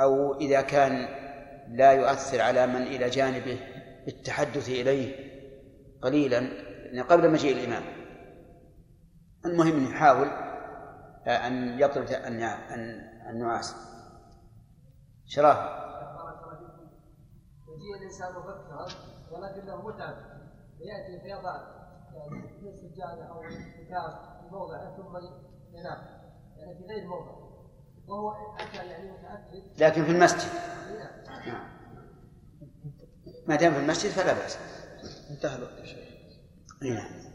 أو 0.00 0.34
إذا 0.34 0.60
كان 0.60 1.08
لا 1.68 1.92
يؤثر 1.92 2.40
على 2.40 2.66
من 2.66 2.82
إلى 2.82 3.10
جانبه 3.10 3.60
بالتحدث 4.06 4.68
إليه 4.68 5.34
قليلا. 6.02 6.48
قبل 7.08 7.30
مجيء 7.30 7.56
الإمام. 7.56 7.82
المهم 9.44 9.84
يحاول 9.84 10.43
أن 11.26 11.78
يطرد 11.80 12.10
النعاس 13.30 13.74
شراه. 15.24 15.84
يجيء 17.68 17.96
الإنسان 17.96 18.32
مبكرا 18.34 18.86
ولكنه 19.30 19.76
متعب. 19.76 20.16
فيأتي 20.78 21.20
فيضع 21.22 21.60
يعني 22.14 22.76
سجادة 22.76 23.24
أو 23.24 23.42
كتاب 23.42 24.40
في 24.40 24.48
موضعه 24.50 24.96
ثم 24.96 25.16
ينام. 25.76 25.98
يعني 26.56 26.78
في 26.78 26.84
غير 26.84 27.08
موضع. 27.08 27.44
وهو 28.08 28.32
أتى 28.56 28.86
يعني 28.86 29.12
متأكد. 29.12 29.82
لكن 29.82 30.04
في 30.04 30.10
المسجد. 30.10 30.50
نعم. 31.46 31.68
ما 33.48 33.56
دام 33.56 33.72
في 33.72 33.80
المسجد 33.80 34.10
فلا 34.10 34.32
بأس. 34.32 34.58
انتهى 35.30 35.56
الوقت 35.56 35.78
يا 35.78 35.84
شيخ. 35.84 36.08
نعم 36.82 37.34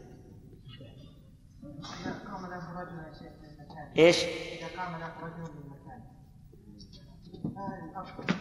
قام 2.26 2.46
له 2.46 2.80
رجل 2.80 2.98
يا 2.98 3.12
شيخ. 3.12 3.32
إيش؟ 3.98 4.24
إذا 4.24 4.82
قام 4.82 5.00
له 5.00 5.12
رجل 5.22 5.42
من 5.42 5.62
المكان 5.64 6.02
فهل 7.54 7.90
الأفضل 7.90 8.34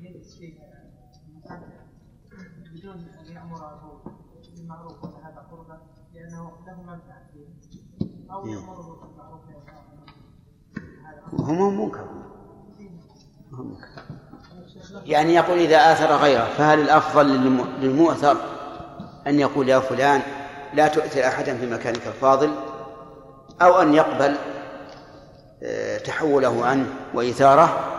يجلس 0.00 0.38
في 0.38 0.58
المكان 1.28 1.62
بدون 2.74 3.08
أن 3.20 3.32
يأمره 3.32 4.02
بالمعروف 4.56 5.04
ولا 5.04 5.28
هذا 5.28 5.46
قربة 5.50 5.78
لأنه 6.14 6.52
له 6.66 6.82
منفعة 6.82 7.26
فيه 7.32 8.32
أو 8.32 8.46
يأمره 8.46 9.00
بالمعروف 9.00 9.40
وهو 11.32 11.70
منكر 11.70 12.08
يعني 15.04 15.34
يقول 15.34 15.58
إذا 15.58 15.92
آثر 15.92 16.16
غيره 16.16 16.44
فهل 16.44 16.80
الأفضل 16.80 17.26
للمؤثر 17.80 18.36
أن 19.26 19.40
يقول 19.40 19.68
يا 19.68 19.78
فلان 19.78 20.22
لا 20.74 20.88
تؤثر 20.88 21.26
أحدا 21.26 21.56
في 21.56 21.70
مكانك 21.70 22.06
الفاضل؟ 22.06 22.54
أو 23.62 23.82
أن 23.82 23.94
يقبل 23.94 24.36
تحوله 26.04 26.66
عنه 26.66 26.86
وإيثاره 27.14 27.90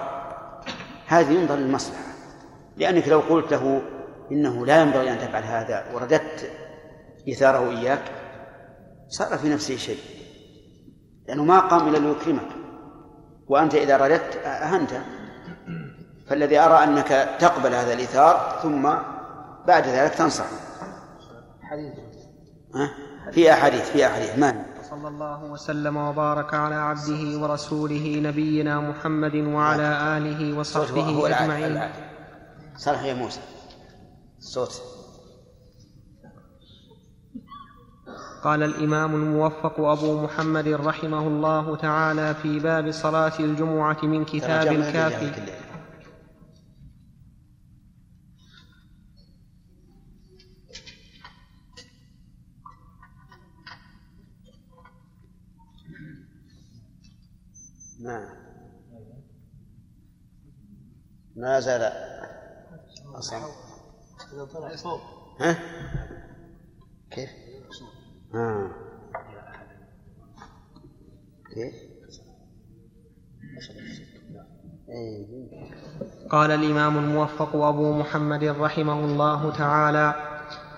هذه 1.08 1.32
ينظر 1.32 1.56
للمصلحة. 1.56 2.03
لأنك 2.78 3.08
لو 3.08 3.20
قلت 3.20 3.51
له 3.51 3.82
إنه 4.32 4.66
لا 4.66 4.82
ينبغي 4.82 5.12
أن 5.12 5.20
تفعل 5.20 5.43
هذا 5.43 5.86
ورددت 5.93 6.51
إيثاره 7.28 7.70
إياك 7.70 8.01
صار 9.08 9.38
في 9.38 9.49
نفسه 9.49 9.76
شيء. 9.76 9.99
لأنه 11.28 11.43
ما 11.43 11.60
قام 11.60 11.88
إلا 11.88 11.97
ليكرمك. 11.97 12.47
وأنت 13.47 13.76
إذا 13.76 13.97
رددت 13.97 14.36
أهنته 14.45 15.01
فالذي 16.28 16.60
أرى 16.60 16.84
أنك 16.84 17.38
تقبل 17.39 17.74
هذا 17.74 17.93
الإيثار 17.93 18.60
ثم 18.64 18.93
بعد 19.68 19.88
ذلك 19.88 20.14
تنصح 20.14 20.45
حديث. 21.62 21.93
في 23.32 23.53
أحاديث 23.53 23.89
في 23.89 24.06
أحاديث. 24.06 24.38
ما 24.38 24.66
صلى 24.96 25.08
الله 25.08 25.43
وسلم 25.43 25.98
وبارك 25.98 26.54
على 26.54 26.76
عبده 26.76 27.39
ورسوله 27.39 28.20
نبينا 28.24 28.80
محمد 28.80 29.36
وعلى 29.36 30.18
آله 30.18 30.58
وصحبه 30.58 31.28
أجمعين. 31.28 31.82
صالح 32.78 33.04
يا 33.04 33.14
موسى. 33.14 33.39
صوت. 34.39 34.82
قال 38.43 38.64
الإمام 38.64 39.16
الموفق 39.16 39.80
أبو 39.80 40.22
محمد 40.22 40.68
رحمه 40.68 41.28
الله 41.28 41.76
تعالى 41.76 42.36
في 42.36 42.60
باب 42.60 42.91
صلاة 42.91 43.39
الجمعة 43.39 43.98
من 44.04 44.26
كتاب 44.26 44.68
الكافي. 44.68 45.32
نعم 58.06 58.28
ما 61.36 61.60
زال 61.60 61.91
أصلا 63.16 63.39
ها؟ 65.39 65.58
كيف؟ 67.12 67.30
ها 68.34 68.72
كيف؟ 71.53 71.74
قال 76.30 76.51
الإمام 76.51 76.97
الموفق 76.97 77.56
أبو 77.56 77.93
محمد 77.93 78.43
رحمه 78.43 79.06
الله 79.06 79.51
تعالى 79.58 80.14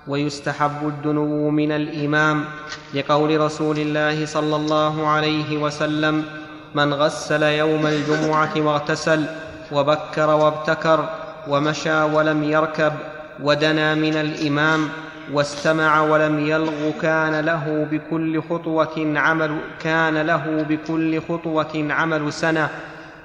ويستحب 0.08 0.88
الدنو 0.88 1.50
من 1.50 1.72
الإمام 1.72 2.46
لقول 2.94 3.40
رسول 3.42 3.80
الله 3.80 4.26
صلى 4.26 4.56
الله 4.56 5.08
عليه 5.08 5.58
وسلم 5.58 6.47
من 6.76 6.94
غسل 6.94 7.44
يوم 7.44 7.88
الجمعة 7.88 8.52
واغتسل 8.58 9.26
وبكر 9.72 10.30
وابتكر 10.30 11.10
ومشى 11.48 12.02
ولم 12.02 12.44
يركب 12.44 12.94
ودنا 13.44 13.96
من 13.96 14.14
الإمام 14.14 14.90
واستمع 15.34 16.02
ولم 16.02 16.48
يلغ 16.48 16.92
كان 17.02 17.46
له 17.46 17.88
بكل 17.92 18.42
خطوة 18.42 19.14
عمل 19.16 19.58
كان 19.80 20.18
له 20.18 20.66
بكل 20.70 21.22
خطوة 21.22 21.88
عمل 21.90 22.34
سنة. 22.34 22.70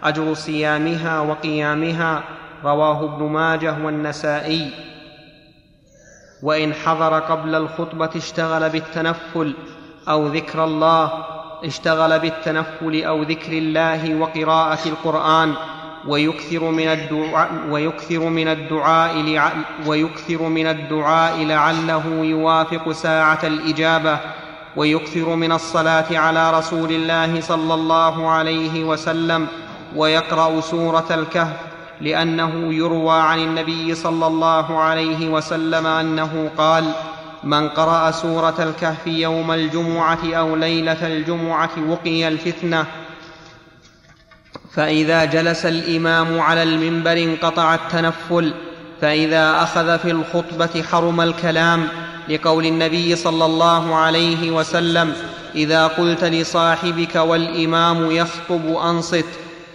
أجر 0.02 0.34
صيامها 0.34 1.20
وقيامها 1.20 2.22
رواه 2.64 3.04
ابن 3.04 3.24
ماجه 3.24 3.76
والنسائي. 3.84 4.70
وإن 6.42 6.74
حضر 6.74 7.18
قبل 7.18 7.54
الخطبة 7.54 8.10
اشتغل 8.16 8.70
بالتنفل 8.70 9.54
أو 10.08 10.26
ذكر 10.26 10.64
الله 10.64 11.24
اشتغل 11.64 12.18
بالتنفل 12.18 13.04
أو 13.04 13.22
ذكر 13.22 13.52
الله 13.52 14.14
وقراءة 14.14 14.88
القرآن 14.88 15.54
ويكثر 16.08 16.70
من 16.70 16.88
الدعاء 16.88 17.50
ويكثر 17.70 18.28
من 18.28 18.48
الدعاء 18.48 19.16
لع 19.22 19.52
ويكثر 19.86 20.42
من 20.42 20.66
الدعاء 20.66 21.44
لعله 21.44 22.04
يوافق 22.06 22.92
ساعة 22.92 23.38
الإجابة 23.44 24.18
ويكثر 24.76 25.34
من 25.36 25.52
الصلاة 25.52 26.18
على 26.18 26.58
رسول 26.58 26.92
الله 26.92 27.40
صلى 27.40 27.74
الله 27.74 28.30
عليه 28.30 28.84
وسلم 28.84 29.46
ويقرأ 29.96 30.60
سورة 30.60 31.06
الكهف 31.10 31.56
لأنه 32.00 32.74
يروى 32.74 33.20
عن 33.20 33.38
النبي 33.38 33.94
صلى 33.94 34.26
الله 34.26 34.78
عليه 34.80 35.28
وسلم 35.28 35.86
أنه 35.86 36.50
قال 36.58 36.92
من 37.44 37.68
قرأ 37.68 38.10
سورة 38.10 38.54
الكهف 38.58 39.06
يوم 39.06 39.52
الجمعة 39.52 40.18
أو 40.34 40.56
ليلة 40.56 41.06
الجمعة 41.06 41.70
وقي 41.88 42.28
الفتنة 42.28 42.86
فإذا 44.74 45.24
جلس 45.24 45.66
الإمام 45.66 46.40
على 46.40 46.62
المنبر 46.62 47.12
انقطع 47.12 47.74
التنفل 47.74 48.54
فإذا 49.00 49.62
أخذ 49.62 49.98
في 49.98 50.10
الخطبة 50.10 50.82
حرم 50.82 51.20
الكلام 51.20 51.88
لقول 52.28 52.66
النبي 52.66 53.16
صلى 53.16 53.44
الله 53.44 53.94
عليه 53.94 54.50
وسلم 54.50 55.14
إذا 55.54 55.86
قلت 55.86 56.24
لصاحبك 56.24 57.16
والإمام 57.16 58.10
يخطب 58.10 58.76
أنصت 58.76 59.24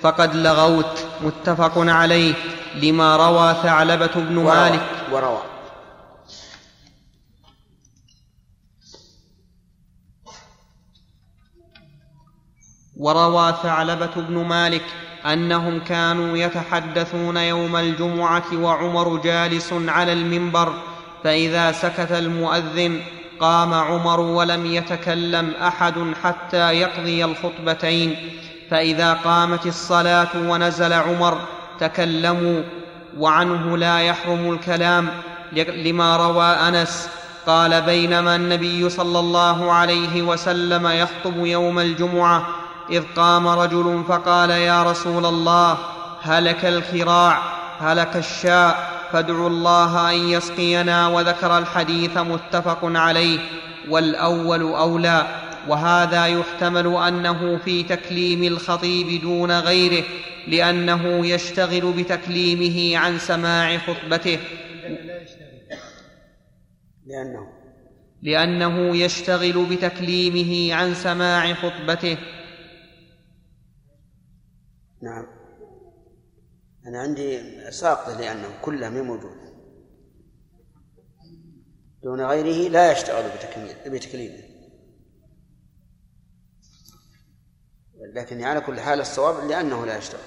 فقد 0.01 0.35
لغوت. 0.35 1.05
متفق 1.23 1.73
عليه. 1.77 2.33
لما 2.81 3.15
روى 3.15 3.55
ثعلبة 3.63 4.09
بن 4.15 4.35
مالك. 4.35 4.81
وروى 5.11 5.23
وروى. 5.23 5.56
ثعلبة 13.51 14.09
بن 14.15 14.45
مالك 14.45 14.83
أنهم 15.25 15.79
كانوا 15.79 16.37
يتحدثون 16.37 17.37
يوم 17.37 17.75
الجمعة 17.75 18.43
وعمر 18.53 19.17
جالس 19.17 19.73
على 19.87 20.13
المنبر 20.13 20.73
فإذا 21.23 21.71
سكت 21.71 22.11
المؤذن 22.11 23.01
قام 23.39 23.73
عمر 23.73 24.19
ولم 24.19 24.65
يتكلم 24.65 25.53
أحد 25.61 25.93
حتى 26.23 26.73
يقضي 26.73 27.25
الخطبتين 27.25 28.15
فإذا 28.69 29.13
قامت 29.13 29.65
الصلاة 29.65 30.29
ونزل 30.35 30.93
عمر 30.93 31.37
تكلموا 31.79 32.61
وعنه 33.17 33.77
لا 33.77 33.99
يحرم 33.99 34.53
الكلام 34.53 35.09
لما 35.53 36.17
روى 36.17 36.45
أنس 36.45 37.09
قال 37.47 37.81
بينما 37.81 38.35
النبي 38.35 38.89
صلى 38.89 39.19
الله 39.19 39.71
عليه 39.71 40.21
وسلم 40.21 40.87
يخطب 40.87 41.45
يوم 41.45 41.79
الجمعة 41.79 42.47
إذ 42.89 43.03
قام 43.15 43.47
رجل 43.47 44.03
فقال 44.07 44.49
يا 44.49 44.83
رسول 44.83 45.25
الله 45.25 45.77
هلك 46.21 46.65
الخراع 46.65 47.41
هلك 47.79 48.15
الشاء 48.15 48.97
فادعوا 49.11 49.49
الله 49.49 50.11
أن 50.11 50.29
يسقينا 50.29 51.07
وذكر 51.07 51.57
الحديث 51.57 52.17
متفق 52.17 52.79
عليه 52.83 53.39
والأول 53.89 54.61
أولى 54.61 55.27
وهذا 55.67 56.25
يحتمل 56.25 56.95
أنه 56.95 57.57
في 57.57 57.83
تكليم 57.83 58.43
الخطيب 58.43 59.21
دون 59.21 59.51
غيره 59.51 60.03
لأنه 60.47 61.27
يشتغل 61.27 61.93
بتكليمه 61.97 62.97
عن 62.97 63.19
سماع 63.19 63.77
خطبته. 63.77 64.39
لأنه. 67.07 67.47
لأنه 68.23 68.97
يشتغل 68.97 69.65
بتكليمه 69.65 70.75
عن 70.75 70.93
سماع 70.93 71.53
خطبته. 71.53 72.17
نعم. 75.01 75.27
أنا 76.87 76.99
عندي 76.99 77.41
ساقطة 77.71 78.19
لأنه 78.19 78.61
كلها 78.61 78.89
ما 78.89 79.01
موجود 79.01 79.37
دون 82.03 82.21
غيره 82.21 82.69
لا 82.69 82.91
يشتغل 82.91 83.23
بتكليمه 83.85 84.57
لكن 88.13 88.43
على 88.43 88.61
كل 88.61 88.79
حال 88.79 88.99
الصواب 88.99 89.49
لأنه 89.49 89.85
لا 89.85 89.97
يشتغل. 89.97 90.21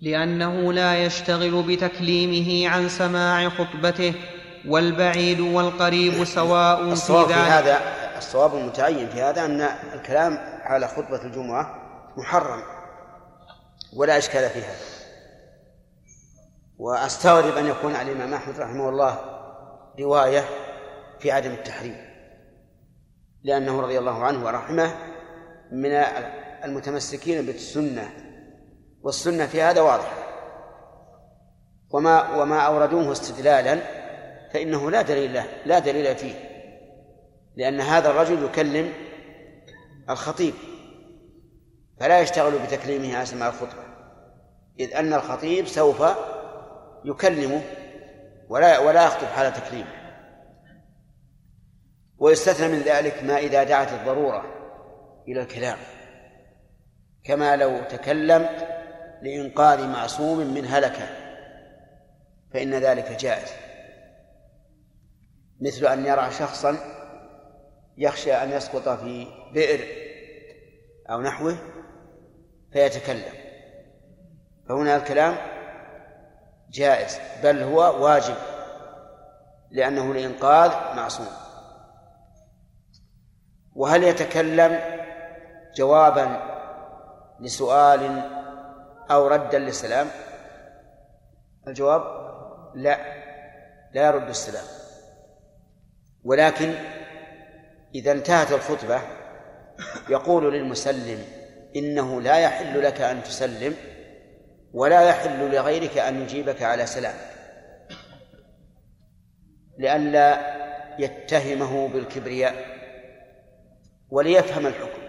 لأنه 0.00 0.72
لا 0.72 1.04
يشتغل 1.04 1.62
بتكليمه 1.62 2.68
عن 2.68 2.88
سماع 2.88 3.48
خطبته. 3.48 4.14
والبعيد 4.68 5.40
والقريب 5.40 6.24
سواء 6.24 6.76
في 6.76 6.92
الصواب 6.92 7.26
في 7.26 7.32
ذلك. 7.32 7.40
هذا 7.40 7.80
الصواب 8.18 8.54
المتعين 8.54 9.08
في 9.08 9.22
هذا 9.22 9.44
أن 9.44 9.60
الكلام 9.94 10.38
على 10.62 10.88
خطبة 10.88 11.22
الجمعة 11.22 11.74
محرم 12.16 12.62
ولا 13.96 14.18
إشكال 14.18 14.50
في 14.50 14.58
هذا. 14.58 14.92
وأستغرب 16.78 17.56
أن 17.56 17.66
يكون 17.66 17.96
على 17.96 18.12
الإمام 18.12 18.34
أحمد 18.34 18.60
رحمه 18.60 18.88
الله 18.88 19.18
رواية 20.00 20.44
في 21.20 21.30
عدم 21.32 21.50
التحريم 21.50 21.96
لأنه 23.44 23.80
رضي 23.80 23.98
الله 23.98 24.24
عنه 24.24 24.44
ورحمه 24.44 24.94
من 25.72 25.92
المتمسكين 26.64 27.46
بالسنة 27.46 28.10
والسنة 29.02 29.46
في 29.46 29.62
هذا 29.62 29.80
واضحة. 29.80 30.22
وما 31.90 32.36
وما 32.36 32.60
أوردوه 32.60 33.12
استدلالا 33.12 34.01
فإنه 34.52 34.90
لا 34.90 35.02
دليل 35.02 35.34
له 35.34 35.46
لا 35.66 35.78
دليل 35.78 36.16
فيه. 36.16 36.34
لأن 37.56 37.80
هذا 37.80 38.10
الرجل 38.10 38.44
يكلم 38.44 38.92
الخطيب 40.10 40.54
فلا 42.00 42.20
يشتغل 42.20 42.58
بتكليمه 42.58 43.24
سماع 43.24 43.48
الخطبة 43.48 43.82
إذ 44.80 44.94
أن 44.94 45.14
الخطيب 45.14 45.66
سوف 45.66 46.04
يكلمه 47.04 47.62
ولا 48.48 48.78
ولا 48.78 49.04
يخطب 49.04 49.26
حال 49.26 49.52
تكليمه. 49.52 50.02
ويستثنى 52.18 52.68
من 52.68 52.78
ذلك 52.78 53.22
ما 53.24 53.38
إذا 53.38 53.64
دعت 53.64 53.92
الضرورة 53.92 54.44
إلى 55.28 55.40
الكلام. 55.40 55.78
كما 57.24 57.56
لو 57.56 57.82
تكلم 57.82 58.48
لإنقاذ 59.22 59.86
معصوم 59.86 60.38
من 60.38 60.66
هلكة 60.66 61.08
فإن 62.52 62.74
ذلك 62.74 63.12
جائز. 63.20 63.61
مثل 65.66 65.86
أن 65.86 66.06
يرى 66.06 66.30
شخصا 66.30 66.76
يخشى 67.96 68.34
أن 68.34 68.50
يسقط 68.50 68.88
في 68.88 69.26
بئر 69.52 69.86
أو 71.10 71.20
نحوه 71.20 71.56
فيتكلم. 72.72 73.32
فهنا 74.68 74.96
الكلام 74.96 75.36
جائز 76.70 77.18
بل 77.42 77.62
هو 77.62 78.04
واجب 78.04 78.34
لأنه 79.70 80.14
لإنقاذ 80.14 80.70
معصوم. 80.96 81.28
وهل 83.74 84.04
يتكلم 84.04 84.80
جوابا 85.76 86.52
لسؤال 87.40 88.22
أو 89.10 89.26
ردا 89.26 89.58
للسلام؟ 89.58 90.06
الجواب 91.68 92.02
لا 92.74 92.98
لا 93.92 94.06
يرد 94.06 94.28
السلام. 94.28 94.81
ولكن 96.24 96.74
إذا 97.94 98.12
انتهت 98.12 98.52
الخطبة 98.52 99.00
يقول 100.08 100.52
للمسلم 100.54 101.24
إنه 101.76 102.20
لا 102.20 102.38
يحل 102.38 102.82
لك 102.82 103.00
أن 103.00 103.22
تسلم 103.22 103.74
ولا 104.72 105.02
يحل 105.02 105.50
لغيرك 105.50 105.98
أن 105.98 106.22
يجيبك 106.22 106.62
على 106.62 106.86
سلام 106.86 107.14
لئلا 109.78 110.52
يتهمه 110.98 111.88
بالكبرياء 111.88 112.54
وليفهم 114.10 114.66
الحكم. 114.66 115.02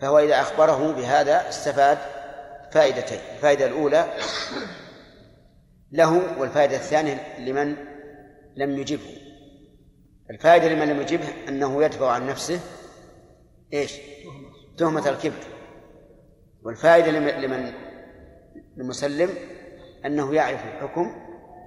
فهو 0.00 0.18
إذا 0.18 0.40
أخبره 0.40 0.92
بهذا 0.92 1.48
استفاد 1.48 1.98
فائدتين 2.72 3.18
الفائدة 3.34 3.66
الأولى 3.66 4.06
له 5.92 6.40
والفائدة 6.40 6.76
الثانية 6.76 7.38
لمن 7.38 7.76
لم 8.56 8.78
يجبه. 8.78 9.21
الفائدة 10.30 10.68
لمن 10.68 10.88
لم 10.88 11.00
يجبه 11.00 11.28
أنه 11.48 11.84
يدفع 11.84 12.10
عن 12.10 12.26
نفسه 12.26 12.60
إيش؟ 13.72 13.92
تهمة 14.78 15.08
الكبر. 15.08 15.44
والفائدة 16.62 17.10
لمن؟ 17.10 17.72
المسلم 18.78 19.30
أنه 20.06 20.34
يعرف 20.34 20.64
الحكم 20.64 21.14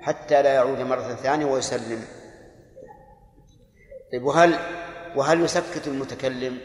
حتى 0.02 0.42
لا 0.42 0.54
يعود 0.54 0.80
مرة 0.80 1.16
ثانية 1.16 1.46
ويسلم. 1.46 2.02
طيب 4.12 4.24
وهل 4.24 4.60
وهل 5.16 5.42
يسكت 5.42 5.88
المتكلم؟ 5.88 6.60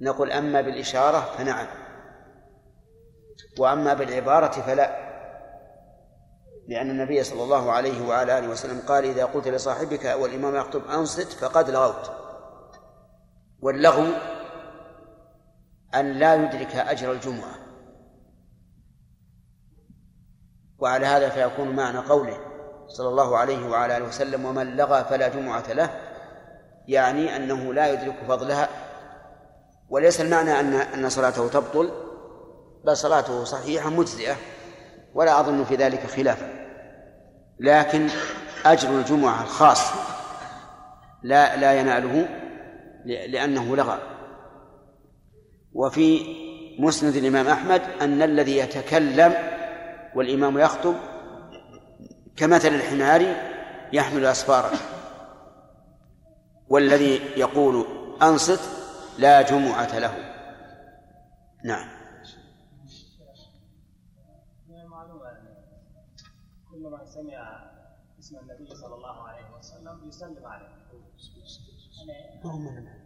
نقول 0.00 0.32
أما 0.32 0.60
بالإشارة 0.60 1.20
فنعم 1.20 1.66
وأما 3.58 3.94
بالعبارة 3.94 4.60
فلا. 4.60 5.03
لأن 6.68 6.90
النبي 6.90 7.24
صلى 7.24 7.42
الله 7.42 7.72
عليه 7.72 8.08
وعلى 8.08 8.38
آله 8.38 8.48
وسلم 8.48 8.80
قال 8.88 9.04
إذا 9.04 9.24
قلت 9.24 9.48
لصاحبك 9.48 10.04
والإمام 10.04 10.56
يخطب 10.56 10.86
أنصت 10.90 11.32
فقد 11.32 11.70
لغوت. 11.70 12.10
واللغو 13.60 14.06
أن 15.94 16.12
لا 16.12 16.34
يدرك 16.34 16.76
أجر 16.76 17.12
الجمعة. 17.12 17.54
وعلى 20.78 21.06
هذا 21.06 21.28
فيكون 21.28 21.76
معنى 21.76 21.98
قوله 21.98 22.38
صلى 22.88 23.08
الله 23.08 23.36
عليه 23.36 23.68
وعلى 23.68 23.96
آله 23.96 24.04
وسلم 24.04 24.44
ومن 24.44 24.76
لغى 24.76 25.04
فلا 25.04 25.28
جمعة 25.28 25.72
له 25.72 25.90
يعني 26.88 27.36
أنه 27.36 27.74
لا 27.74 27.92
يدرك 27.92 28.16
فضلها. 28.28 28.68
وليس 29.88 30.20
المعنى 30.20 30.60
أن 30.60 30.74
أن 30.74 31.08
صلاته 31.08 31.48
تبطل 31.48 31.90
بل 32.84 32.96
صلاته 32.96 33.44
صحيحة 33.44 33.90
مجزئة. 33.90 34.36
ولا 35.14 35.40
أظن 35.40 35.64
في 35.64 35.76
ذلك 35.76 36.06
خلافا. 36.06 36.66
لكن 37.60 38.08
أجر 38.66 38.98
الجمعة 38.98 39.42
الخاص 39.42 39.92
لا 41.22 41.56
لا 41.56 41.80
يناله 41.80 42.28
لأنه 43.04 43.76
لغى. 43.76 43.98
وفي 45.72 46.20
مسند 46.78 47.16
الإمام 47.16 47.48
أحمد 47.48 47.82
أن 48.00 48.22
الذي 48.22 48.56
يتكلم 48.56 49.34
والإمام 50.14 50.58
يخطب 50.58 50.94
كمثل 52.36 52.68
الحمار 52.68 53.36
يحمل 53.92 54.26
أسفارا 54.26 54.70
والذي 56.68 57.14
يقول 57.36 57.86
أنصت 58.22 58.60
لا 59.18 59.42
جمعة 59.42 59.98
له. 59.98 60.14
نعم 61.64 61.88
من 64.68 64.80
المعلومة 64.80 65.30
كل 66.70 66.78
من 66.78 67.06
سمع 67.06 67.70
اسم 68.18 68.36
النبي 68.38 68.74
صلى 68.74 68.94
الله 68.94 69.28
عليه 69.28 69.58
وسلم 69.58 70.08
يسلم 70.08 70.46
عليه 70.46 70.68
ما 72.44 72.50
هو 72.50 72.58
من 72.58 72.68
المعلوم 72.68 73.04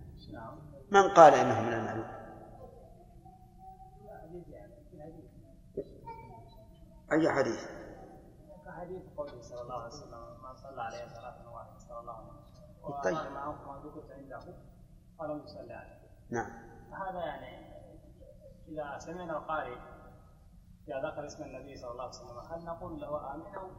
من 0.91 1.15
قال 1.15 1.35
انه 1.35 1.61
من 1.61 1.73
المعلوم 1.73 2.19
يعني 7.09 7.23
في 7.23 7.31
حديث؟ 7.31 7.79
حديث 8.67 9.03
قوله 9.17 9.41
صلى 9.41 9.63
الله 9.63 9.75
عليه 9.75 9.87
وسلم 9.87 10.43
من 10.43 10.57
صلى 10.57 10.83
عليه 10.83 11.09
صلاة 11.09 11.53
واحدة 11.53 11.79
صلى 11.79 12.01
الله 12.01 12.13
عليه 12.13 12.29
وسلم. 12.29 13.03
طيب. 13.03 13.33
معه 13.33 13.53
ما 13.53 13.83
ذكرت 13.85 14.11
عنده 14.11 14.55
ولم 15.19 15.45
يصلي 15.45 15.73
عليه. 15.73 15.99
نعم. 16.31 16.51
فهذا 16.91 17.19
يعني 17.19 17.69
إذا 18.69 18.99
سمعنا 18.99 19.39
القارئ 19.39 19.79
إذا 20.89 21.11
ذكر 21.11 21.27
اسم 21.27 21.45
النبي 21.45 21.77
صلى 21.77 21.91
الله 21.91 22.03
عليه 22.03 22.13
وسلم 22.13 22.39
هل 22.39 22.65
نقول 22.65 23.01
له 23.01 23.35
آمين 23.35 23.55
أو 23.55 23.71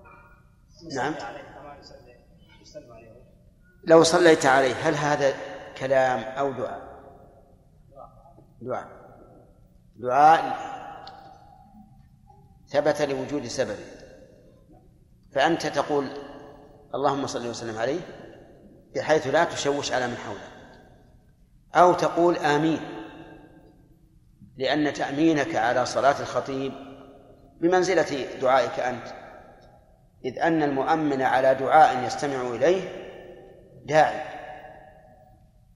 نعم. 0.96 1.14
عليه 1.14 1.44
كما 1.44 1.76
يصلي 1.76 2.26
يسلم 2.62 2.94
عليه. 2.94 3.29
لو 3.84 4.04
صليت 4.04 4.46
عليه 4.46 4.74
هل 4.74 4.96
هذا 4.96 5.34
كلام 5.78 6.20
أو 6.20 6.52
دعاء؟ 6.52 6.90
دعاء. 8.62 8.88
دعاء 9.96 10.58
ثبت 12.68 13.02
لوجود 13.02 13.48
سبب. 13.48 13.78
فأنت 15.32 15.68
تقول 15.68 16.08
اللهم 16.96 17.28
صل 17.28 17.48
وسلم 17.48 17.78
عليه 17.78 18.00
بحيث 18.96 19.28
لا 19.28 19.44
تشوش 19.44 19.92
على 19.92 20.08
من 20.08 20.18
حولك 20.18 20.50
أو 21.76 21.94
تقول 21.94 22.38
آمين 22.38 22.80
لأن 24.58 24.94
تأمينك 24.94 25.56
على 25.56 25.86
صلاة 25.86 26.22
الخطيب 26.22 26.74
بمنزلة 27.62 28.40
دعائك 28.42 28.80
أنت. 28.80 29.08
إذ 30.26 30.40
أن 30.40 30.64
المؤمن 30.64 31.22
على 31.22 31.56
دعاء 31.56 32.06
يستمع 32.06 32.42
إليه 32.42 32.99
داعي. 33.90 34.22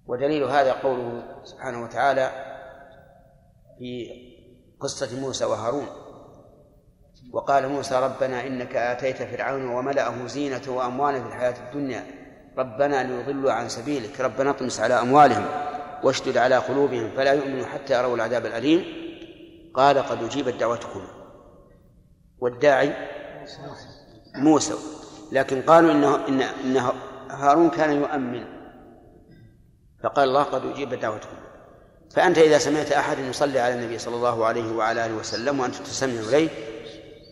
ودليل 0.07 0.43
هذا 0.43 0.72
قوله 0.72 1.24
سبحانه 1.43 1.84
وتعالى 1.84 2.32
في 3.80 4.09
قصة 4.80 5.20
موسى 5.20 5.45
وهارون. 5.45 5.88
وقال 7.34 7.70
موسى 7.70 7.95
ربنا 7.95 8.47
إنك 8.47 8.76
آتيت 8.76 9.24
فرعون 9.24 9.66
وملأه 9.66 10.28
زينة 10.28 10.61
وأموالا 10.68 11.22
في 11.22 11.28
الحياة 11.28 11.55
الدنيا. 11.68 12.03
ربنا 12.57 13.03
ليضلوا 13.03 13.51
عن 13.51 13.70
سبيلك. 13.70 14.22
ربنا 14.22 14.49
اطمس 14.49 14.80
على 14.80 14.93
أموالهم 14.93 15.45
واشدد 16.03 16.38
على 16.38 16.57
قلوبهم 16.57 17.11
فلا 17.16 17.34
يؤمنوا 17.34 17.66
حتى 17.66 17.93
يروا 17.93 18.16
العذاب 18.16 18.45
الأليم. 18.45 18.86
قال 19.74 19.97
قد 19.97 20.24
أجيبت 20.24 20.53
دعوتكما 20.53 21.07
والداعي 22.39 22.93
موسى. 24.36 24.74
لكن 25.32 25.61
قالوا 25.61 25.91
إنه 25.91 26.28
إن 26.28 26.41
إن 26.41 26.91
هارون 27.34 27.69
كان 27.69 27.91
يؤمن. 27.91 28.45
فقال 30.03 30.29
الله 30.29 30.43
قد 30.43 30.65
أجيبت 30.65 31.01
دعوتكم. 31.01 31.38
فأنت 32.11 32.38
إذا 32.38 32.57
سمعت 32.57 32.91
أحد 32.91 33.19
يصلي 33.19 33.59
على 33.59 33.73
النبي 33.73 33.97
صلى 33.97 34.15
الله 34.15 34.45
عليه 34.45 34.75
وعلى 34.75 35.05
آله 35.05 35.15
وسلم 35.15 35.59
وأنت 35.59 35.75
تستمع 35.75 36.13
إليه 36.13 36.49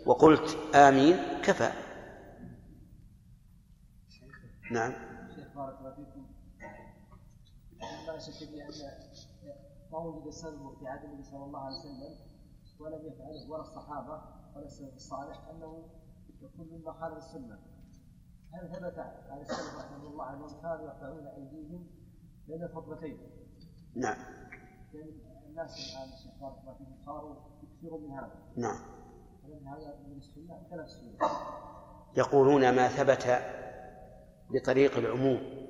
وقلت 0.05 0.75
آمين 0.75 1.41
كفى. 1.43 1.71
نعم. 4.71 4.91
فيكم 5.95 6.25
لا 8.07 8.19
شك 8.19 8.49
في 10.79 10.87
عهد 10.87 11.03
النبي 11.03 11.23
صلى 11.23 11.43
الله 11.45 11.59
عليه 11.65 11.77
وسلم 11.77 12.15
ولم 12.79 13.05
يفعله 13.05 13.51
ولا 13.51 13.61
الصحابة 13.61 14.21
ولا 14.55 14.65
السلف 14.65 14.93
الصالح 14.95 15.37
أنه 15.49 15.89
يكون 16.41 16.67
مما 16.71 16.93
خالف 16.93 17.17
السنة. 17.17 17.59
هل 18.53 18.69
ثبت 18.69 18.99
عن 19.29 19.41
السلف 19.41 19.77
رحمه 19.77 20.07
الله 20.07 20.33
انهم 20.33 20.61
كانوا 20.61 20.85
يرفعون 20.85 21.27
أيديهم 21.27 21.87
بين 22.47 22.63
الخطبتين. 22.63 23.17
نعم. 23.95 24.17
لأن 24.93 25.09
الناس 25.49 25.69
الآن 25.69 26.09
شيخ 26.23 26.33
بارك 26.41 26.55
الله 26.61 26.73
فيكم 26.73 27.05
صاروا 27.05 27.35
يكثرون 27.63 28.03
من 28.03 28.11
هذا. 28.11 28.31
نعم. 28.55 28.79
ولان 29.43 29.67
هذا 29.67 29.95
من 30.07 30.17
السنة 30.17 30.61
خلاف 30.71 30.85
السنة. 30.85 31.29
يقولون 32.17 32.75
ما 32.75 32.87
ثبت 32.87 33.41
بطريق 34.49 34.97
العموم. 34.97 35.67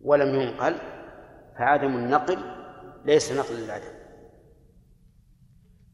ولم 0.00 0.34
ينقل 0.34 0.80
فعدم 1.58 1.96
النقل 1.96 2.38
ليس 3.04 3.32
نقل 3.32 3.54
للعدم. 3.54 3.98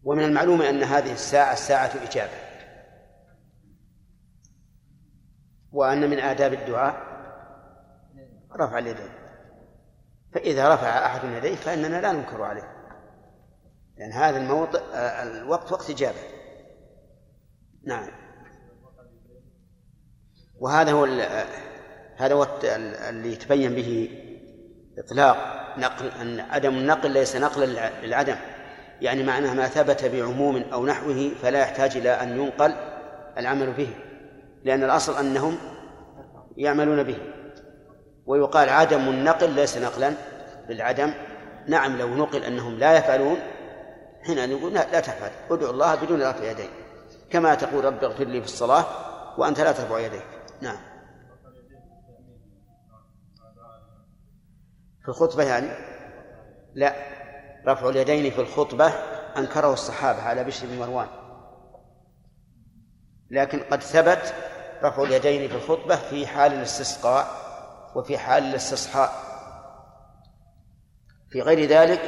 ومن 0.04 0.24
المعلوم 0.24 0.62
أن 0.62 0.82
هذه 0.82 1.12
الساعة 1.12 1.54
ساعة 1.54 1.90
إجابة. 2.08 2.43
وأن 5.74 6.10
من 6.10 6.18
آداب 6.18 6.52
الدعاء 6.52 6.94
رفع 8.60 8.78
اليدين. 8.78 9.08
فإذا 10.34 10.74
رفع 10.74 11.06
أحد 11.06 11.20
يديه 11.24 11.54
فإننا 11.54 12.00
لا 12.00 12.12
ننكر 12.12 12.42
عليه. 12.42 12.74
لأن 13.98 14.12
هذا 14.12 14.36
الموضع 14.38 14.80
آه، 14.94 15.22
الوقت 15.22 15.72
وقت 15.72 15.90
إجابة. 15.90 16.18
نعم. 17.86 18.08
وهذا 20.60 20.92
هو 20.92 21.04
هذا 22.16 22.34
هو 22.34 22.46
اللي 23.08 23.32
يتبين 23.32 23.74
به 23.74 24.08
إطلاق 24.98 25.36
نقل 25.78 26.06
أن 26.20 26.40
عدم 26.40 26.74
النقل 26.74 27.10
ليس 27.10 27.36
نقلا 27.36 27.66
للع- 27.66 28.04
للعدم. 28.04 28.36
يعني 29.00 29.22
معناه 29.22 29.54
ما 29.54 29.68
ثبت 29.68 30.04
بعموم 30.04 30.56
أو 30.56 30.86
نحوه 30.86 31.30
فلا 31.42 31.58
يحتاج 31.60 31.96
إلى 31.96 32.10
أن 32.10 32.28
ينقل 32.40 32.74
العمل 33.38 33.72
به. 33.72 33.94
لأن 34.64 34.84
الأصل 34.84 35.18
أنهم 35.18 35.58
يعملون 36.56 37.02
به. 37.02 37.18
ويقال 38.26 38.68
عدم 38.68 39.08
النقل 39.08 39.50
ليس 39.50 39.78
نقلا 39.78 40.12
للعدم 40.68 41.14
نعم 41.68 41.96
لو 41.96 42.08
نقل 42.14 42.44
أنهم 42.44 42.78
لا 42.78 42.98
يفعلون 42.98 43.36
حين 44.22 44.50
نقول 44.50 44.74
لا, 44.74 44.90
لا 44.92 45.00
تفعل 45.00 45.30
ادعو 45.50 45.70
الله 45.70 45.94
بدون 45.94 46.22
رفع 46.22 46.50
يديك. 46.50 46.70
كما 47.30 47.54
تقول 47.54 47.84
رب 47.84 48.04
اغفر 48.04 48.24
لي 48.24 48.40
في 48.40 48.46
الصلاة 48.46 48.84
وأنت 49.38 49.60
لا 49.60 49.72
ترفع 49.72 49.98
يديك. 49.98 50.26
نعم. 50.60 50.76
في 55.02 55.08
الخطبة 55.08 55.42
يعني؟ 55.42 55.68
لا. 56.74 56.94
رفع 57.66 57.88
اليدين 57.88 58.30
في 58.30 58.40
الخطبة 58.40 58.86
أنكره 59.38 59.72
الصحابة 59.72 60.22
على 60.22 60.44
بشر 60.44 60.66
بن 60.66 60.78
مروان. 60.78 61.08
لكن 63.30 63.60
قد 63.60 63.82
ثبت 63.82 64.34
رفع 64.84 65.02
اليدين 65.02 65.48
في 65.48 65.54
الخطبة 65.54 65.96
في 65.96 66.26
حال 66.26 66.52
الاستسقاء 66.52 67.26
وفي 67.94 68.18
حال 68.18 68.42
الاستصحاء 68.42 69.10
في 71.30 71.40
غير 71.40 71.68
ذلك 71.68 72.00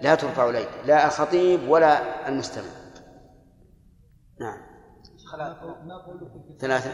لا 0.00 0.14
ترفع 0.14 0.50
اليد 0.50 0.68
لا 0.86 1.06
الخطيب 1.06 1.68
ولا 1.68 2.28
المستمع. 2.28 2.70
نعم. 4.40 4.70
ثلاثة. 6.58 6.90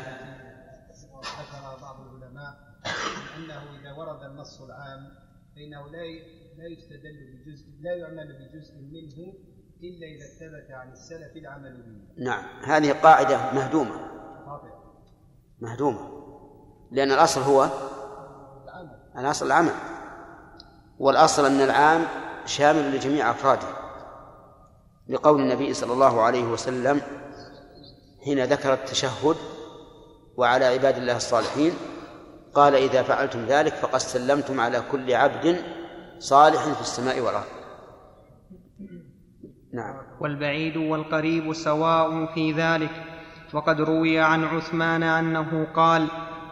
ذكر 1.16 1.80
بعض 1.82 2.00
العلماء 2.00 2.54
أنه 3.36 3.80
إذا 3.80 3.92
ورد 3.92 4.22
النص 4.22 4.60
العام 4.60 5.14
فإنه 5.56 5.86
لا 5.86 6.02
لا 6.58 6.66
يستدل 6.66 7.44
بجزء 7.44 7.66
لا 7.80 7.96
يعمل 7.96 8.32
بجزء 8.32 8.74
منه 8.74 9.34
إلا 9.82 10.06
إذا 10.06 10.26
ثبت 10.26 10.70
عن 10.70 10.92
السلف 10.92 11.36
العمل 11.36 11.82
به 11.82 12.24
نعم. 12.24 12.44
هذه 12.64 12.92
قاعدة 12.92 13.52
مهدومة. 13.52 14.16
مهدومة. 15.60 16.00
لأن 16.90 17.12
الأصل 17.12 17.40
هو 17.40 17.68
الأصل 19.18 19.46
العمل. 19.46 19.74
والأصل 20.98 21.46
أن 21.46 21.60
العام 21.60 22.04
شامل 22.46 22.96
لجميع 22.96 23.30
أفراده. 23.30 23.68
لقول 25.08 25.40
النبي 25.40 25.74
صلى 25.74 25.92
الله 25.92 26.22
عليه 26.22 26.44
وسلم 26.44 27.00
حين 28.24 28.44
ذكر 28.44 28.72
التشهد 28.72 29.36
وعلى 30.36 30.64
عباد 30.64 30.96
الله 30.96 31.16
الصالحين 31.16 31.72
قال 32.54 32.74
إذا 32.74 33.02
فعلتم 33.02 33.46
ذلك 33.46 33.72
فقد 33.74 33.98
سلمتم 33.98 34.60
على 34.60 34.82
كل 34.92 35.14
عبد 35.14 35.62
صالح 36.18 36.62
في 36.62 36.80
السماء 36.80 37.20
والأرض. 37.20 37.46
نعم. 39.72 39.94
والبعيد 40.20 40.76
والقريب 40.76 41.52
سواء 41.52 42.34
في 42.34 42.52
ذلك. 42.52 43.15
وقد 43.52 43.80
روي 43.80 44.18
عن 44.18 44.44
عثمان 44.44 45.02
أنه 45.02 45.66
قال 45.74 46.06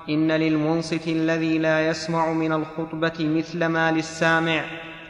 إن 0.09 0.33
للمنصت 0.33 1.09
الذي 1.09 1.59
لا 1.59 1.89
يسمع 1.89 2.33
من 2.33 2.53
الخطبة 2.53 3.13
مثل 3.21 3.67
ما 3.67 3.93
للسامع 3.93 4.65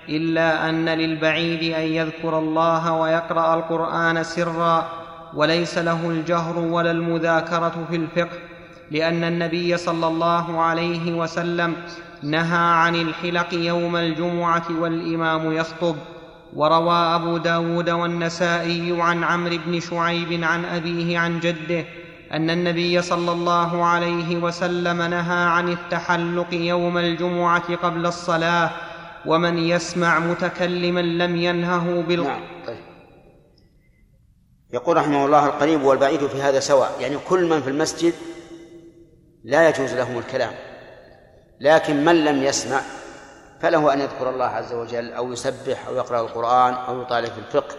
إلا 0.09 0.69
أن 0.69 0.89
للبعيد 0.89 1.75
أن 1.75 1.83
يذكر 1.83 2.39
الله 2.39 2.93
ويقرأ 2.93 3.55
القرآن 3.55 4.23
سرا 4.23 4.89
وليس 5.35 5.79
له 5.79 6.11
الجهر 6.11 6.59
ولا 6.59 6.91
المذاكرة 6.91 7.87
في 7.91 7.97
الفقه 7.97 8.39
لأن 8.91 9.25
النبي 9.25 9.77
صلى 9.77 10.07
الله 10.07 10.61
عليه 10.61 11.15
وسلم 11.15 11.77
نهى 12.23 12.75
عن 12.75 12.95
الحلق 12.95 13.55
يوم 13.55 13.97
الجمعة 13.97 14.65
والإمام 14.81 15.53
يخطب. 15.53 15.97
وروى 16.55 16.95
أبو 16.95 17.37
داود 17.37 17.91
والنسائي 17.91 18.97
عن 19.01 19.25
عمرو 19.25 19.59
بن 19.67 19.81
شعيب 19.81 20.45
عن 20.45 20.65
أبيه 20.65 21.19
عن 21.19 21.41
جده 21.41 21.85
أن 22.33 22.51
النبي 22.51 23.03
صلى 23.03 23.33
الله 23.33 23.85
عليه 23.85 24.37
وسلم 24.37 25.03
نهى 25.03 25.45
عن 25.45 25.69
التحلق 25.69 26.47
يوم 26.53 26.99
الجمعة 26.99 27.77
قبل 27.77 28.07
الصلاة 28.07 28.71
ومن 29.27 29.59
يسمع 29.59 30.19
متكلما 30.19 31.01
لم 31.01 31.37
ينهه 31.37 32.03
بال 32.09 32.25
نعم 32.25 32.41
طيب. 32.67 32.85
يقول 34.73 34.97
رحمه 34.97 35.27
الله 35.27 35.47
القريب 35.47 35.83
والبعيد 35.83 36.27
في 36.27 36.43
هذا 36.43 36.61
سواء 36.61 36.97
يعني 37.01 37.17
كل 37.29 37.45
من 37.45 37.63
في 37.63 37.71
المسجد 37.71 38.15
لا 39.45 39.69
يجوز 39.69 39.95
لهم 39.95 40.19
الكلام 40.19 40.53
لكن 41.61 42.05
من 42.05 42.25
لم 42.25 42.43
يسمع 42.43 42.81
فله 43.61 43.93
أن 43.93 44.01
يذكر 44.01 44.31
الله 44.31 44.45
عز 44.45 44.73
وجل 44.73 45.13
أو 45.13 45.33
يسبح 45.33 45.87
أو 45.87 45.97
يقرأ 45.97 46.21
القرآن 46.21 46.75
أو 46.75 47.03
يطالع 47.03 47.29
في 47.29 47.39
الفقه 47.39 47.77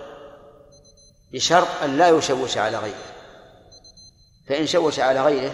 بشرط 1.33 1.67
أن 1.83 1.97
لا 1.97 2.09
يشوش 2.09 2.57
على 2.57 2.77
غيره. 2.77 3.05
فإن 4.47 4.67
شوش 4.67 4.99
على 4.99 5.23
غيره 5.23 5.51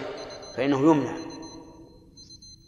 فإنه 0.56 0.80
يمنع. 0.80 1.16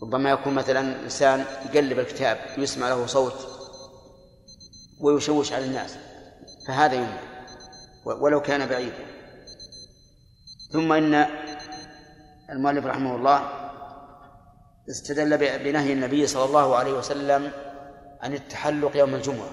ربما 0.04 0.32
يكون 0.32 0.54
مثلا 0.54 1.04
إنسان 1.04 1.46
يقلب 1.66 2.00
الكتاب 2.00 2.38
يسمع 2.58 2.90
له 2.90 3.06
صوت 3.06 3.48
ويشوش 5.02 5.54
على 5.54 5.66
الناس 5.66 5.96
فهذا 6.68 6.96
يمنع. 6.96 7.22
ولو 8.06 8.42
كان 8.42 8.66
بعيدا. 8.66 9.06
ثم 10.72 10.92
إن 10.92 11.28
المؤلف 12.50 12.86
رحمه 12.86 13.16
الله 13.16 13.63
استدل 14.90 15.38
بنهي 15.38 15.94
النبي 15.94 16.28
صلى 16.28 16.46
الله 16.46 16.76
عليه 16.76 16.94
وسلم 16.94 17.52
عن 18.22 18.34
التحلق 18.34 18.98
يوم 18.98 19.16
الجمعة. 19.16 19.50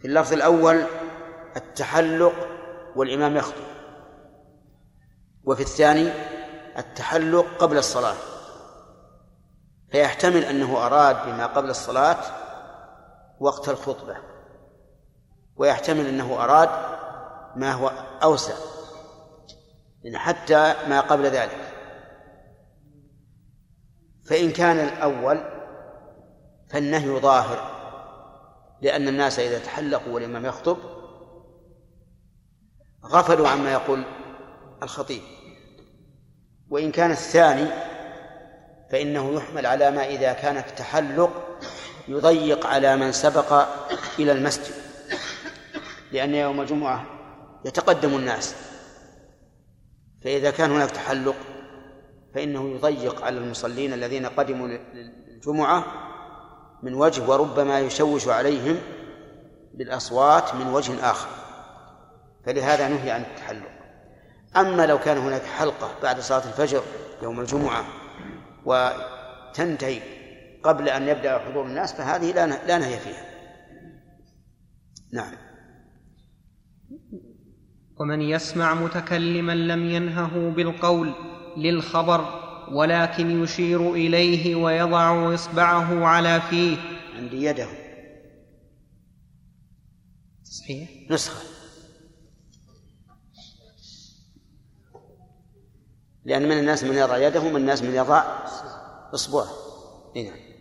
في 0.00 0.08
اللفظ 0.08 0.32
الأول 0.32 0.84
التحلق 1.56 2.32
والإمام 2.96 3.36
يخطب. 3.36 3.64
وفي 5.44 5.62
الثاني 5.62 6.12
التحلق 6.78 7.46
قبل 7.58 7.78
الصلاة. 7.78 8.16
فيحتمل 9.90 10.44
أنه 10.44 10.86
أراد 10.86 11.26
بما 11.26 11.46
قبل 11.46 11.70
الصلاة 11.70 12.18
وقت 13.40 13.68
الخطبة. 13.68 14.16
ويحتمل 15.56 16.06
أنه 16.06 16.44
أراد 16.44 16.68
ما 17.56 17.72
هو 17.72 17.88
أوسع. 18.22 18.54
حتى 20.14 20.74
ما 20.88 21.00
قبل 21.00 21.26
ذلك. 21.26 21.71
فإن 24.32 24.50
كان 24.50 24.78
الأول 24.78 25.40
فالنهي 26.70 27.20
ظاهر 27.20 27.70
لأن 28.82 29.08
الناس 29.08 29.38
إذا 29.38 29.58
تحلقوا 29.58 30.12
والإمام 30.14 30.46
يخطب 30.46 30.76
غفلوا 33.04 33.48
عما 33.48 33.72
يقول 33.72 34.04
الخطيب. 34.82 35.22
وإن 36.70 36.92
كان 36.92 37.10
الثاني 37.10 37.66
فإنه 38.90 39.34
يحمل 39.34 39.66
على 39.66 39.90
ما 39.90 40.06
إذا 40.06 40.32
كان 40.32 40.56
التحلق 40.56 41.58
يضيق 42.08 42.66
على 42.66 42.96
من 42.96 43.12
سبق 43.12 43.66
إلى 44.18 44.32
المسجد 44.32 44.74
لأن 46.12 46.34
يوم 46.34 46.60
الجمعة 46.60 47.06
يتقدم 47.64 48.14
الناس. 48.14 48.54
فإذا 50.24 50.50
كان 50.50 50.70
هناك 50.70 50.90
تحلق 50.90 51.36
فإنه 52.34 52.70
يضيق 52.70 53.24
على 53.24 53.38
المصلين 53.38 53.92
الذين 53.92 54.26
قدموا 54.26 54.68
للجمعة 54.68 55.84
من 56.82 56.94
وجه 56.94 57.30
وربما 57.30 57.80
يشوش 57.80 58.28
عليهم 58.28 58.76
بالأصوات 59.74 60.54
من 60.54 60.66
وجه 60.66 61.10
آخر. 61.10 61.28
فلهذا 62.46 62.88
نهي 62.88 63.10
عن 63.10 63.20
التحلق. 63.20 63.70
أما 64.56 64.86
لو 64.86 64.98
كان 64.98 65.18
هناك 65.18 65.42
حلقة 65.42 65.90
بعد 66.02 66.20
صلاة 66.20 66.48
الفجر 66.48 66.82
يوم 67.22 67.40
الجمعة 67.40 67.84
وتنتهي 68.64 70.00
قبل 70.62 70.88
أن 70.88 71.08
يبدأ 71.08 71.38
حضور 71.38 71.66
الناس 71.66 71.92
فهذه 71.92 72.32
لا 72.32 72.46
لا 72.46 72.78
نهي 72.78 72.98
فيها. 72.98 73.24
نعم. 75.12 75.32
ومن 78.00 78.20
يسمع 78.20 78.74
متكلما 78.74 79.52
لم 79.52 79.90
ينهه 79.90 80.50
بالقول 80.50 81.14
للخبر 81.56 82.42
ولكن 82.72 83.42
يشير 83.42 83.92
إليه 83.92 84.54
ويضع 84.54 85.34
إصبعه 85.34 86.04
على 86.04 86.40
فيه. 86.50 86.76
عندي 87.16 87.44
يده. 87.44 87.68
صحيح. 90.44 90.90
نسخة. 91.10 91.42
لأن 96.24 96.48
من 96.48 96.58
الناس 96.58 96.84
من 96.84 96.94
يضع 96.94 97.18
يده 97.18 97.40
ومن 97.40 97.56
الناس 97.56 97.82
من 97.82 97.94
يضع 97.94 98.24
إصبعه. 99.14 99.48
نعم 100.16 100.52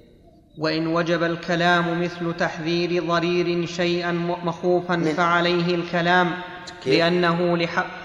وإن 0.58 0.88
وجب 0.88 1.24
الكلام 1.24 2.04
مثل 2.04 2.38
تحذير 2.38 3.08
ضرير 3.08 3.66
شيئا 3.66 4.12
مخوفا 4.44 5.14
فعليه 5.18 5.76
الكلام؟ 5.76 6.32
لأنه 6.86 7.58
لحق 7.58 8.02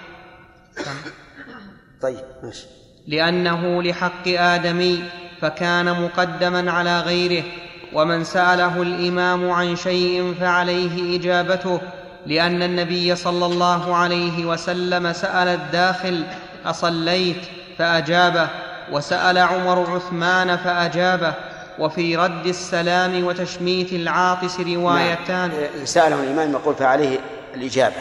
طيب 2.03 2.25
ماشي. 2.43 2.67
لأنه 3.07 3.83
لحق 3.83 4.29
ادمي 4.29 5.05
فكان 5.41 6.03
مقدما 6.03 6.73
على 6.73 7.01
غيره 7.01 7.45
ومن 7.93 8.25
سأله 8.25 8.83
الإمام 8.83 9.51
عن 9.51 9.77
شيء 9.77 10.35
فعليه 10.41 11.19
إجابته 11.19 11.81
لأن 12.27 12.63
النبي 12.63 13.17
صلى 13.17 13.47
الله 13.47 13.97
عليه 13.97 14.45
وسلم 14.45 15.13
سأل 15.13 15.49
الداخل 15.49 16.25
أصليت؟ 16.67 17.37
فأجابه. 17.79 18.49
وسأل 18.93 19.39
عمر 19.39 19.91
عثمان 19.91 20.57
فأجابه. 20.57 21.35
وفي 21.79 22.17
رد 22.17 22.47
السلام 22.47 23.25
وتشميت 23.25 23.93
العاطس 23.93 24.61
روايتان. 24.61 25.51
نعم. 25.51 25.85
ساله 25.85 26.23
الإمام 26.23 26.53
يقول 26.53 26.75
فعليه 26.75 27.19
الإجابة. 27.55 27.95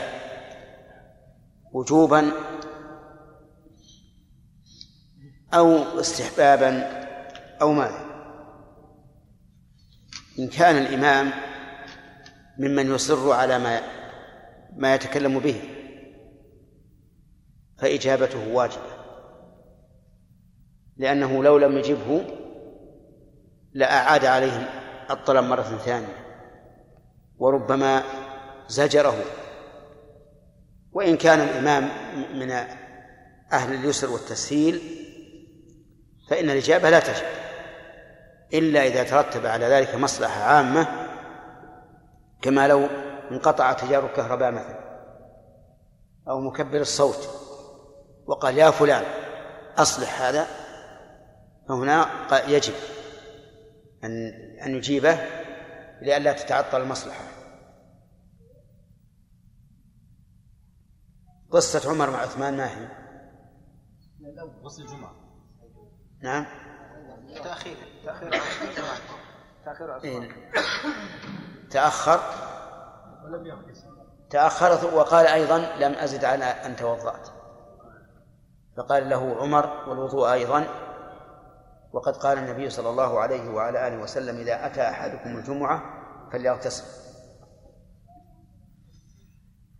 وجوبا 1.73 2.31
أو 5.55 5.99
استحبابا 5.99 7.05
أو 7.61 7.71
ماذا 7.71 8.05
إن 10.39 10.47
كان 10.47 10.77
الإمام 10.77 11.31
ممن 12.57 12.95
يصر 12.95 13.31
على 13.31 13.59
ما 13.59 13.81
ما 14.75 14.95
يتكلم 14.95 15.39
به 15.39 15.61
فإجابته 17.77 18.53
واجبة. 18.53 18.95
لأنه 20.97 21.43
لو 21.43 21.57
لم 21.57 21.77
يجبه 21.77 22.21
لأعاد 23.73 24.25
عليه 24.25 24.69
الطلب 25.09 25.45
مرة 25.45 25.77
ثانية 25.85 26.25
وربما 27.37 28.03
زجره. 28.67 29.23
وإن 30.91 31.17
كان 31.17 31.39
الإمام 31.39 31.89
من 32.39 32.51
أهل 33.53 33.73
اليسر 33.73 34.11
والتسهيل 34.11 35.04
فإن 36.27 36.49
الإجابة 36.49 36.89
لا 36.89 36.99
تجب 36.99 37.25
إلا 38.53 38.87
إذا 38.87 39.03
ترتب 39.03 39.45
على 39.45 39.65
ذلك 39.65 39.95
مصلحة 39.95 40.43
عامة 40.43 40.87
كما 42.41 42.67
لو 42.67 42.87
انقطع 43.31 43.73
تجار 43.73 44.05
الكهرباء 44.05 44.51
مثلا 44.51 44.85
أو 46.29 46.41
مكبر 46.41 46.81
الصوت 46.81 47.29
وقال 48.27 48.57
يا 48.57 48.71
فلان 48.71 49.03
أصلح 49.77 50.21
هذا 50.21 50.47
فهنا 51.67 52.09
يجب 52.47 52.73
أن 54.03 54.27
أن 54.65 54.75
يجيبه 54.75 55.19
لئلا 56.01 56.33
تتعطل 56.33 56.81
المصلحة 56.81 57.23
قصة 61.51 61.89
عمر 61.89 62.09
مع 62.09 62.17
عثمان 62.17 62.57
ما 62.57 62.67
هي؟ 62.67 62.87
غسل 64.63 64.81
الجمعة 64.81 65.24
نعم. 66.21 66.45
تأخير. 67.43 67.77
تأخير 68.05 68.31
تأخير 69.65 70.03
إيه. 70.03 70.29
تأخر 71.69 72.19
ولم 73.23 73.45
يغتسل 73.45 73.95
تأخرت 74.29 74.83
وقال 74.83 75.27
أيضا 75.27 75.57
لم 75.57 75.93
أزد 75.93 76.25
على 76.25 76.45
أن 76.45 76.75
توضأت. 76.75 77.27
فقال 78.77 79.09
له 79.09 79.35
عمر 79.41 79.89
والوضوء 79.89 80.33
أيضا. 80.33 80.67
وقد 81.93 82.17
قال 82.17 82.37
النبي 82.37 82.69
صلى 82.69 82.89
الله 82.89 83.19
عليه 83.19 83.49
وعلى 83.49 83.87
آله 83.87 83.97
وسلم 83.97 84.37
إذا 84.37 84.65
أتى 84.65 84.81
أحدكم 84.81 85.37
الجمعة 85.37 85.83
فليغتسل. 86.33 86.83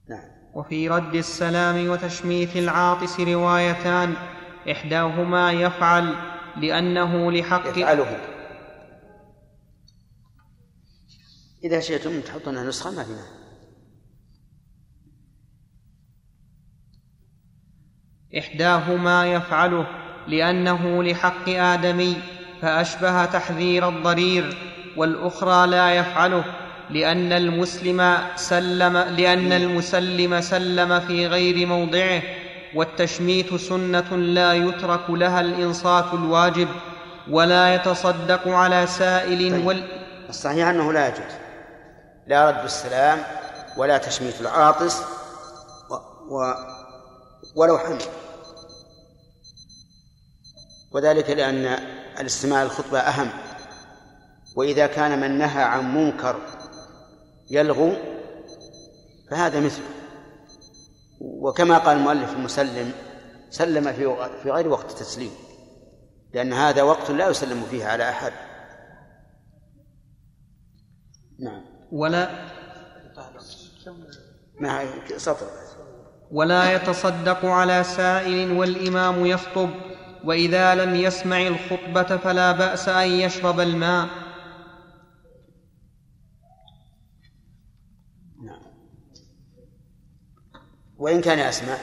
نعم. 0.09 0.29
وفي 0.53 0.89
رد 0.89 1.15
السلام 1.15 1.89
وتشميت 1.89 2.55
العاطس 2.55 3.19
روايتان. 3.19 4.15
إحداهما 4.71 5.51
يفعل 5.51 6.15
لأنه 6.57 7.31
لحق. 7.31 7.67
يفعله. 7.67 8.17
إذا 11.63 11.79
شئتم 11.79 12.21
تحطون 12.21 12.67
نسخة 12.67 12.91
ما 12.91 13.03
في 13.03 13.11
مانع 13.11 13.45
إحداهما 18.37 19.33
يفعله 19.33 19.87
لأنه 20.27 21.03
لحق 21.03 21.49
آدمي 21.49 22.15
فأشبه 22.61 23.25
تحذير 23.25 23.89
الضرير 23.89 24.57
والأخرى 24.97 25.67
لا 25.67 25.93
يفعله 25.93 26.45
لأن 26.89 27.31
المسلم 27.31 28.17
سلم 28.35 28.97
لأن 28.97 29.51
المسلم 29.51 30.41
سلم 30.41 30.99
في 30.99 31.27
غير 31.27 31.67
موضعه. 31.67 32.21
والتشميت 32.76 33.56
سنة 33.56 34.15
لا 34.15 34.53
يترك 34.53 35.10
لها 35.10 35.41
الإنصات 35.41 36.14
الواجب 36.14 36.68
ولا 37.30 37.76
يتصدق 37.76 38.47
على 38.47 38.88
سائل 38.88 39.52
طيب. 39.52 39.68
وال 39.68 39.88
الصحيح 40.30 40.68
أنه 40.68 40.93
لا 40.93 41.07
يجوز. 41.07 41.34
لا 42.27 42.49
رد 42.49 42.64
السلام 42.64 43.23
ولا 43.77 43.97
تشميت 43.97 44.41
العاطس 44.41 45.02
و... 45.89 45.93
و... 46.35 46.53
ولو 47.56 47.77
حمل. 47.77 48.02
وذلك 50.91 51.30
لأن 51.30 51.65
الاستماع 52.19 52.64
للخطبة 52.64 52.99
أهم. 52.99 53.30
وإذا 54.56 54.88
كان 54.88 55.19
من 55.22 55.38
نهى 55.38 55.64
عن 55.64 55.95
منكر 55.95 56.35
يلغو 57.52 57.93
فهذا 59.31 59.60
مثله 59.60 59.94
وكما 61.19 61.77
قال 61.77 61.97
المؤلف 61.97 62.33
المسلم 62.33 62.91
سلم 63.49 63.93
في 63.93 64.29
في 64.43 64.51
غير 64.51 64.67
وقت 64.67 64.91
التسليم 64.91 65.31
لأن 66.33 66.53
هذا 66.53 66.83
وقت 66.83 67.11
لا 67.11 67.29
يسلم 67.29 67.61
فيه 67.61 67.85
على 67.85 68.09
أحد. 68.09 68.33
نعم. 71.39 71.65
ولا 71.91 72.29
ما 74.59 74.85
سطر. 75.17 75.47
ولا 76.31 76.73
يتصدق 76.73 77.45
على 77.45 77.83
سائل 77.83 78.51
والإمام 78.51 79.25
يخطب 79.25 79.69
وإذا 80.23 80.75
لم 80.75 80.95
يسمع 80.95 81.47
الخطبة 81.47 82.17
فلا 82.17 82.51
بأس 82.51 82.89
أن 82.89 83.07
يشرب 83.07 83.59
الماء 83.59 84.07
نعم 88.43 88.61
وإن 90.97 91.22
كان 91.22 91.39
يسمع 91.39 91.77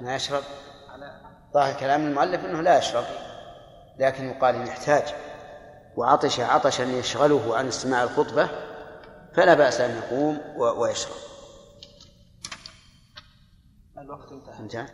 ما 0.00 0.16
يشرب. 0.16 0.42
ظاهر 1.54 1.80
كلام 1.80 2.06
المؤلف 2.06 2.44
إنه 2.44 2.60
لا 2.60 2.78
يشرب 2.78 3.04
لكن 3.98 4.28
يقال 4.28 4.54
إن 4.54 4.66
يحتاج. 4.66 5.14
وعطش 5.96 6.40
عطشا 6.40 6.82
يشغله 6.82 7.56
عن 7.56 7.68
استماع 7.68 8.02
الخطبة 8.02 8.48
فلا 9.34 9.54
بأس 9.54 9.80
أن 9.80 9.96
يقوم 9.96 10.40
ويشرب. 10.56 11.14
الوقت 13.98 14.32
انتهى. 14.32 14.58
انتهى 14.58 14.86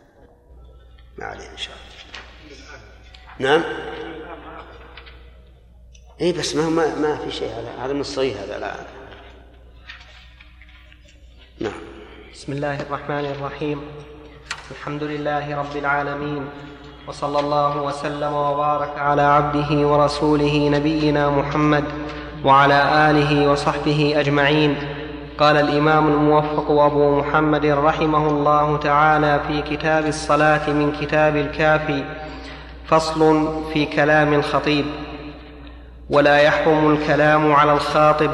ما 1.17 1.25
عليه 1.25 1.51
إن 1.51 1.57
شاء 1.57 1.75
الله. 1.75 1.95
نعم؟ 3.39 3.63
اي 6.21 6.31
بس 6.31 6.55
ما 6.55 6.69
ما, 6.69 6.95
ما 6.95 7.17
في 7.17 7.31
شيء 7.31 7.49
هذا. 7.49 7.85
هذا 7.85 7.93
من 7.93 8.01
الصغير 8.01 8.43
هذا 8.43 8.59
لا. 8.59 9.04
نعم. 11.61 11.71
بسم 12.33 12.51
الله 12.53 12.81
الرحمن 12.81 13.25
الرحيم. 13.25 13.81
الحمد 14.71 15.03
لله 15.03 15.57
رب 15.57 15.75
العالمين 15.75 16.43
وصلى 17.07 17.39
الله 17.39 17.81
وسلم 17.81 18.33
وبارك 18.33 18.99
على 18.99 19.21
عبده 19.21 19.87
ورسوله 19.87 20.69
نبينا 20.69 21.29
محمد 21.29 21.83
وعلى 22.45 23.09
آله 23.09 23.51
وصحبه 23.51 24.13
أجمعين. 24.17 24.75
قال 25.37 25.57
الإمام 25.57 26.07
الموفق 26.07 26.71
أبو 26.71 27.19
محمد 27.19 27.65
رحمه 27.65 28.27
الله 28.29 28.77
تعالى 28.77 29.39
في 29.47 29.61
كتاب 29.61 30.05
الصلاة 30.05 30.69
من 30.69 30.91
كتاب 31.01 31.35
الكافي 31.35 32.03
فصل 32.87 33.49
في 33.73 33.85
كلام 33.85 34.33
الخطيب. 34.33 34.85
ولا 36.09 36.37
يحرم 36.37 36.93
الكلام 36.93 37.53
على 37.53 37.73
الخاطب 37.73 38.31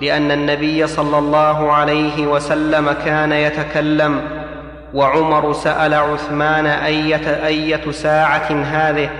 لأن 0.00 0.30
النبي 0.30 0.86
صلى 0.86 1.18
الله 1.18 1.72
عليه 1.72 2.26
وسلم 2.26 2.92
كان 3.04 3.32
يتكلم 3.32 4.20
وعمر 4.94 5.52
سأل 5.52 5.94
عثمان 5.94 6.66
أية 6.66 7.46
أية 7.46 7.90
ساعة 7.90 8.64
هذه 8.64 9.10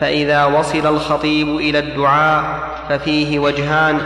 فإذا 0.00 0.44
وصل 0.44 0.86
الخطيب 0.86 1.48
إلى 1.48 1.78
الدعاء 1.78 2.44
ففيه 2.88 3.38
وجهان 3.38 3.98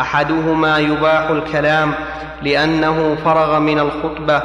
أحدهما 0.00 0.78
يباح 0.78 1.30
الكلام 1.30 1.94
لأنه 2.42 3.16
فرغ 3.24 3.58
من 3.58 3.78
الخطبة 3.78 4.42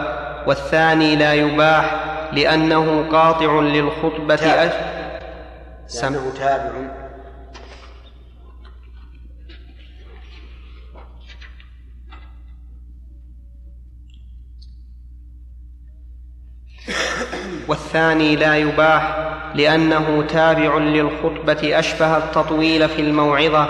والثاني 0.48 1.16
لا 1.16 1.34
يباح 1.34 1.96
لأنه 2.34 3.06
قاطع 3.12 3.60
للخطبة 3.60 4.36
تابع. 4.36 4.72
لأنه 6.02 6.32
تابع 6.40 6.72
والثاني 17.70 18.36
لا 18.36 18.58
يباح 18.58 19.30
لأنه 19.56 20.28
تابع 20.28 20.78
للخطبة 20.78 21.80
أشبه 21.80 22.18
التطويل 22.18 22.90
في 22.90 23.02
الموعظة. 23.02 23.68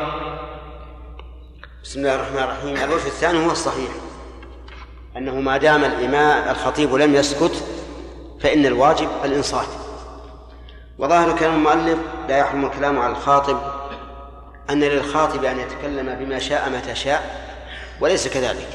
بسم 1.84 2.00
الله 2.00 2.16
الرحمن 2.16 2.40
الرحيم. 2.40 2.90
الوجه 2.90 3.08
الثاني 3.08 3.46
هو 3.46 3.52
الصحيح 3.52 3.92
أنه 5.18 5.36
ما 5.36 5.58
دام 5.58 5.84
الإمام 5.84 6.50
الخطيب 6.50 6.94
لم 6.94 7.16
يسكت 7.16 7.64
فإن 8.42 8.66
الواجب 8.66 9.08
الإنصات. 9.26 9.68
وظاهر 10.98 11.38
كلام 11.38 11.54
المؤلف 11.54 12.00
لا 12.30 12.38
يحرم 12.38 12.66
الكلام 12.66 13.00
على 13.00 13.12
الخاطب 13.12 13.58
أن 14.70 14.84
للخاطب 14.84 15.46
أن 15.46 15.60
يتكلم 15.60 16.16
بما 16.20 16.40
شاء 16.40 16.70
متى 16.70 16.96
شاء 16.96 17.50
وليس 18.02 18.28
كذلك. 18.28 18.68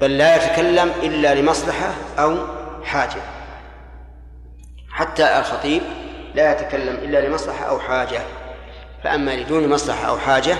بل 0.00 0.18
لا 0.18 0.36
يتكلم 0.36 0.92
إلا 1.02 1.34
لمصلحة 1.34 1.94
أو 2.18 2.36
حاجة. 2.84 3.39
حتى 5.00 5.38
الخطيب 5.38 5.82
لا 6.34 6.52
يتكلم 6.52 6.94
إلا 6.94 7.28
لمصلحة 7.28 7.64
أو 7.64 7.78
حاجة. 7.78 8.20
فأما 9.04 9.36
لدون 9.36 9.68
مصلحة 9.68 10.08
أو 10.08 10.18
حاجة 10.18 10.56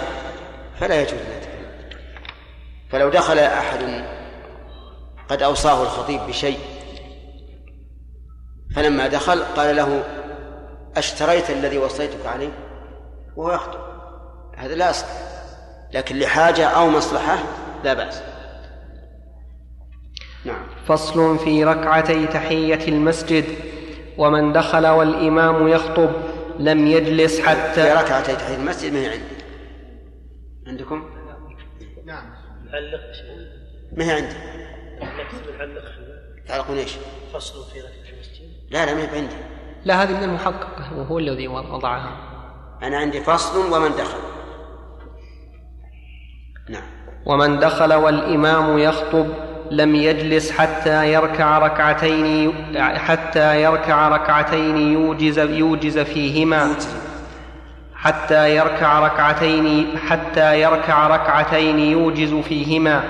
فلا 0.81 1.01
يجوز 1.01 1.13
أن 1.13 1.37
يتكلم. 1.37 1.91
فلو 2.91 3.09
دخل 3.09 3.39
أحد 3.39 4.05
قد 5.29 5.43
أوصاه 5.43 5.83
الخطيب 5.83 6.21
بشيء 6.21 6.59
فلما 8.77 9.07
دخل 9.07 9.43
قال 9.43 9.77
له 9.77 10.05
أشتريت 10.97 11.51
الذي 11.51 11.79
وصيتك 11.79 12.27
عليه؟ 12.27 12.53
وهو 13.37 13.53
يخطب. 13.53 13.81
هذا 14.57 14.75
لا 14.75 14.91
أصل. 14.91 15.07
لكن 15.93 16.19
لحاجة 16.19 16.69
أو 16.69 16.91
مصلحة 16.91 17.39
لا 17.85 17.95
بأس. 17.95 18.23
نعم. 20.45 20.67
فصل 20.87 21.39
في 21.39 21.65
ركعتي 21.65 22.27
تحية 22.27 22.89
المسجد. 22.89 23.70
ومن 24.21 24.53
دخل 24.53 24.87
والإمام 24.87 25.69
يخطب 25.69 26.11
لم 26.59 26.87
يجلس 26.87 27.41
في 27.41 27.49
حتى 27.49 27.81
ركعتي 27.81 28.37
تحية 28.37 28.57
المسجد 28.57 28.93
ما 28.93 28.99
هي 28.99 29.09
عندي 29.09 29.25
عندكم؟ 30.67 31.11
نعم. 32.05 32.25
نعلق 32.73 33.01
ما 33.93 34.05
هي 34.05 34.13
عندي؟ 34.13 34.35
تعلقون 36.49 36.77
إيش؟ 36.77 36.97
فصل 37.33 37.73
في 37.73 37.81
ركعة 37.81 38.15
المسجد. 38.15 38.71
لا 38.71 38.87
لا 38.87 38.95
ما 38.95 39.01
هي 39.01 39.19
عندي. 39.19 39.37
لا 39.85 40.03
هذه 40.03 40.17
من 40.17 40.23
المحقق 40.23 40.99
وهو 40.99 41.19
الذي 41.19 41.49
وضعها. 41.49 42.17
أنا 42.83 42.97
عندي 42.97 43.21
فصل 43.21 43.73
ومن 43.73 43.91
دخل. 43.91 44.21
نعم. 46.69 46.91
ومن 47.27 47.59
دخل 47.59 47.95
والإمام 47.95 48.79
يخطب 48.79 49.50
لم 49.71 49.95
يجلس 49.95 50.53
حتى 50.53 51.13
يركع 51.13 51.59
ركعتين 51.59 52.53
حتى 52.79 53.63
يركع 53.63 54.09
ركعتين 54.09 54.77
يوجز 54.77 55.39
يوجز 55.39 55.99
فيهما. 55.99 56.71
حتى 57.97 58.57
يركع 58.57 58.99
ركعتين 58.99 59.87
حتى 60.09 60.61
يركع 60.61 61.07
ركعتين 61.07 61.79
يوجز 61.79 62.35
فيهما. 62.35 63.03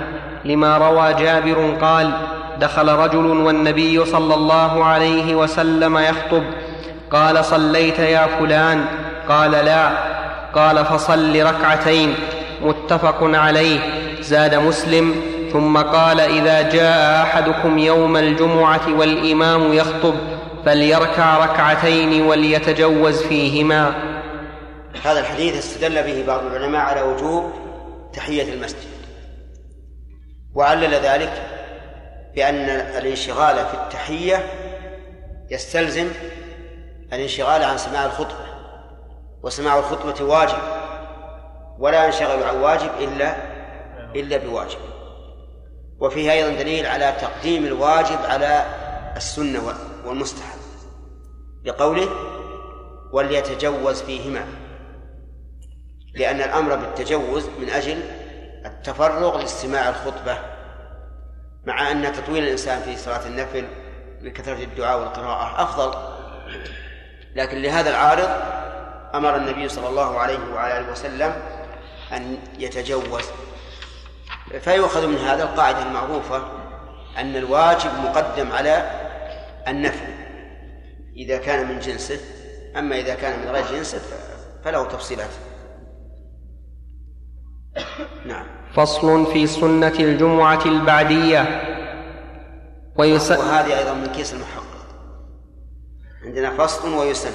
لما 0.44 0.78
روى 0.78 1.14
جابر 1.14 1.76
قال 1.80 2.12
دخل 2.60 2.88
رجل 2.88 3.26
والنبي 3.26 4.04
صلى 4.04 4.34
الله 4.34 4.84
عليه 4.84 5.34
وسلم 5.34 5.98
يخطب. 5.98 6.42
قال 7.10 7.44
صليت 7.44 7.98
يا 7.98 8.26
فلان. 8.26 8.84
قال 9.28 9.50
لا. 9.50 9.90
قال 10.54 10.84
فصل 10.84 11.42
ركعتين. 11.42 12.14
متفق 12.62 13.18
عليه. 13.22 13.80
زاد 14.20 14.54
مسلم. 14.54 15.39
ثم 15.52 15.78
قال 15.78 16.20
إذا 16.20 16.62
جاء 16.62 17.22
أحدكم 17.22 17.78
يوم 17.78 18.16
الجمعة 18.16 18.98
والإمام 18.98 19.72
يخطب 19.72 20.14
فليركع 20.64 21.38
ركعتين 21.38 22.22
وليتجوز 22.26 23.22
فيهما. 23.22 24.10
هذا 25.04 25.20
الحديث 25.20 25.58
استدل 25.58 26.02
به 26.02 26.26
بعض 26.26 26.44
العلماء 26.44 26.80
على 26.80 27.02
وجوب 27.02 27.52
تحية 28.12 28.54
المسجد 28.54 28.90
وعلل 30.54 30.94
ذلك 30.94 31.32
بأن 32.34 32.64
الانشغال 32.98 33.56
في 33.56 33.74
التحية 33.74 34.46
يستلزم 35.50 36.08
الانشغال 37.12 37.62
عن 37.62 37.78
سماع 37.78 38.06
الخطبة 38.06 38.50
وسماع 39.42 39.78
الخطبة 39.78 40.24
واجب 40.24 40.58
ولا 41.78 42.06
ينشغل 42.06 42.42
عن 42.42 42.56
واجب 42.56 42.90
إلا 43.00 43.36
إلا 44.16 44.36
بواجب. 44.36 44.89
وفيه 46.00 46.32
أيضا 46.32 46.62
دليل 46.62 46.86
على 46.86 47.16
تقديم 47.20 47.66
الواجب 47.66 48.18
على 48.24 48.64
السنة 49.16 49.74
والمستحب 50.04 50.58
لقوله 51.64 52.08
وليتجوز 53.12 54.02
فيهما. 54.02 54.46
لأن 56.14 56.36
الأمر 56.36 56.76
بالتجوز 56.76 57.46
من 57.58 57.70
أجل 57.70 58.02
التفرغ 58.66 59.38
لاستماع 59.40 59.88
الخطبة 59.88 60.38
مع 61.64 61.90
أن 61.90 62.12
تطويل 62.12 62.44
الإنسان 62.44 62.80
في 62.80 62.96
صلاة 62.96 63.26
النفل 63.26 63.64
بكثرة 64.22 64.64
الدعاء 64.64 65.00
والقراءة 65.00 65.62
أفضل. 65.62 65.98
لكن 67.34 67.62
لهذا 67.62 67.90
العارض 67.90 68.30
أمر 69.14 69.36
النبي 69.36 69.68
صلى 69.68 69.88
الله 69.88 70.18
عليه 70.18 70.38
وعلى 70.54 70.78
آله 70.78 70.92
وسلم 70.92 71.32
أن 72.12 72.38
يتجوز. 72.58 73.24
فيؤخذ 74.58 75.06
من 75.06 75.16
هذا 75.16 75.42
القاعدة 75.42 75.82
المعروفة 75.82 76.42
أن 77.18 77.36
الواجب 77.36 77.90
مقدم 78.04 78.52
على 78.52 78.90
النفل 79.68 80.12
إذا 81.16 81.38
كان 81.38 81.68
من 81.68 81.78
جنسه 81.78 82.20
أما 82.76 82.98
إذا 82.98 83.14
كان 83.14 83.40
من 83.40 83.48
غير 83.48 83.64
جنسه 83.72 84.00
فله 84.64 84.84
تفصيلات. 84.84 85.30
نعم. 88.26 88.46
فصل 88.74 89.32
في 89.32 89.46
سنة 89.46 89.94
الجمعة 90.00 90.64
البعدية. 90.66 91.40
ويس... 92.96 93.30
وهذه 93.30 93.78
أيضا 93.78 93.94
من 93.94 94.06
كيس 94.06 94.34
المحقق 94.34 94.86
عندنا 96.24 96.50
فصل 96.50 96.94
ويسن. 96.98 97.32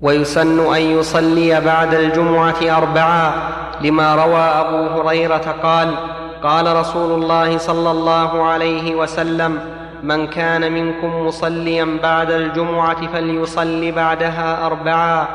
ويسن 0.00 0.74
أن 0.74 0.82
يصلي 0.82 1.60
بعد 1.60 1.94
الجمعة 1.94 2.76
أربعا 2.76 3.54
لما 3.80 4.14
روى 4.14 4.38
أبو 4.38 5.00
هريرة 5.00 5.54
قال 5.62 5.94
قال 6.42 6.76
رسول 6.76 7.22
الله 7.22 7.58
صلى 7.58 7.90
الله 7.90 8.42
عليه 8.42 8.94
وسلم 8.94 9.60
من 10.02 10.26
كان 10.26 10.72
منكم 10.72 11.26
مصليا 11.26 11.98
بعد 12.02 12.30
الجمعة 12.30 13.06
فليصل 13.12 13.92
بعدها 13.92 14.66
أربعا 14.66 15.26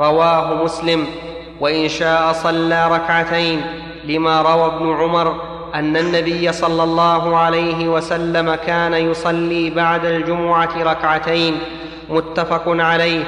رواه 0.00 0.64
مسلم. 0.64 1.06
وإن 1.60 1.88
شاء 1.88 2.32
صلى 2.32 2.88
ركعتين. 2.88 3.60
لما 4.04 4.42
روى 4.42 4.66
ابن 4.66 4.96
عمر 5.02 5.34
أن 5.74 5.96
النبي 5.96 6.52
صلى 6.52 6.82
الله 6.82 7.36
عليه 7.36 7.88
وسلم 7.88 8.54
كان 8.54 8.94
يصلي 8.94 9.70
بعد 9.70 10.04
الجمعة 10.04 10.82
ركعتين. 10.82 11.58
متفق 12.10 12.62
عليه. 12.66 13.24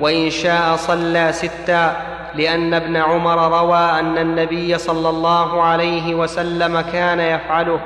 وإن 0.00 0.30
شاء 0.30 0.76
صلى 0.76 1.32
ستا. 1.32 2.11
لأن 2.34 2.74
ابن 2.74 2.96
عمر 2.96 3.60
روى 3.60 4.00
أن 4.00 4.18
النبي 4.18 4.78
صلى 4.78 5.08
الله 5.08 5.62
عليه 5.62 6.14
وسلم 6.14 6.80
كان 6.80 7.20
يفعله 7.20 7.80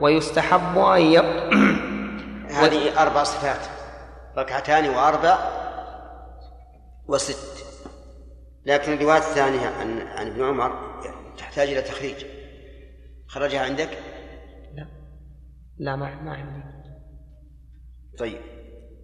ويستحب 0.00 0.78
أن 0.78 1.00
ي... 1.00 1.18
هذه 2.62 3.02
أربع 3.02 3.22
صفات 3.22 3.60
ركعتان 4.38 4.88
وأربع 4.88 5.38
وست. 7.08 7.64
لكن 8.66 8.92
الرواية 8.92 9.18
الثانية 9.18 9.66
عن 9.68 10.00
عن 10.00 10.26
ابن 10.26 10.44
عمر 10.44 11.02
تحتاج 11.38 11.68
إلى 11.68 11.82
تخريج. 11.82 12.24
خرجها 13.26 13.60
عندك؟ 13.60 13.88
لا. 14.74 14.86
لا 15.78 15.96
ما 15.96 16.14
ما 16.22 16.32
عندي. 16.32 16.62
طيب. 18.18 18.40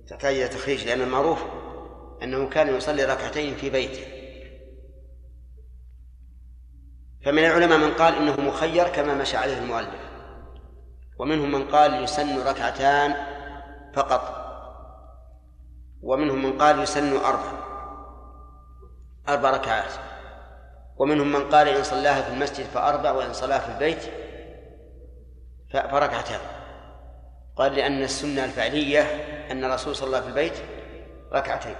تحتاج 0.09 0.35
إلى 0.35 0.49
تخريج 0.49 0.87
لأن 0.87 1.01
المعروف 1.01 1.45
أنه 2.23 2.49
كان 2.49 2.77
يصلي 2.77 3.05
ركعتين 3.05 3.55
في 3.55 3.71
بيته. 3.71 4.18
فمن 7.29 7.45
العلماء 7.45 7.79
من 7.79 7.95
قال 7.95 8.15
إنه 8.15 8.41
مخير 8.41 8.89
كما 8.89 9.15
مشى 9.15 9.37
عليه 9.37 9.59
المؤلف. 9.59 10.01
ومنهم 11.19 11.53
من 11.53 11.69
قال 11.69 12.05
يسن 12.05 12.47
ركعتان 12.47 13.15
فقط. 13.95 14.35
ومنهم 16.03 16.43
من 16.43 16.59
قال 16.59 16.83
يسن 16.83 17.17
أربع. 17.17 17.53
أربع 19.29 19.51
ركعات. 19.51 19.93
ومنهم 20.97 21.33
من 21.33 21.51
قال 21.51 21.69
إن 21.69 21.83
صلاها 21.83 22.23
في 22.23 22.33
المسجد 22.33 22.67
فأربع 22.67 23.11
وإن 23.11 23.33
صلاها 23.33 23.59
في 23.59 23.73
البيت 23.73 24.03
فركعتان. 25.73 26.41
قال 27.57 27.75
لأن 27.75 28.03
السنة 28.03 28.45
الفعلية 28.45 29.03
أن 29.51 29.65
الرسول 29.65 29.97
صلى 29.97 30.23
في 30.23 30.29
البيت 30.29 30.55
ركعتين. 31.33 31.77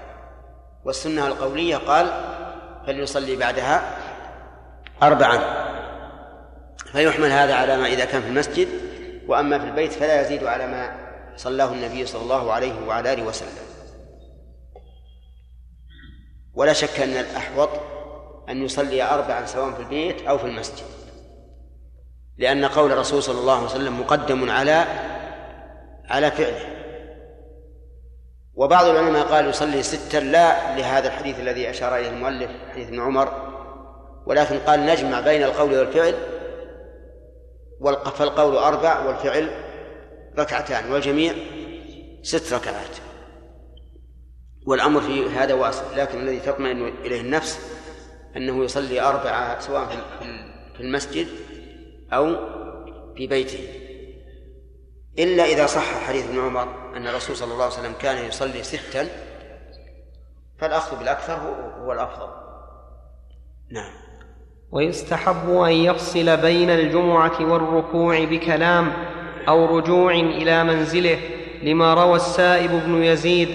والسنة 0.85 1.27
القولية 1.27 1.77
قال 1.77 2.07
فليصلي 2.87 3.35
بعدها 3.35 3.98
أربعا. 5.03 5.59
فيحمل 6.91 7.31
هذا 7.31 7.53
على 7.53 7.77
ما 7.77 7.87
إذا 7.87 8.05
كان 8.05 8.21
في 8.21 8.27
المسجد 8.27 8.67
وأما 9.27 9.59
في 9.59 9.65
البيت 9.65 9.93
فلا 9.93 10.21
يزيد 10.21 10.43
على 10.43 10.67
ما 10.67 11.09
صلاه 11.35 11.73
النبي 11.73 12.05
صلى 12.05 12.21
الله 12.21 12.51
عليه 12.51 12.87
وعلى 12.87 13.13
آله 13.13 13.23
وسلم. 13.23 13.69
ولا 16.53 16.73
شك 16.73 16.99
أن 16.99 17.09
الأحوط 17.09 17.69
أن 18.49 18.63
يصلي 18.63 19.03
أربعا 19.03 19.45
سواء 19.45 19.71
في 19.71 19.79
البيت 19.79 20.27
أو 20.27 20.37
في 20.37 20.45
المسجد. 20.45 20.85
لأن 22.37 22.65
قول 22.65 22.91
الرسول 22.91 23.23
صلى 23.23 23.39
الله 23.39 23.55
عليه 23.55 23.65
وسلم 23.65 23.99
مقدم 23.99 24.49
على 24.49 24.85
على 26.09 26.31
فعله. 26.31 26.79
وبعض 28.55 28.85
العلماء 28.85 29.23
قال 29.23 29.49
يصلي 29.49 29.83
ستا 29.83 30.17
لا 30.17 30.77
لهذا 30.77 31.07
الحديث 31.07 31.39
الذي 31.39 31.69
أشار 31.69 31.95
إليه 31.95 32.09
المؤلف 32.09 32.51
حديث 32.71 32.87
ابن 32.87 33.01
عمر 33.01 33.48
ولكن 34.25 34.59
قال 34.59 34.85
نجمع 34.85 35.19
بين 35.19 35.43
القول 35.43 35.73
والفعل 35.77 36.15
فالقول 38.15 38.55
أربع 38.55 39.05
والفعل 39.05 39.49
ركعتان 40.37 40.91
والجميع 40.91 41.33
ست 42.21 42.53
ركعات. 42.53 42.97
والأمر 44.67 45.01
في 45.01 45.29
هذا 45.29 45.53
واسع 45.53 45.83
لكن 45.95 46.19
الذي 46.19 46.39
تطمئن 46.39 46.87
إليه 46.87 47.21
النفس 47.21 47.59
أنه 48.35 48.63
يصلي 48.63 49.01
أربعة 49.01 49.59
سواء 49.59 49.87
في 50.77 50.83
المسجد 50.83 51.27
أو 52.13 52.35
في 53.15 53.27
بيته. 53.27 53.69
إلا 55.19 55.43
إذا 55.43 55.65
صح 55.65 56.03
حديث 56.07 56.25
ابن 56.25 56.39
عمر 56.39 56.97
أن 56.97 57.07
الرسول 57.07 57.35
صلى 57.35 57.53
الله 57.53 57.63
عليه 57.63 57.73
وسلم 57.73 57.93
كان 57.93 58.25
يصلي 58.25 58.63
ستا 58.63 59.07
فالأخذ 60.57 60.99
بالأكثر 60.99 61.33
هو 61.81 61.93
الأفضل. 61.93 62.29
نعم. 63.71 64.08
ويستحب 64.71 65.49
أن 65.49 65.71
يفصل 65.71 66.37
بين 66.37 66.69
الجمعة 66.69 67.37
والركوع 67.41 68.23
بكلام 68.23 68.93
أو 69.47 69.77
رجوع 69.77 70.11
إلى 70.11 70.63
منزله 70.63 71.17
لما 71.63 71.93
روى 71.93 72.15
السائب 72.15 72.71
بن 72.85 73.03
يزيد 73.03 73.49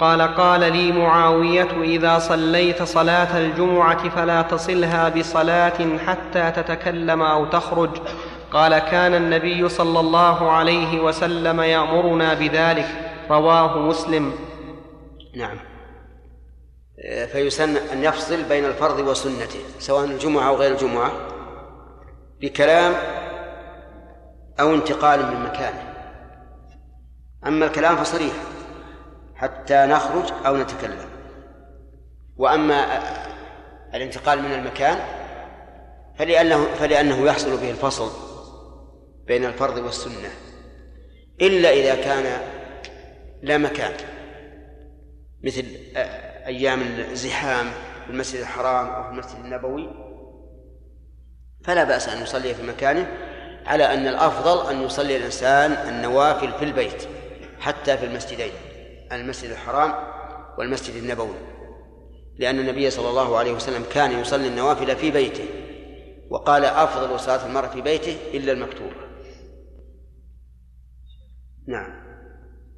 قال 0.00 0.22
قال 0.22 0.60
لي 0.60 0.92
معاوية 0.92 1.68
إذا 1.82 2.18
صليت 2.18 2.82
صلاة 2.82 3.38
الجمعة 3.38 4.08
فلا 4.08 4.42
تصلها 4.42 5.08
بصلاة 5.08 5.98
حتى 6.06 6.50
تتكلم 6.50 7.22
أو 7.22 7.44
تخرج 7.44 7.90
قال 8.52 8.78
كان 8.78 9.14
النبي 9.14 9.68
صلى 9.68 10.00
الله 10.00 10.50
عليه 10.50 11.00
وسلم 11.00 11.60
يأمرنا 11.60 12.34
بذلك 12.34 12.88
رواه 13.30 13.78
مسلم. 13.78 14.32
نعم. 15.36 15.69
فيسن 17.32 17.76
أن 17.76 18.04
يفصل 18.04 18.42
بين 18.42 18.64
الفرض 18.64 18.98
وسنته 19.08 19.60
سواء 19.78 20.04
الجمعة 20.04 20.48
أو 20.48 20.56
غير 20.56 20.72
الجمعة 20.72 21.12
بكلام 22.40 22.94
أو 24.60 24.74
انتقال 24.74 25.26
من 25.26 25.44
مكانه 25.44 25.94
أما 27.46 27.66
الكلام 27.66 27.96
فصريح 27.96 28.32
حتى 29.34 29.74
نخرج 29.74 30.32
أو 30.46 30.56
نتكلم. 30.56 31.10
وأما 32.36 32.86
الانتقال 33.94 34.42
من 34.42 34.52
المكان 34.52 34.98
فلأنه, 36.18 36.64
فلأنه 36.64 37.26
يحصل 37.26 37.56
به 37.56 37.70
الفصل 37.70 38.10
بين 39.26 39.44
الفرض 39.44 39.78
والسنة. 39.78 40.30
إلا 41.40 41.70
إذا 41.70 41.94
كان 41.94 42.40
لا 43.42 43.58
مكان 43.58 43.92
مثل 45.44 45.64
أيام 46.46 46.80
الزحام 46.82 47.66
في 48.04 48.10
المسجد 48.10 48.40
الحرام 48.40 48.86
أو 48.86 49.02
في 49.02 49.10
المسجد 49.10 49.44
النبوي 49.44 49.90
فلا 51.64 51.84
بأس 51.84 52.08
أن 52.08 52.22
يصلي 52.22 52.54
في 52.54 52.62
مكانه 52.62 53.08
على 53.66 53.94
أن 53.94 54.06
الأفضل 54.06 54.70
أن 54.70 54.82
يصلي 54.82 55.16
الإنسان 55.16 55.72
النوافل 55.72 56.52
في 56.52 56.64
البيت 56.64 57.08
حتى 57.58 57.96
في 57.98 58.04
المسجدين 58.04 58.52
المسجد 59.12 59.50
الحرام 59.50 59.94
والمسجد 60.58 61.02
النبوي. 61.02 61.34
لأن 62.38 62.58
النبي 62.58 62.90
صلى 62.90 63.08
الله 63.10 63.38
عليه 63.38 63.52
وسلم 63.52 63.84
كان 63.92 64.20
يصلي 64.20 64.48
النوافل 64.48 64.96
في 64.96 65.10
بيته 65.10 65.48
وقال 66.30 66.64
أفضل 66.64 67.20
صلاة 67.20 67.46
المرء 67.46 67.68
في 67.68 67.80
بيته 67.80 68.18
إلا 68.34 68.52
المكتوبة. 68.52 69.10
نعم. 71.66 71.90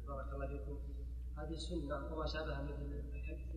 بارك 0.07 0.33
الله 0.33 0.47
فيكم. 0.47 0.77
هذه 1.37 1.55
سنة 1.55 2.15
وما 2.15 2.27
شابه 2.27 2.61
مثل 2.61 2.72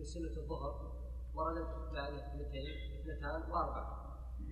سنة 0.07 0.37
الظهر 0.37 0.91
وردت 1.33 1.67
اثنتين 1.95 2.67
اثنتان 3.01 3.51
وأربع 3.51 3.97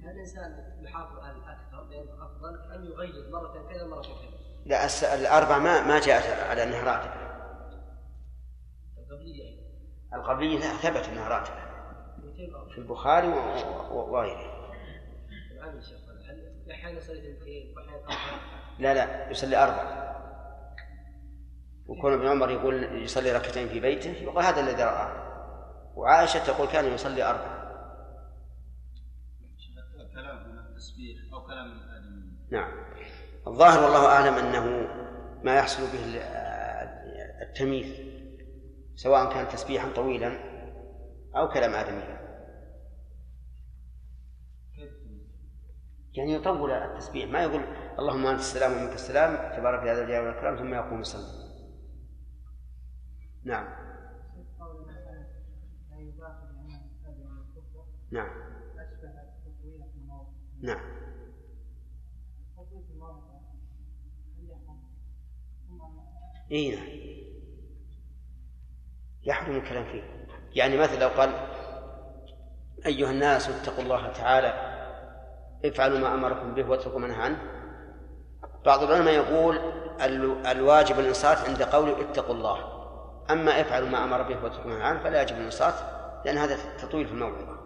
هل 0.03 0.11
الإنسان 0.11 0.75
يحافظ 0.83 1.19
على 1.19 1.37
الأكثر 1.37 1.83
لأنه 1.89 2.25
أفضل 2.25 2.73
أم 2.75 2.85
يغير 2.85 3.29
مرة 3.31 3.67
كذا 3.69 3.87
مرة 3.87 4.01
كذا؟ 4.01 4.45
لا 4.65 5.15
الأربع 5.15 5.57
ما 5.57 5.87
ما 5.87 5.99
جاءت 5.99 6.49
على 6.49 6.63
أنها 6.63 6.83
راتبة. 6.83 7.25
القبلية. 8.97 9.59
القبلية 10.13 10.59
لا 10.59 10.77
ثبت 10.77 11.09
أنها 11.09 11.29
راتبة. 11.29 11.65
في 12.71 12.77
البخاري 12.77 13.27
وغيره. 13.91 14.55
لا 18.79 18.93
لا 18.93 19.29
يصلي 19.29 19.63
أربع 19.63 20.05
وكون 21.87 22.13
ابن 22.13 22.27
عمر 22.27 22.51
يقول 22.51 23.03
يصلي 23.03 23.31
ركعتين 23.31 23.67
في 23.67 23.79
بيته 23.79 24.09
يقول 24.09 24.43
هذا 24.43 24.59
الذي 24.59 24.83
رآه. 24.83 25.24
وعائشة 25.95 26.45
تقول 26.45 26.67
كان 26.67 26.93
يصلي 26.93 27.23
أربع. 27.23 27.65
كلام 30.15 30.49
من 30.49 30.59
التسبيح 30.59 31.33
أو 31.33 31.45
كلام 31.45 31.67
من 31.67 31.83
الآدمين 31.83 32.37
نعم. 32.51 32.71
الظاهر 33.47 33.83
والله 33.83 34.05
أعلم 34.05 34.33
أنه 34.33 34.87
ما 35.43 35.55
يحصل 35.55 35.83
به 35.83 36.21
التمييز 37.41 38.15
سواء 38.95 39.33
كان 39.33 39.47
تسبيحا 39.47 39.91
طويلا 39.95 40.39
أو 41.35 41.49
كلام 41.49 41.73
آدمي 41.73 42.15
يعني 46.13 46.33
يطول 46.33 46.71
التسبيح 46.71 47.29
ما 47.29 47.43
يقول 47.43 47.61
اللهم 47.99 48.25
أنت 48.27 48.39
السلام 48.39 48.71
ومنك 48.71 48.93
السلام 48.93 49.57
تبارك 49.57 49.87
هذا 49.87 50.01
الجلال 50.01 50.27
والإكرام 50.27 50.57
ثم 50.57 50.73
يقوم 50.73 51.01
يصلي. 51.01 51.45
نعم. 53.43 53.85
نعم. 58.11 58.29
نعم. 60.61 60.79
إي 66.51 66.75
نعم. 66.75 66.87
يحرم 69.23 69.55
الكلام 69.55 69.85
فيه. 69.85 70.27
يعني 70.55 70.77
مثلا 70.77 70.99
لو 70.99 71.07
قال 71.07 71.29
أيها 72.85 73.11
الناس 73.11 73.49
اتقوا 73.49 73.83
الله 73.83 74.11
تعالى 74.11 74.75
افعلوا 75.65 75.99
ما 75.99 76.13
أمركم 76.13 76.53
به 76.53 76.69
واتركوا 76.69 76.99
ما 76.99 77.07
نهى 77.07 77.21
عنه. 77.21 77.37
بعض 78.65 78.83
العلماء 78.83 79.13
يقول 79.13 79.57
الواجب 80.47 80.99
الإنصات 80.99 81.37
عند 81.37 81.63
قوله 81.63 82.01
اتقوا 82.01 82.35
الله. 82.35 82.74
أما 83.31 83.61
افعلوا 83.61 83.89
ما 83.89 84.03
أمر 84.03 84.21
به 84.21 84.43
واتركوا 84.43 84.71
ما 84.71 84.83
عنه 84.83 85.03
فلا 85.03 85.21
يجب 85.21 85.37
الإنصات 85.37 85.73
لأن 86.25 86.37
هذا 86.37 86.57
تطويل 86.77 87.07
في 87.07 87.13
الموعظة. 87.13 87.65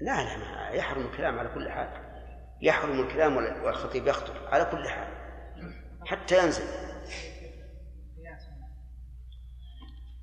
لا 0.00 0.24
لا 0.24 0.36
ما 0.36 0.68
يحرم 0.68 1.06
الكلام 1.06 1.38
على 1.38 1.48
كل 1.48 1.70
حال. 1.70 1.88
يحرم 2.62 3.00
الكلام 3.00 3.36
والخطيب 3.36 4.06
يخطب 4.06 4.34
على 4.52 4.64
كل 4.64 4.88
حال 4.88 5.08
حتى 6.04 6.44
ينزل. 6.44 6.64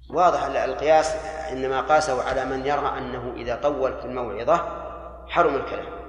واضح 0.10 0.43
القياس 0.43 1.15
إنما 1.52 1.81
قاسه 1.81 2.23
على 2.23 2.45
من 2.45 2.65
يرى 2.65 2.98
أنه 2.98 3.34
إذا 3.35 3.56
طول 3.56 3.99
في 3.99 4.06
الموعظة 4.06 4.57
حرم 5.27 5.56
الكلام. 5.56 6.02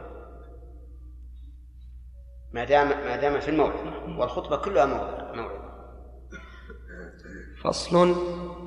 ما 2.53 2.65
دام 2.65 2.89
ما 2.89 3.17
دام 3.17 3.41
في 3.41 3.49
الموعظة 3.49 4.19
والخطبة 4.19 4.57
كلها 4.57 4.87
موعظة. 4.87 5.62
فصل 7.65 8.15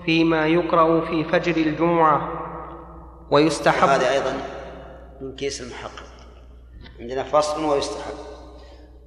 فيما 0.06 0.48
يقرأ 0.48 1.06
في 1.06 1.24
فجر 1.24 1.58
الجمعة 1.58 2.30
ويستحب. 3.32 3.90
هذا 3.90 4.12
أيضا 4.12 4.34
من 5.22 5.36
كيس 5.36 5.62
المحقق. 5.62 6.04
عندنا 7.00 7.24
فصل 7.24 7.66
ويستحب. 7.66 8.14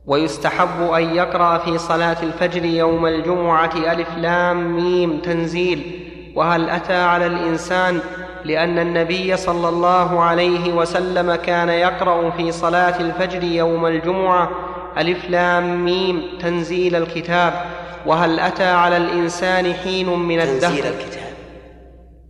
ويستحب 0.06 0.82
أن 0.82 1.14
يقرأ 1.14 1.58
في 1.58 1.78
صلاة 1.78 2.22
الفجر 2.22 2.64
يوم 2.64 3.06
الجمعة 3.06 3.92
ألف 3.92 4.08
لام 4.16 4.76
ميم 4.76 5.20
تنزيل. 5.20 6.04
وهل 6.36 6.70
أتى 6.70 6.94
على 6.94 7.26
الإنسان 7.26 8.00
لأن 8.44 8.78
النبي 8.78 9.36
صلى 9.36 9.68
الله 9.68 10.20
عليه 10.22 10.72
وسلم 10.72 11.34
كان 11.34 11.68
يقرأ 11.68 12.30
في 12.30 12.52
صلاة 12.52 13.00
الفجر 13.00 13.42
يوم 13.42 13.86
الجمعة 13.86 14.50
ألف 14.98 15.30
لام 15.30 15.84
ميم 15.84 16.38
تنزيل 16.40 16.96
الكتاب؟ 16.96 17.64
وهل 18.06 18.40
أتى 18.40 18.64
على 18.64 18.96
الإنسان 18.96 19.74
حين 19.74 20.08
من 20.08 20.40
الدهر؟ 20.40 20.70
تنزيل 20.70 20.86
الكتاب. 20.86 21.32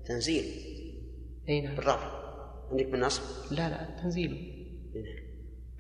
تنزيل. 0.06 0.44
أين 1.48 1.64
نعم. 1.64 1.74
بالرفع. 1.74 2.08
عندك 2.70 2.86
بالنصب 2.86 3.22
لا 3.50 3.68
لا 3.68 4.00
تنزيل. 4.02 4.54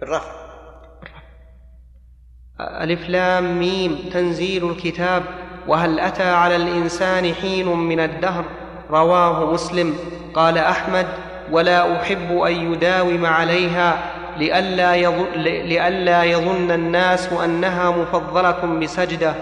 بالرفع. 0.00 0.32
ألف 2.60 3.08
لام 3.08 3.58
ميم. 3.58 3.98
تنزيل 4.12 4.70
الكتاب. 4.70 5.22
وهل 5.68 6.00
أتى 6.00 6.22
على 6.22 6.56
الإنسان 6.56 7.34
حين 7.34 7.66
من 7.68 8.00
الدهر؟ 8.00 8.44
رواه 8.90 9.52
مسلم. 9.52 9.94
قال 10.34 10.58
أحمد 10.58 11.06
ولا 11.50 12.00
أحب 12.00 12.32
أن 12.32 12.72
يداوم 12.72 13.26
عليها 13.26 14.14
لئلا 14.36 14.94
يظن, 14.94 15.32
لئلا 15.42 16.24
يظن 16.24 16.70
الناس 16.70 17.32
أنها 17.32 17.90
مفضلة 17.90 18.78
بسجدة. 18.80 19.34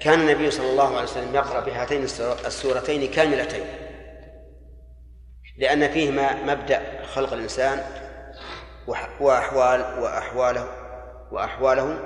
كان 0.00 0.20
النبي 0.20 0.50
صلى 0.50 0.70
الله 0.70 0.88
عليه 0.88 1.02
وسلم 1.02 1.34
يقرأ 1.34 1.60
بهاتين 1.60 2.02
السورتين 2.46 3.10
كاملتين 3.10 3.64
لأن 5.58 5.88
فيهما 5.88 6.42
مبدأ 6.42 6.82
خلق 7.04 7.32
الإنسان 7.32 7.80
وأحوال 9.20 9.80
وأحواله 9.80 10.66
وأحواله 11.32 11.98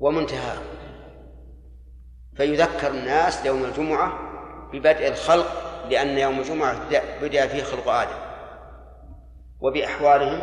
ومنتهاه. 0.00 0.58
فيذكر 2.36 2.90
الناس 2.90 3.46
يوم 3.46 3.64
الجمعة 3.64 4.18
ببدء 4.72 5.08
الخلق 5.08 5.46
لأن 5.90 6.18
يوم 6.18 6.38
الجمعة 6.38 6.88
بدأ 7.22 7.46
فيه 7.46 7.62
خلق 7.62 7.88
آدم 7.88 8.18
وبأحوالهم 9.60 10.42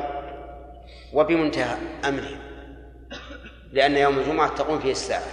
وبمنتهى 1.14 1.78
أمرهم 2.06 2.40
لأن 3.72 3.98
يوم 3.98 4.20
الجمعة 4.20 4.56
تقوم 4.56 4.80
فيه 4.80 4.92
الساعة. 4.92 5.24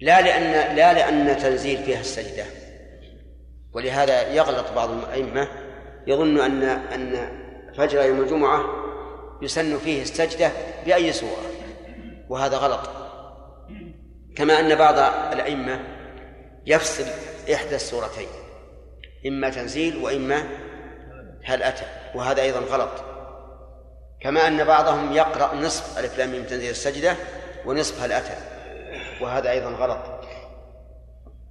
لا 0.00 0.20
لأن 0.20 0.76
لا 0.76 0.92
لأن 0.92 1.38
تنزيل 1.38 1.82
فيها 1.82 2.00
السجدة. 2.00 2.44
ولهذا 3.72 4.32
يغلط 4.32 4.72
بعض 4.72 4.90
الأئمة 4.90 5.48
يظن 6.06 6.40
أن 6.40 6.62
أن 6.62 7.28
فجر 7.76 8.02
يوم 8.02 8.20
الجمعة 8.20 8.64
يسن 9.42 9.78
فيه 9.78 10.02
السجدة 10.02 10.50
بأي 10.86 11.12
صورة 11.12 11.42
وهذا 12.28 12.56
غلط. 12.56 12.90
كما 14.36 14.60
أن 14.60 14.74
بعض 14.74 14.98
الأئمة 15.32 15.80
يفصل 16.66 17.04
إحدى 17.54 17.74
السورتين 17.74 18.28
إما 19.26 19.50
تنزيل 19.50 19.96
وإما 19.96 20.48
هل 21.44 21.62
أتى 21.62 21.84
وهذا 22.14 22.42
أيضا 22.42 22.60
غلط. 22.60 23.04
كما 24.20 24.46
أن 24.46 24.64
بعضهم 24.64 25.12
يقرأ 25.12 25.54
نصف 25.54 25.98
ألف 25.98 26.18
لام 26.18 26.30
من 26.30 26.46
تنزيل 26.46 26.70
السجدة 26.70 27.16
ونصف 27.66 28.02
هل 28.02 28.12
أتى. 28.12 28.59
وهذا 29.22 29.50
أيضا 29.50 29.70
غلط. 29.70 29.98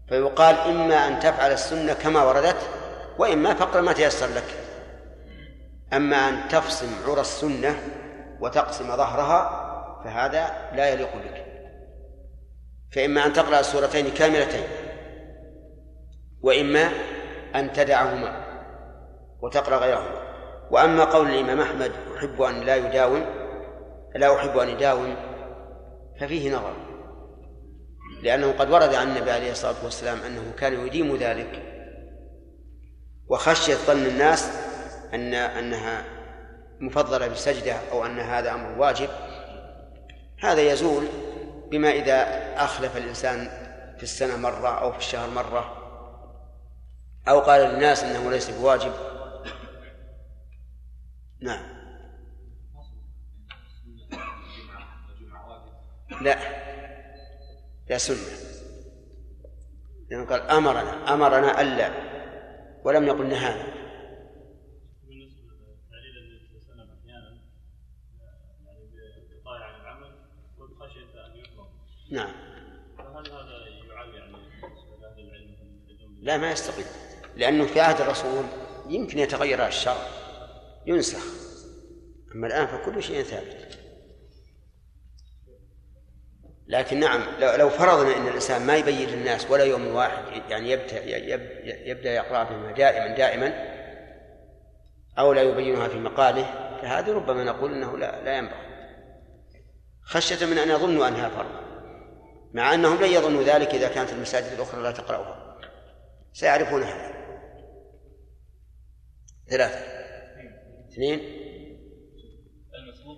فيقال 0.09 0.55
إما 0.55 1.07
أن 1.07 1.19
تفعل 1.19 1.51
السنة 1.51 1.93
كما 1.93 2.23
وردت 2.23 2.69
وإما 3.17 3.53
فقر 3.53 3.81
ما 3.81 3.93
تيسر 3.93 4.27
لك. 4.27 4.55
أما 5.93 6.29
أن 6.29 6.47
تفصم 6.47 6.87
عرى 7.07 7.21
السنة 7.21 7.75
وتقسم 8.39 8.95
ظهرها 8.97 9.65
فهذا 10.03 10.69
لا 10.73 10.89
يليق 10.89 11.15
بك. 11.15 11.45
فإما 12.91 13.25
أن 13.25 13.33
تقرأ 13.33 13.59
السورتين 13.59 14.09
كاملتين 14.09 14.63
وإما 16.41 16.89
أن 17.55 17.73
تدعهما 17.73 18.43
وتقرأ 19.41 19.77
غيرهما. 19.77 20.29
وأما 20.71 21.03
قول 21.03 21.29
الإمام 21.29 21.61
أحمد 21.61 21.91
أحب 22.17 22.41
أن 22.41 22.61
لا 22.61 22.75
يداوم 22.75 23.25
لا 24.15 24.35
أحب 24.35 24.57
أن 24.57 24.69
يداوم 24.69 25.15
ففيه 26.19 26.55
نظر. 26.55 26.89
لأنه 28.23 28.51
قد 28.51 28.69
ورد 28.69 28.93
عن 28.93 29.07
النبي 29.07 29.31
عليه 29.31 29.51
الصلاة 29.51 29.83
والسلام 29.83 30.21
أنه 30.21 30.53
كان 30.57 30.87
يديم 30.87 31.15
ذلك. 31.15 31.63
وخشية 33.27 33.75
ظن 33.75 34.05
الناس 34.05 34.49
أن 35.13 35.33
أنها 35.33 36.05
مفضلة 36.79 37.27
بالسجدة 37.27 37.75
أو 37.91 38.05
أن 38.05 38.19
هذا 38.19 38.51
أمر 38.51 38.79
واجب. 38.79 39.09
هذا 40.39 40.61
يزول 40.61 41.07
بما 41.71 41.89
إذا 41.89 42.23
أخلف 42.63 42.97
الإنسان 42.97 43.49
في 43.97 44.03
السنة 44.03 44.37
مرة 44.37 44.81
أو 44.81 44.91
في 44.91 44.97
الشهر 44.97 45.29
مرة. 45.29 45.75
أو 47.27 47.39
قال 47.39 47.61
للناس 47.61 48.03
أنه 48.03 48.31
ليس 48.31 48.49
بواجب. 48.49 48.93
نعم. 51.41 51.79
لا. 56.21 56.59
لا 57.90 57.98
سنة. 57.98 58.18
لأنه 60.10 60.26
قال 60.26 60.41
أمرنا 60.41 61.14
أمرنا 61.14 61.61
ألا. 61.61 61.91
ولم 62.84 63.03
يقل 63.03 63.30
نهانا. 63.30 63.80
نعم. 72.11 72.34
لا 76.22 76.38
ما 76.38 76.52
يستقيم. 76.52 76.86
لأنه 77.36 77.66
في 77.66 77.80
عهد 77.80 78.02
الرسول 78.02 78.45
يمكن 78.90 79.20
يتغير 79.20 79.68
الشرع 79.68 80.07
ينسخ. 80.86 81.24
أما 82.36 82.48
الآن 82.48 82.68
فكل 82.68 83.03
شيء 83.03 83.24
ثابت. 83.24 83.78
لكن 86.69 86.99
نعم 86.99 87.21
لو 87.39 87.69
فرضنا 87.69 88.17
إن 88.17 88.27
الإنسان 88.27 88.65
ما 88.65 88.75
يبين 88.75 89.09
للناس 89.09 89.51
ولا 89.51 89.63
يوم 89.63 89.87
واحد 89.87 90.23
يعني 90.49 90.71
يبدا 90.71 91.05
يبدأ 91.89 92.13
يقرأ 92.13 92.43
بهما 92.43 92.71
دائما 92.71 93.15
دائما 93.15 93.53
أو 95.19 95.33
لا 95.33 95.41
يبينها 95.41 95.87
في 95.87 95.99
مقاله 95.99 96.43
فهذه 96.81 97.11
ربما 97.11 97.43
نقول 97.43 97.73
إنه 97.73 97.97
لا 97.97 98.23
لا 98.23 98.37
ينبغي. 98.37 98.69
خشية 100.01 100.45
من 100.45 100.57
أن 100.57 100.69
يظنوا 100.69 101.07
أنها 101.07 101.29
فرض 101.29 101.69
مع 102.53 102.73
أنهم 102.73 103.03
لن 103.03 103.09
يظنوا 103.09 103.43
ذلك 103.43 103.67
إذا 103.67 103.87
كانت 103.89 104.13
المساجد 104.13 104.53
الأخرى 104.53 104.83
لا 104.83 104.91
تقرأها. 104.91 105.59
سيعرفون 106.33 106.83
هذا. 106.83 107.19
ثلاثة. 109.49 109.79
اثنين. 110.89 111.19
المسبوق 112.75 113.17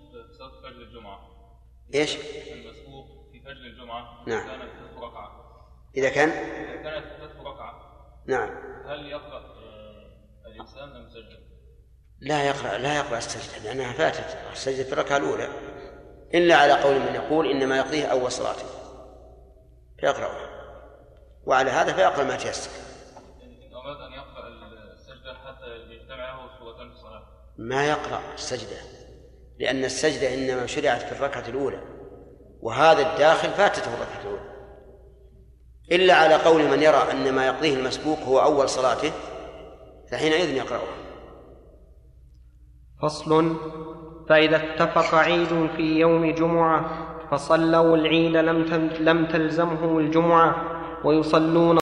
فجر 0.63 0.81
الجمعة. 0.81 1.19
إيش؟ 1.93 2.17
المسبوق 2.51 2.90
فجر 3.51 3.65
الجمعة 3.65 4.23
نعم. 4.27 4.47
كانت 4.47 4.71
ثلاث 4.71 4.97
ركعة. 4.97 5.31
إذا 5.97 6.09
كان؟ 6.09 6.29
إذا 6.29 6.83
كانت 6.83 7.05
ثلاث 7.05 7.31
ركعة 7.45 7.81
نعم. 8.27 8.49
هل 8.87 9.05
يقرأ 9.05 9.37
آه، 9.37 10.47
الإنسان 10.47 10.95
أم 10.95 11.07
يسجد؟ 11.07 11.51
لا 12.19 12.43
يقرأ 12.43 12.77
لا 12.77 12.97
يقرأ 12.97 13.17
السجدة 13.17 13.63
لأنها 13.63 13.93
فاتت 13.93 14.37
السجدة 14.51 14.83
في 14.83 14.93
الركعة 14.93 15.17
الأولى. 15.17 15.47
إلا 16.33 16.55
على 16.55 16.73
قول 16.73 16.99
من 16.99 17.15
يقول 17.15 17.51
إنما 17.51 17.77
يقضيه 17.77 18.05
أول 18.05 18.31
صلاته. 18.31 18.65
فيقرأها 19.99 20.49
وعلى 21.45 21.71
هذا 21.71 21.93
فيقرأ 21.93 22.23
ما 22.23 22.35
تيسر. 22.35 22.71
أراد 23.73 24.01
أن 24.01 24.13
يقرأ 24.13 24.47
السجدة 24.93 25.33
حتى 25.33 25.65
يجتمعه 25.89 26.59
سورتان 26.59 26.89
في 26.89 26.95
الصلاة. 26.95 27.23
ما 27.57 27.89
يقرأ 27.89 28.21
السجدة 28.33 28.77
لأن 29.59 29.83
السجدة 29.83 30.33
إنما 30.33 30.65
شرعت 30.65 31.01
في 31.01 31.11
الركعة 31.11 31.47
الأولى. 31.47 32.00
وهذا 32.61 33.13
الداخل 33.13 33.49
فاتته 33.49 33.93
الركعة 33.93 34.21
الأولى 34.21 34.51
إلا 35.91 36.13
على 36.13 36.35
قول 36.35 36.63
من 36.63 36.81
يرى 36.81 37.03
أن 37.11 37.33
ما 37.35 37.47
يقضيه 37.47 37.75
المسبوق 37.75 38.19
هو 38.19 38.39
أول 38.39 38.69
صلاته 38.69 39.11
فحينئذ 40.11 40.49
يقرأها. 40.49 41.01
فصل 43.01 43.55
فإذا 44.29 44.57
اتفق 44.57 45.15
عيد 45.15 45.69
في 45.75 45.99
يوم 45.99 46.31
جمعة 46.31 47.07
فصلوا 47.31 47.95
العيد 47.97 48.37
لم 48.37 48.61
لم 48.99 49.25
تلزمهم 49.25 49.97
الجمعة 49.97 50.55
ويصلون 51.05 51.79